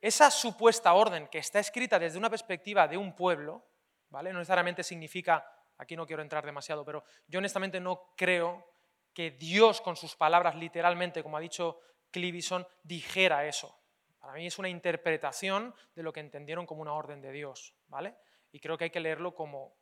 esa 0.00 0.30
supuesta 0.30 0.92
orden 0.94 1.28
que 1.28 1.38
está 1.38 1.58
escrita 1.58 1.98
desde 1.98 2.18
una 2.18 2.30
perspectiva 2.30 2.86
de 2.86 2.96
un 2.96 3.14
pueblo, 3.14 3.66
¿vale? 4.10 4.32
no 4.32 4.38
necesariamente 4.38 4.82
significa, 4.82 5.46
aquí 5.78 5.96
no 5.96 6.06
quiero 6.06 6.22
entrar 6.22 6.44
demasiado, 6.44 6.84
pero 6.84 7.04
yo 7.26 7.38
honestamente 7.38 7.80
no 7.80 8.12
creo 8.16 8.74
que 9.12 9.30
Dios 9.30 9.80
con 9.80 9.96
sus 9.96 10.16
palabras 10.16 10.56
literalmente, 10.56 11.22
como 11.22 11.36
ha 11.36 11.40
dicho 11.40 11.80
Clivison, 12.10 12.66
dijera 12.82 13.46
eso. 13.46 13.78
Para 14.18 14.34
mí 14.34 14.46
es 14.46 14.58
una 14.58 14.68
interpretación 14.68 15.74
de 15.94 16.02
lo 16.02 16.12
que 16.12 16.20
entendieron 16.20 16.66
como 16.66 16.82
una 16.82 16.94
orden 16.94 17.20
de 17.20 17.30
Dios, 17.30 17.74
¿vale? 17.88 18.16
Y 18.52 18.60
creo 18.60 18.78
que 18.78 18.84
hay 18.84 18.90
que 18.90 19.00
leerlo 19.00 19.34
como, 19.34 19.76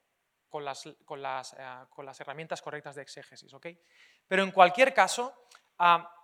eh, 0.52 0.94
con 1.04 1.22
las, 1.22 2.20
herramientas 2.20 2.60
correctas 2.60 2.94
de 2.96 3.02
exégesis, 3.02 3.52
¿ok? 3.54 3.68
Pero 4.28 4.42
en 4.42 4.50
cualquier 4.50 4.92
caso, 4.92 5.34
ah, 5.78 6.14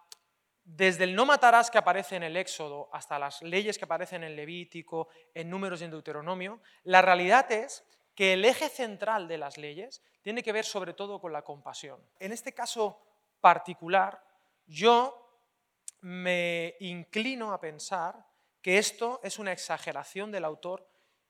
desde 0.65 1.05
el 1.05 1.15
no 1.15 1.25
matarás 1.25 1.71
que 1.71 1.79
aparece 1.79 2.17
en 2.17 2.25
el 2.25 2.37
Éxodo 2.37 2.91
hasta 2.93 3.19
las 3.19 3.41
leyes 3.43 3.79
que 3.79 3.87
aparecen 3.87 4.23
en 4.25 4.37
Levítico, 4.37 5.09
en 5.33 5.49
Números 5.49 5.81
y 5.81 5.85
en 5.85 5.91
Deuteronomio, 5.91 6.61
la 6.85 7.01
realidad 7.01 7.51
es 7.51 7.85
que 8.15 8.35
el 8.35 8.45
eje 8.45 8.69
central 8.69 9.29
de 9.29 9.39
las 9.39 9.57
leyes 9.57 10.03
tiene 10.21 10.43
que 10.43 10.53
ver 10.53 10.65
sobre 10.65 10.93
todo 10.93 11.21
con 11.21 11.33
la 11.33 11.43
compasión. 11.43 12.01
En 12.19 12.33
este 12.33 12.53
caso 12.53 13.01
particular, 13.41 14.23
yo 14.67 15.41
me 16.01 16.77
inclino 16.81 17.53
a 17.53 17.61
pensar 17.61 18.27
que 18.61 18.79
esto 18.79 19.21
es 19.23 19.39
una 19.39 19.53
exageración 19.53 20.31
del 20.31 20.45
autor 20.45 20.87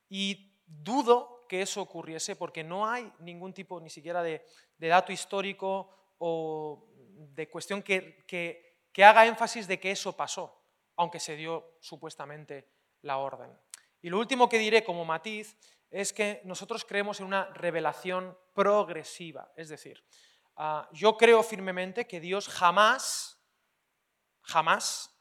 y 0.09 0.53
dudo 0.67 1.38
que 1.49 1.63
eso 1.63 1.83
ocurriese 1.83 2.37
porque 2.37 2.63
no 2.63 2.89
hay 2.89 3.13
ningún 3.21 3.53
tipo 3.53 3.81
ni 3.81 3.91
siquiera 3.91 4.23
de, 4.23 4.45
dato 4.79 5.11
histórico 5.11 6.15
o 6.19 6.89
de 6.95 7.49
cuestión 7.49 7.83
que, 7.83 8.25
que 8.27 9.05
haga 9.05 9.27
énfasis 9.27 9.67
de 9.67 9.81
que 9.81 9.91
eso 9.91 10.17
pasó, 10.17 10.63
aunque 10.97 11.19
se 11.19 11.35
dio 11.35 11.79
supuestamente 11.81 12.69
la 13.03 13.19
orden. 13.19 13.59
Y 14.01 14.11
lo 14.11 14.19
último 14.19 14.49
que 14.49 14.59
diré 14.59 14.85
como 14.85 15.05
matiz 15.05 15.57
es 15.91 16.13
que 16.13 16.41
nosotros 16.45 16.85
creemos 16.85 17.19
en 17.21 17.27
una 17.27 17.47
revelación 17.47 18.39
progresiva, 18.55 19.51
es 19.57 19.69
decir, 19.69 20.05
ah, 20.57 20.89
yo 20.93 21.17
creo 21.17 21.43
firmemente 21.43 22.07
que 22.07 22.21
Dios 22.21 22.47
jamás 22.49 23.39
jamás 24.49 25.15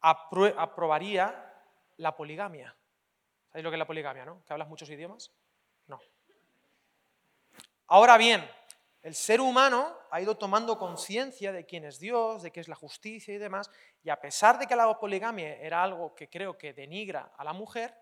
aprobaría 0.00 1.46
la 1.96 2.16
poligamia. 2.16 2.76
¿Sabéis 3.48 3.64
lo 3.64 3.70
que 3.70 3.76
es 3.76 3.78
la 3.78 3.86
poligamia, 3.86 4.24
no? 4.24 4.44
¿Que 4.44 4.52
hablas 4.52 4.68
muchos 4.68 4.88
idiomas? 4.90 5.32
Ahora 7.92 8.16
bien, 8.16 8.48
el 9.02 9.16
ser 9.16 9.40
humano 9.40 9.92
ha 10.12 10.20
ido 10.20 10.36
tomando 10.36 10.78
conciencia 10.78 11.50
de 11.50 11.66
quién 11.66 11.84
es 11.84 11.98
Dios, 11.98 12.40
de 12.40 12.52
qué 12.52 12.60
es 12.60 12.68
la 12.68 12.76
justicia 12.76 13.34
y 13.34 13.38
demás, 13.38 13.68
y 14.04 14.10
a 14.10 14.20
pesar 14.20 14.60
de 14.60 14.68
que 14.68 14.76
la 14.76 14.96
poligamia 14.96 15.56
era 15.56 15.82
algo 15.82 16.14
que 16.14 16.30
creo 16.30 16.56
que 16.56 16.72
denigra 16.72 17.32
a 17.36 17.42
la 17.42 17.52
mujer, 17.52 17.92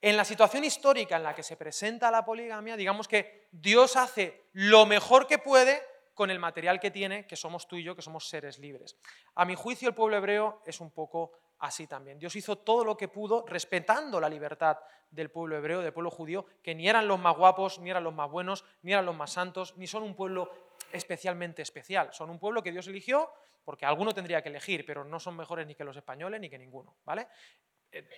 en 0.00 0.16
la 0.16 0.24
situación 0.24 0.64
histórica 0.64 1.14
en 1.14 1.22
la 1.22 1.32
que 1.32 1.44
se 1.44 1.56
presenta 1.56 2.10
la 2.10 2.24
poligamia, 2.24 2.76
digamos 2.76 3.06
que 3.06 3.46
Dios 3.52 3.94
hace 3.94 4.48
lo 4.52 4.84
mejor 4.84 5.28
que 5.28 5.38
puede 5.38 5.80
con 6.12 6.32
el 6.32 6.40
material 6.40 6.80
que 6.80 6.90
tiene, 6.90 7.24
que 7.24 7.36
somos 7.36 7.68
tú 7.68 7.76
y 7.76 7.84
yo, 7.84 7.94
que 7.94 8.02
somos 8.02 8.28
seres 8.28 8.58
libres. 8.58 8.96
A 9.36 9.44
mi 9.44 9.54
juicio, 9.54 9.88
el 9.88 9.94
pueblo 9.94 10.16
hebreo 10.16 10.60
es 10.66 10.80
un 10.80 10.90
poco 10.90 11.38
así 11.60 11.86
también. 11.86 12.18
Dios 12.18 12.34
hizo 12.36 12.56
todo 12.56 12.84
lo 12.84 12.96
que 12.96 13.08
pudo 13.08 13.44
respetando 13.46 14.20
la 14.20 14.28
libertad 14.28 14.78
del 15.10 15.30
pueblo 15.30 15.56
hebreo, 15.56 15.80
del 15.82 15.92
pueblo 15.92 16.10
judío, 16.10 16.46
que 16.62 16.74
ni 16.74 16.88
eran 16.88 17.06
los 17.06 17.18
más 17.18 17.36
guapos, 17.36 17.78
ni 17.78 17.90
eran 17.90 18.04
los 18.04 18.14
más 18.14 18.30
buenos, 18.30 18.64
ni 18.82 18.92
eran 18.92 19.06
los 19.06 19.16
más 19.16 19.32
santos, 19.32 19.76
ni 19.76 19.86
son 19.86 20.02
un 20.02 20.14
pueblo 20.14 20.50
especialmente 20.92 21.62
especial. 21.62 22.12
Son 22.12 22.30
un 22.30 22.38
pueblo 22.38 22.62
que 22.62 22.72
Dios 22.72 22.86
eligió 22.88 23.30
porque 23.64 23.86
alguno 23.86 24.12
tendría 24.12 24.42
que 24.42 24.48
elegir, 24.48 24.84
pero 24.86 25.04
no 25.04 25.20
son 25.20 25.36
mejores 25.36 25.66
ni 25.66 25.74
que 25.74 25.84
los 25.84 25.96
españoles 25.96 26.40
ni 26.40 26.48
que 26.48 26.58
ninguno, 26.58 26.96
¿vale? 27.04 27.28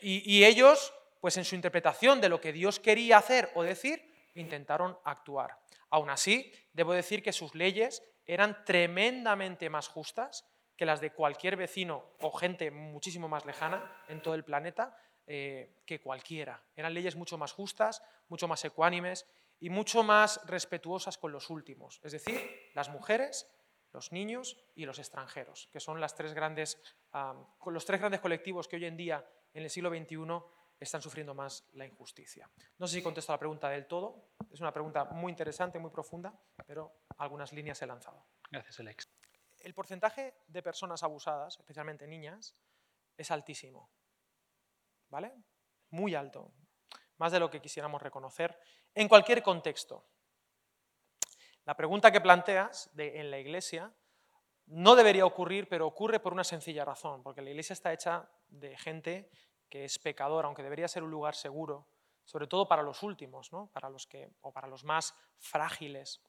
Y, 0.00 0.38
y 0.38 0.44
ellos, 0.44 0.94
pues 1.20 1.36
en 1.36 1.44
su 1.44 1.54
interpretación 1.54 2.20
de 2.20 2.28
lo 2.28 2.40
que 2.40 2.52
Dios 2.52 2.78
quería 2.78 3.18
hacer 3.18 3.50
o 3.54 3.62
decir, 3.62 4.08
intentaron 4.34 4.96
actuar. 5.04 5.58
Aún 5.90 6.10
así, 6.10 6.52
debo 6.72 6.92
decir 6.92 7.22
que 7.22 7.32
sus 7.32 7.54
leyes 7.54 8.02
eran 8.24 8.64
tremendamente 8.64 9.68
más 9.68 9.88
justas 9.88 10.46
que 10.82 10.86
las 10.86 11.00
de 11.00 11.12
cualquier 11.12 11.54
vecino 11.54 12.02
o 12.22 12.32
gente 12.32 12.72
muchísimo 12.72 13.28
más 13.28 13.46
lejana 13.46 13.88
en 14.08 14.20
todo 14.20 14.34
el 14.34 14.42
planeta 14.42 14.98
eh, 15.28 15.80
que 15.86 16.00
cualquiera. 16.00 16.60
Eran 16.74 16.92
leyes 16.92 17.14
mucho 17.14 17.38
más 17.38 17.52
justas, 17.52 18.02
mucho 18.28 18.48
más 18.48 18.64
ecuánimes 18.64 19.24
y 19.60 19.70
mucho 19.70 20.02
más 20.02 20.44
respetuosas 20.44 21.18
con 21.18 21.30
los 21.30 21.50
últimos, 21.50 22.00
es 22.02 22.10
decir, 22.10 22.72
las 22.74 22.88
mujeres, 22.88 23.48
los 23.92 24.10
niños 24.10 24.58
y 24.74 24.84
los 24.84 24.98
extranjeros, 24.98 25.68
que 25.72 25.78
son 25.78 26.00
las 26.00 26.16
tres 26.16 26.34
grandes, 26.34 26.82
los 27.64 27.84
tres 27.84 28.00
grandes 28.00 28.18
colectivos 28.18 28.66
que 28.66 28.74
hoy 28.74 28.86
en 28.86 28.96
día, 28.96 29.24
en 29.54 29.62
el 29.62 29.70
siglo 29.70 29.88
XXI, 29.88 30.16
están 30.80 31.00
sufriendo 31.00 31.32
más 31.32 31.64
la 31.74 31.86
injusticia. 31.86 32.50
No 32.78 32.88
sé 32.88 32.96
si 32.96 33.02
contesto 33.04 33.30
la 33.30 33.38
pregunta 33.38 33.68
del 33.70 33.86
todo, 33.86 34.30
es 34.50 34.58
una 34.58 34.72
pregunta 34.72 35.04
muy 35.04 35.30
interesante, 35.30 35.78
muy 35.78 35.92
profunda, 35.92 36.36
pero 36.66 37.04
algunas 37.18 37.52
líneas 37.52 37.80
he 37.82 37.86
lanzado. 37.86 38.26
Gracias, 38.50 38.80
Alex. 38.80 39.21
El 39.62 39.74
porcentaje 39.74 40.34
de 40.46 40.62
personas 40.62 41.02
abusadas, 41.02 41.58
especialmente 41.58 42.06
niñas, 42.06 42.54
es 43.16 43.30
altísimo. 43.30 43.90
¿Vale? 45.08 45.32
Muy 45.90 46.14
alto. 46.14 46.52
Más 47.18 47.32
de 47.32 47.40
lo 47.40 47.50
que 47.50 47.60
quisiéramos 47.60 48.02
reconocer 48.02 48.58
en 48.94 49.08
cualquier 49.08 49.42
contexto. 49.42 50.04
La 51.64 51.76
pregunta 51.76 52.10
que 52.10 52.20
planteas 52.20 52.90
en 52.96 53.30
la 53.30 53.38
iglesia 53.38 53.92
no 54.66 54.96
debería 54.96 55.26
ocurrir, 55.26 55.68
pero 55.68 55.86
ocurre 55.86 56.20
por 56.20 56.32
una 56.32 56.44
sencilla 56.44 56.84
razón, 56.84 57.22
porque 57.22 57.42
la 57.42 57.50
iglesia 57.50 57.74
está 57.74 57.92
hecha 57.92 58.28
de 58.48 58.76
gente 58.76 59.30
que 59.68 59.84
es 59.84 59.98
pecador, 59.98 60.44
aunque 60.44 60.62
debería 60.62 60.88
ser 60.88 61.02
un 61.02 61.10
lugar 61.10 61.34
seguro, 61.34 61.86
sobre 62.24 62.46
todo 62.46 62.66
para 62.66 62.82
los 62.82 63.02
últimos, 63.02 63.52
¿no? 63.52 63.68
para 63.68 63.88
los 63.88 64.06
que, 64.06 64.30
o 64.40 64.52
para 64.52 64.68
los 64.68 64.84
más 64.84 65.14
frágiles. 65.38 66.20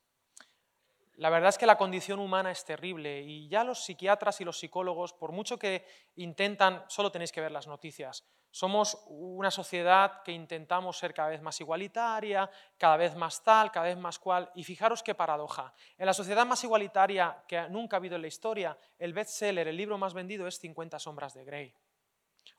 La 1.16 1.30
verdad 1.30 1.50
es 1.50 1.58
que 1.58 1.68
la 1.68 1.78
condición 1.78 2.20
humana 2.20 2.52
es 2.52 2.66
terrible 2.66 3.22
y 3.22 3.48
ya 3.48 3.64
los 3.64 3.84
psiquiatras 3.84 4.42
y 4.42 4.46
los 4.46 4.58
psicólogos, 4.58 5.14
por 5.14 5.32
mucho 5.32 5.60
que 5.60 5.86
intentan, 6.16 6.84
solo 6.88 7.12
tenéis 7.12 7.32
que 7.32 7.42
ver 7.42 7.52
las 7.52 7.68
noticias, 7.68 8.26
somos 8.50 9.04
una 9.08 9.50
sociedad 9.50 10.22
que 10.24 10.32
intentamos 10.32 10.98
ser 10.98 11.14
cada 11.14 11.30
vez 11.30 11.42
más 11.42 11.60
igualitaria, 11.60 12.50
cada 12.78 12.98
vez 12.98 13.16
más 13.16 13.44
tal, 13.44 13.72
cada 13.72 13.88
vez 13.88 13.98
más 13.98 14.20
cual, 14.20 14.52
y 14.54 14.64
fijaros 14.64 15.02
qué 15.02 15.16
paradoja. 15.16 15.74
En 15.98 16.06
la 16.06 16.14
sociedad 16.14 16.46
más 16.46 16.64
igualitaria 16.64 17.44
que 17.48 17.68
nunca 17.70 17.96
ha 17.96 18.00
habido 18.00 18.16
en 18.16 18.22
la 18.22 18.28
historia, 18.28 18.78
el 19.00 19.14
bestseller, 19.14 19.68
el 19.68 19.78
libro 19.78 19.98
más 19.98 20.14
vendido 20.14 20.48
es 20.48 20.60
50 20.60 21.00
sombras 21.00 21.34
de 21.34 21.46
Grey. 21.46 21.76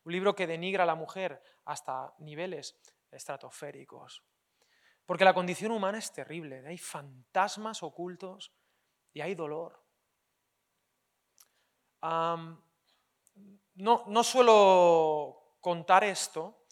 Un 0.05 0.12
libro 0.12 0.34
que 0.34 0.48
denigra 0.48 0.82
a 0.82 0.86
la 0.86 0.96
mujer 0.96 1.40
hasta 1.64 2.12
niveles 2.18 2.76
estratosféricos. 3.12 4.24
Porque 5.07 5.24
la 5.24 5.34
condición 5.34 5.72
humana 5.72 5.98
es 5.98 6.12
terrible, 6.12 6.66
hay 6.66 6.78
fantasmas 6.78 7.82
ocultos 7.82 8.52
y 9.12 9.20
hay 9.20 9.34
dolor. 9.34 9.82
no, 13.74 14.24
suelo 14.24 15.57
contar 15.61 16.05
esto, 16.05 16.64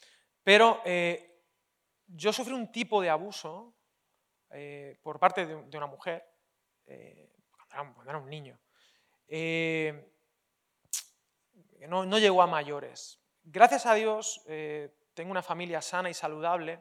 pero 0.42 0.80
eh, 0.84 1.44
yo 2.06 2.32
sufrí 2.32 2.52
un 2.52 2.70
tipo 2.70 3.00
de 3.00 3.10
abuso 3.10 3.74
eh, 4.50 4.98
por 5.02 5.18
parte 5.18 5.46
de, 5.46 5.54
una 5.54 5.86
mujer 5.86 6.24
eh, 6.86 7.32
cuando, 7.70 8.02
era, 8.10 8.18
un 8.18 8.28
niño 8.28 8.58
no, 11.88 12.18
llegó 12.18 12.42
a 12.42 12.46
mayores. 12.46 13.20
Gracias 13.42 13.86
a 13.86 13.94
Dios 13.94 14.42
eh, 14.46 14.94
tengo 15.14 15.30
una 15.30 15.42
familia 15.42 15.82
sana 15.82 16.10
y 16.10 16.14
saludable 16.14 16.80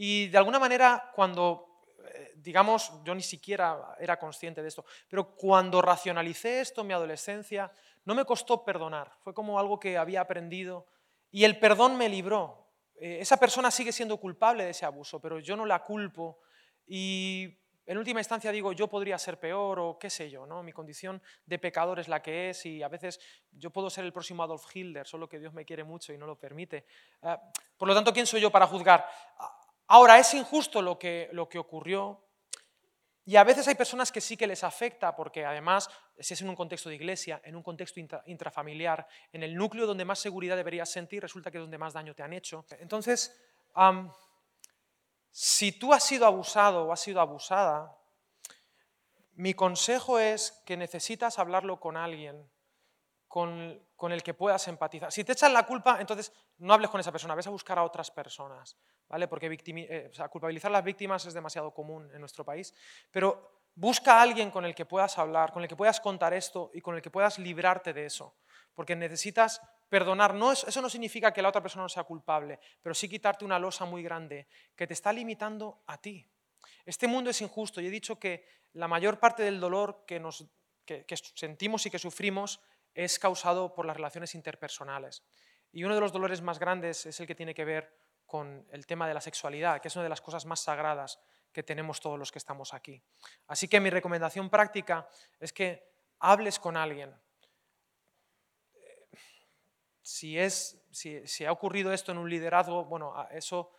y 0.00 0.28
de 0.28 0.38
alguna 0.38 0.60
manera 0.60 1.10
cuando 1.14 1.68
eh, 2.14 2.32
digamos, 2.36 2.92
yo 3.04 3.14
ni 3.14 3.22
siquiera 3.22 3.96
era 3.98 4.18
consciente 4.18 4.62
de 4.62 4.68
esto, 4.68 4.84
pero 5.08 5.34
cuando 5.34 5.82
racionalicé 5.82 6.60
esto 6.60 6.80
en 6.80 6.86
mi 6.86 6.94
adolescencia, 6.94 7.70
no 8.04 8.14
me 8.14 8.24
costó 8.24 8.64
perdonar, 8.64 9.12
fue 9.20 9.34
como 9.34 9.58
algo 9.58 9.78
que 9.78 9.98
había 9.98 10.20
aprendido 10.20 10.86
y 11.30 11.44
el 11.44 11.58
perdón 11.58 11.96
me 11.96 12.08
libró. 12.08 12.68
Eh, 12.94 13.18
esa 13.20 13.36
persona 13.36 13.70
sigue 13.70 13.92
siendo 13.92 14.16
culpable 14.18 14.64
de 14.64 14.70
ese 14.70 14.86
abuso, 14.86 15.20
pero 15.20 15.40
yo 15.40 15.56
no 15.56 15.66
la 15.66 15.82
culpo 15.82 16.38
y 16.86 17.58
en 17.84 17.98
última 17.98 18.20
instancia 18.20 18.52
digo, 18.52 18.72
yo 18.72 18.86
podría 18.86 19.18
ser 19.18 19.40
peor 19.40 19.80
o 19.80 19.98
qué 19.98 20.10
sé 20.10 20.30
yo, 20.30 20.46
¿no? 20.46 20.62
Mi 20.62 20.72
condición 20.72 21.22
de 21.46 21.58
pecador 21.58 21.98
es 21.98 22.06
la 22.06 22.20
que 22.20 22.50
es 22.50 22.66
y 22.66 22.82
a 22.82 22.88
veces 22.88 23.18
yo 23.50 23.70
puedo 23.70 23.88
ser 23.88 24.04
el 24.04 24.12
próximo 24.12 24.42
Adolf 24.42 24.64
Hitler, 24.74 25.06
solo 25.06 25.28
que 25.28 25.38
Dios 25.38 25.54
me 25.54 25.64
quiere 25.64 25.84
mucho 25.84 26.12
y 26.12 26.18
no 26.18 26.26
lo 26.26 26.36
permite. 26.36 26.84
Ah, 27.22 27.40
por 27.78 27.88
lo 27.88 27.94
tanto, 27.94 28.12
¿quién 28.12 28.26
soy 28.26 28.42
yo 28.42 28.50
para 28.50 28.66
juzgar? 28.66 29.06
Ahora, 29.88 30.18
es 30.18 30.32
injusto 30.34 30.80
lo 30.82 30.98
que, 30.98 31.28
lo 31.32 31.48
que 31.48 31.58
ocurrió 31.58 32.24
y 33.28 33.36
a 33.36 33.44
veces 33.44 33.68
hay 33.68 33.74
personas 33.74 34.10
que 34.10 34.22
sí 34.22 34.38
que 34.38 34.46
les 34.46 34.64
afecta 34.64 35.14
porque 35.14 35.44
además, 35.44 35.90
si 36.18 36.32
es 36.32 36.40
en 36.40 36.48
un 36.48 36.56
contexto 36.56 36.88
de 36.88 36.94
iglesia, 36.94 37.42
en 37.44 37.56
un 37.56 37.62
contexto 37.62 38.00
intrafamiliar, 38.24 39.06
en 39.32 39.42
el 39.42 39.54
núcleo 39.54 39.86
donde 39.86 40.06
más 40.06 40.18
seguridad 40.18 40.56
deberías 40.56 40.90
sentir, 40.90 41.20
resulta 41.20 41.50
que 41.50 41.58
es 41.58 41.62
donde 41.62 41.76
más 41.76 41.92
daño 41.92 42.14
te 42.14 42.22
han 42.22 42.32
hecho. 42.32 42.64
Entonces, 42.78 43.38
si 45.30 45.72
tú 45.72 45.92
has 45.92 46.04
sido 46.04 46.24
abusado 46.24 46.86
o 46.86 46.92
has 46.92 47.00
sido 47.00 47.20
abusada, 47.20 47.94
mi 49.34 49.52
consejo 49.52 50.18
es 50.18 50.62
que 50.64 50.78
necesitas 50.78 51.38
hablarlo 51.38 51.78
con 51.80 51.98
alguien 51.98 52.50
con, 53.28 53.78
el 54.10 54.22
que 54.22 54.32
puedas 54.32 54.66
empatizar. 54.68 55.12
Si 55.12 55.22
te 55.22 55.32
echan 55.32 55.52
la 55.52 55.66
culpa, 55.66 56.00
entonces 56.00 56.32
no 56.56 56.72
hables 56.72 56.90
con 56.90 56.98
esa 56.98 57.12
persona, 57.12 57.34
ves 57.34 57.46
a 57.46 57.50
buscar 57.50 57.78
a 57.78 57.84
otras 57.84 58.10
personas, 58.10 58.78
¿vale? 59.08 59.28
Porque 59.28 59.46
eh, 59.50 60.10
culpabilizar 60.30 60.70
a 60.70 60.72
las 60.72 60.84
víctimas 60.84 61.24
es 61.26 61.34
demasiado 61.34 61.72
común 61.72 62.10
en 62.12 62.20
nuestro 62.20 62.44
país, 62.44 62.74
pero 63.10 63.62
busca 63.74 64.18
a 64.18 64.22
alguien 64.22 64.50
con 64.50 64.64
el 64.64 64.74
que 64.74 64.86
puedas 64.86 65.18
hablar, 65.18 65.52
con 65.52 65.62
el 65.62 65.68
que 65.68 65.76
puedas 65.76 66.00
contar 66.00 66.34
esto 66.34 66.70
y 66.74 66.80
con 66.80 66.94
el 66.94 67.02
que 67.02 67.10
puedas 67.10 67.38
librarte 67.38 67.92
de 67.92 68.06
eso, 68.06 68.36
porque 68.74 68.96
necesitas 68.96 69.60
perdonar. 69.88 70.34
No 70.34 70.52
eso 70.52 70.82
no 70.82 70.90
significa 70.90 71.32
que 71.32 71.42
la 71.42 71.48
otra 71.48 71.62
persona 71.62 71.84
no 71.84 71.88
sea 71.88 72.04
culpable, 72.04 72.58
pero 72.82 72.94
sí 72.94 73.08
quitarte 73.08 73.44
una 73.44 73.58
losa 73.58 73.84
muy 73.84 74.02
grande 74.02 74.48
que 74.74 74.86
te 74.86 74.94
está 74.94 75.12
limitando 75.12 75.82
a 75.86 75.98
ti. 75.98 76.28
Este 76.84 77.06
mundo 77.06 77.30
es 77.30 77.40
injusto 77.40 77.80
y 77.80 77.86
he 77.86 77.90
dicho 77.90 78.18
que 78.18 78.46
la 78.72 78.88
mayor 78.88 79.18
parte 79.18 79.42
del 79.42 79.60
dolor 79.60 80.04
que, 80.06 80.18
nos, 80.18 80.44
que 80.84 81.04
sentimos 81.34 81.86
y 81.86 81.90
que 81.90 81.98
sufrimos 81.98 82.60
es 82.94 83.18
causado 83.18 83.74
por 83.74 83.86
las 83.86 83.96
relaciones 83.96 84.34
interpersonales. 84.34 85.22
Y 85.70 85.84
uno 85.84 85.94
de 85.94 86.00
los 86.00 86.12
dolores 86.12 86.42
más 86.42 86.58
grandes 86.58 87.06
es 87.06 87.20
el 87.20 87.26
que 87.26 87.34
tiene 87.34 87.54
que 87.54 87.64
ver 87.64 87.94
con 88.28 88.66
el 88.70 88.86
tema 88.86 89.08
de 89.08 89.14
la 89.14 89.22
sexualidad, 89.22 89.80
que 89.80 89.88
es 89.88 89.96
una 89.96 90.02
de 90.02 90.10
las 90.10 90.20
cosas 90.20 90.44
más 90.44 90.60
sagradas 90.60 91.18
que 91.50 91.62
tenemos 91.62 91.98
todos 91.98 92.18
los 92.18 92.30
que 92.30 92.38
estamos 92.38 92.74
aquí. 92.74 93.02
Así 93.46 93.68
que 93.68 93.80
mi 93.80 93.88
recomendación 93.88 94.50
práctica 94.50 95.08
es 95.40 95.50
que 95.50 95.82
hables 96.18 96.58
con 96.58 96.76
alguien. 96.76 97.18
Si, 100.02 100.38
es, 100.38 100.78
si, 100.90 101.44
ha 101.46 101.52
ocurrido 101.52 101.90
esto 101.90 102.12
en 102.12 102.18
un 102.18 102.28
liderazgo, 102.28 102.84
bueno, 102.84 103.14
eso, 103.30 103.72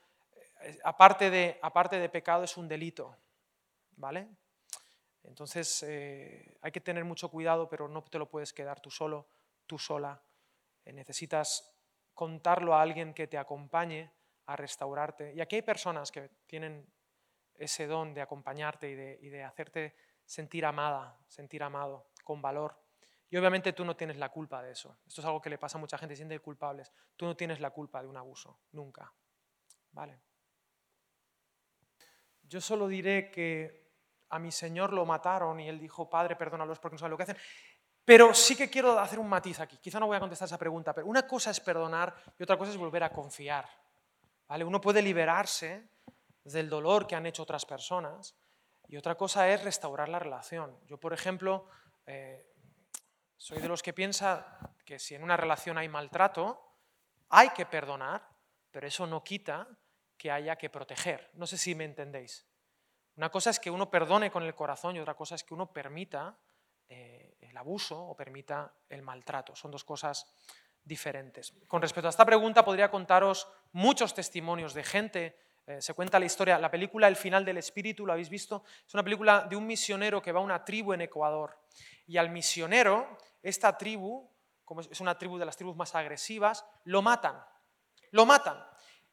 eh, 0.61 0.79
aparte 0.83 1.29
de, 1.29 1.59
aparte 1.61 1.99
de 1.99 2.09
pecado, 2.09 2.43
es 2.43 2.57
un 2.57 2.67
delito. 2.67 3.15
¿Vale? 3.97 4.29
Entonces 5.23 5.83
eh, 5.83 6.57
hay 6.61 6.71
que 6.71 6.81
tener 6.81 7.05
mucho 7.05 7.29
cuidado, 7.29 7.69
pero 7.69 7.87
no 7.87 8.03
te 8.03 8.17
lo 8.17 8.27
puedes 8.27 8.51
quedar 8.51 8.79
tú 8.79 8.89
solo, 8.89 9.27
tú 9.67 9.77
sola. 9.77 10.19
Eh, 10.85 10.93
necesitas 10.93 11.71
contarlo 12.15 12.73
a 12.73 12.81
alguien 12.81 13.13
que 13.13 13.27
te 13.27 13.37
acompañe 13.37 14.11
a 14.49 14.55
restaurarte. 14.55 15.31
Y 15.35 15.41
aquí 15.41 15.57
hay 15.57 15.61
personas 15.61 16.11
que 16.11 16.27
tienen 16.47 16.91
ese 17.53 17.85
don 17.85 18.15
de 18.15 18.21
acompañarte 18.21 18.89
y 18.89 18.95
de, 18.95 19.17
de 19.17 19.43
hacerte 19.43 19.95
sentir 20.25 20.65
amada, 20.65 21.15
sentir 21.27 21.61
amado, 21.61 22.07
con 22.23 22.41
valor. 22.41 22.75
Y 23.29 23.37
obviamente 23.37 23.73
tú 23.73 23.85
no 23.85 23.95
tienes 23.95 24.17
la 24.17 24.29
culpa 24.29 24.63
de 24.63 24.71
eso. 24.71 24.97
Esto 25.05 25.21
es 25.21 25.27
algo 25.27 25.39
que 25.39 25.51
le 25.51 25.59
pasa 25.59 25.77
a 25.77 25.81
mucha 25.81 25.99
gente, 25.99 26.15
se 26.15 26.21
sienten 26.21 26.39
culpables. 26.39 26.91
Tú 27.15 27.27
no 27.27 27.35
tienes 27.35 27.59
la 27.59 27.69
culpa 27.69 28.01
de 28.01 28.07
un 28.07 28.17
abuso, 28.17 28.61
nunca. 28.71 29.13
¿Vale? 29.91 30.19
Yo 32.41 32.59
solo 32.59 32.87
diré 32.87 33.29
que 33.29 33.91
a 34.29 34.39
mi 34.39 34.51
Señor 34.51 34.93
lo 34.93 35.05
mataron 35.05 35.59
y 35.59 35.69
él 35.69 35.79
dijo, 35.79 36.09
Padre, 36.09 36.35
perdónalos 36.35 36.79
porque 36.79 36.95
no 36.95 36.99
saben 36.99 37.11
lo 37.11 37.17
que 37.17 37.23
hacen. 37.23 37.37
Pero 38.03 38.33
sí 38.33 38.55
que 38.55 38.67
quiero 38.67 38.97
hacer 38.97 39.19
un 39.19 39.29
matiz 39.29 39.59
aquí. 39.59 39.77
Quizá 39.77 39.99
no 39.99 40.07
voy 40.07 40.17
a 40.17 40.19
contestar 40.19 40.47
esa 40.47 40.57
pregunta, 40.57 40.91
pero 40.91 41.05
una 41.05 41.27
cosa 41.27 41.51
es 41.51 41.59
perdonar 41.59 42.15
y 42.39 42.41
otra 42.41 42.57
cosa 42.57 42.71
es 42.71 42.77
volver 42.77 43.03
a 43.03 43.11
confiar. 43.11 43.69
¿Vale? 44.49 44.65
Uno 44.65 44.81
puede 44.81 45.03
liberarse 45.03 45.87
del 46.43 46.69
dolor 46.69 47.05
que 47.05 47.15
han 47.15 47.27
hecho 47.27 47.43
otras 47.43 47.65
personas 47.65 48.35
y 48.87 48.97
otra 48.97 49.13
cosa 49.15 49.47
es 49.47 49.63
restaurar 49.63 50.09
la 50.09 50.17
relación. 50.17 50.75
Yo, 50.87 50.99
por 50.99 51.13
ejemplo, 51.13 51.67
eh, 52.07 52.51
soy 53.37 53.59
de 53.59 53.67
los 53.67 53.83
que 53.83 53.93
piensa 53.93 54.57
que 54.83 54.97
si 54.97 55.13
en 55.13 55.21
una 55.21 55.37
relación 55.37 55.77
hay 55.77 55.87
maltrato, 55.87 56.75
hay 57.29 57.51
que 57.51 57.67
perdonar, 57.67 58.27
pero 58.71 58.87
eso 58.87 59.05
no 59.05 59.23
quita 59.23 59.67
que 60.17 60.31
haya 60.31 60.55
que 60.55 60.71
proteger. 60.71 61.29
No 61.35 61.45
sé 61.45 61.55
si 61.55 61.75
me 61.75 61.85
entendéis. 61.85 62.47
Una 63.17 63.29
cosa 63.29 63.51
es 63.51 63.59
que 63.59 63.69
uno 63.69 63.91
perdone 63.91 64.31
con 64.31 64.41
el 64.41 64.55
corazón 64.55 64.95
y 64.95 64.99
otra 64.99 65.13
cosa 65.13 65.35
es 65.35 65.43
que 65.43 65.53
uno 65.53 65.71
permita 65.71 66.35
eh, 66.87 67.37
el 67.41 67.55
abuso 67.55 68.01
o 68.01 68.15
permita 68.15 68.73
el 68.89 69.03
maltrato. 69.03 69.55
Son 69.55 69.69
dos 69.69 69.83
cosas 69.83 70.25
diferentes. 70.83 71.53
Con 71.67 71.83
respecto 71.83 72.07
a 72.07 72.09
esta 72.09 72.25
pregunta 72.25 72.65
podría 72.65 72.89
contaros 72.89 73.47
muchos 73.71 74.13
testimonios 74.13 74.73
de 74.73 74.83
gente. 74.83 75.35
Eh, 75.67 75.81
se 75.81 75.93
cuenta 75.93 76.19
la 76.19 76.25
historia, 76.25 76.57
la 76.57 76.71
película 76.71 77.07
El 77.07 77.15
final 77.15 77.45
del 77.45 77.57
espíritu, 77.57 78.05
¿lo 78.05 78.13
habéis 78.13 78.29
visto? 78.29 78.63
Es 78.87 78.93
una 78.93 79.03
película 79.03 79.47
de 79.49 79.55
un 79.55 79.67
misionero 79.67 80.21
que 80.21 80.31
va 80.31 80.39
a 80.39 80.43
una 80.43 80.63
tribu 80.65 80.93
en 80.93 81.01
Ecuador. 81.01 81.59
Y 82.07 82.17
al 82.17 82.29
misionero, 82.29 83.17
esta 83.43 83.77
tribu, 83.77 84.29
como 84.65 84.81
es 84.81 84.99
una 84.99 85.17
tribu 85.17 85.37
de 85.37 85.45
las 85.45 85.55
tribus 85.55 85.75
más 85.75 85.93
agresivas, 85.95 86.65
lo 86.85 87.01
matan. 87.01 87.43
Lo 88.11 88.25
matan. 88.25 88.63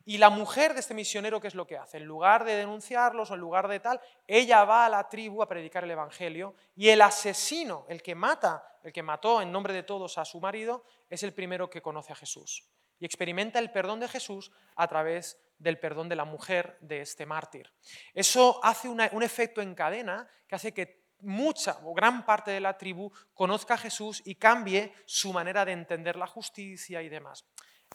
Y 0.09 0.19
la 0.19 0.31
mujer 0.31 0.73
de 0.73 0.79
este 0.79 0.95
misionero, 0.95 1.41
¿qué 1.41 1.49
es 1.49 1.57
lo 1.57 1.67
que 1.67 1.77
hace? 1.77 1.97
En 1.97 2.05
lugar 2.05 2.45
de 2.45 2.55
denunciarlos 2.55 3.33
o 3.33 3.35
en 3.35 3.41
lugar 3.41 3.67
de 3.67 3.81
tal, 3.81 4.01
ella 4.29 4.65
va 4.65 4.87
a 4.87 4.89
la 4.89 5.09
tribu 5.09 5.43
a 5.43 5.49
predicar 5.49 5.83
el 5.83 5.91
Evangelio 5.91 6.55
y 6.77 6.91
el 6.91 7.03
asesino, 7.03 7.85
el 7.89 8.03
que 8.03 8.15
mata, 8.15 8.79
el 8.85 8.93
que 8.93 9.03
mató 9.03 9.43
en 9.43 9.51
nombre 9.51 9.75
de 9.75 9.83
todos 9.83 10.17
a 10.17 10.25
su 10.25 10.41
marido, 10.41 10.85
es 11.11 11.25
el 11.25 11.35
primero 11.35 11.69
que 11.69 11.83
conoce 11.83 12.13
a 12.13 12.17
Jesús. 12.17 12.65
Y 12.99 13.05
experimenta 13.05 13.59
el 13.59 13.71
perdón 13.71 14.01
de 14.01 14.09
Jesús 14.09 14.51
a 14.75 14.87
través 14.89 15.39
del 15.59 15.79
perdón 15.79 16.09
de 16.09 16.17
la 16.17 16.25
mujer 16.25 16.79
de 16.81 17.01
este 17.01 17.27
mártir. 17.27 17.73
Eso 18.15 18.61
hace 18.63 18.89
un 18.89 19.23
efecto 19.23 19.61
en 19.63 19.75
cadena 19.75 20.29
que 20.47 20.55
hace 20.55 20.73
que 20.73 21.07
mucha 21.21 21.79
o 21.85 21.95
gran 21.95 22.25
parte 22.25 22.51
de 22.51 22.61
la 22.61 22.77
tribu 22.77 23.11
conozca 23.33 23.75
a 23.75 23.79
Jesús 23.79 24.23
y 24.25 24.35
cambie 24.35 24.93
su 25.07 25.33
manera 25.33 25.65
de 25.65 25.73
entender 25.73 26.17
la 26.17 26.27
justicia 26.27 27.03
y 27.03 27.09
demás. 27.09 27.47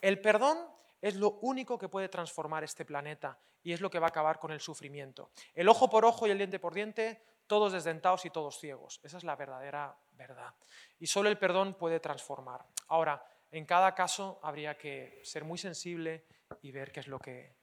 El 0.02 0.22
perdón 0.22 0.58
es 1.02 1.16
lo 1.16 1.39
único 1.41 1.78
que 1.78 1.89
puede 1.89 2.10
transformar 2.10 2.64
este 2.64 2.86
planeta 2.86 3.39
y 3.64 3.74
es 3.74 3.82
lo 3.82 3.89
que 3.89 3.99
va 3.99 4.08
a 4.08 4.10
acabar 4.10 4.39
con 4.39 4.52
el 4.52 4.60
sufrimiento. 4.60 5.32
El 5.54 5.70
ojo 5.70 5.89
por 5.89 6.06
ojo 6.06 6.28
y 6.28 6.32
el 6.32 6.38
diente 6.38 6.60
por 6.60 6.74
diente, 6.74 7.24
todos 7.47 7.74
desdentados 7.74 8.26
y 8.26 8.30
todos 8.30 8.60
ciegos. 8.60 8.99
Esa 9.04 9.18
es 9.18 9.24
la 9.24 9.36
verdadera 9.36 9.95
verdad. 10.12 10.54
Y 10.99 11.08
solo 11.08 11.30
el 11.30 11.38
perdón 11.38 11.76
puede 11.76 11.99
transformar. 11.99 12.66
Ahora, 12.88 13.24
en 13.52 13.66
cada 13.66 13.93
caso 13.93 14.39
habría 14.43 14.78
que 14.78 15.20
ser 15.24 15.43
muy 15.43 15.58
sensible 15.58 16.26
y 16.62 16.72
ver 16.72 16.91
qué 16.91 17.02
es 17.02 17.08
lo 17.08 17.20
que, 17.20 17.56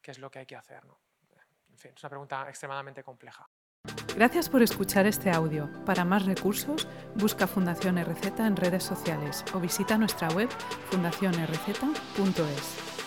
qué 0.00 0.12
es 0.12 0.18
lo 0.18 0.30
que 0.30 0.40
hay 0.40 0.46
que 0.46 0.56
hacer. 0.56 0.82
En 1.70 1.78
fin, 1.78 1.92
es 1.94 2.02
una 2.02 2.10
pregunta 2.10 2.46
extremadamente 2.48 3.02
compleja. 3.02 3.48
Gracias 4.14 4.48
por 4.48 4.62
escuchar 4.62 5.06
este 5.06 5.30
audio. 5.30 5.70
Para 5.84 6.04
más 6.04 6.26
recursos, 6.26 6.86
busca 7.14 7.46
Fundación 7.46 8.02
RZ 8.02 8.40
en 8.40 8.56
redes 8.56 8.84
sociales 8.84 9.44
o 9.54 9.60
visita 9.60 9.96
nuestra 9.96 10.28
web 10.28 10.50
fundacionrz.es. 10.90 12.99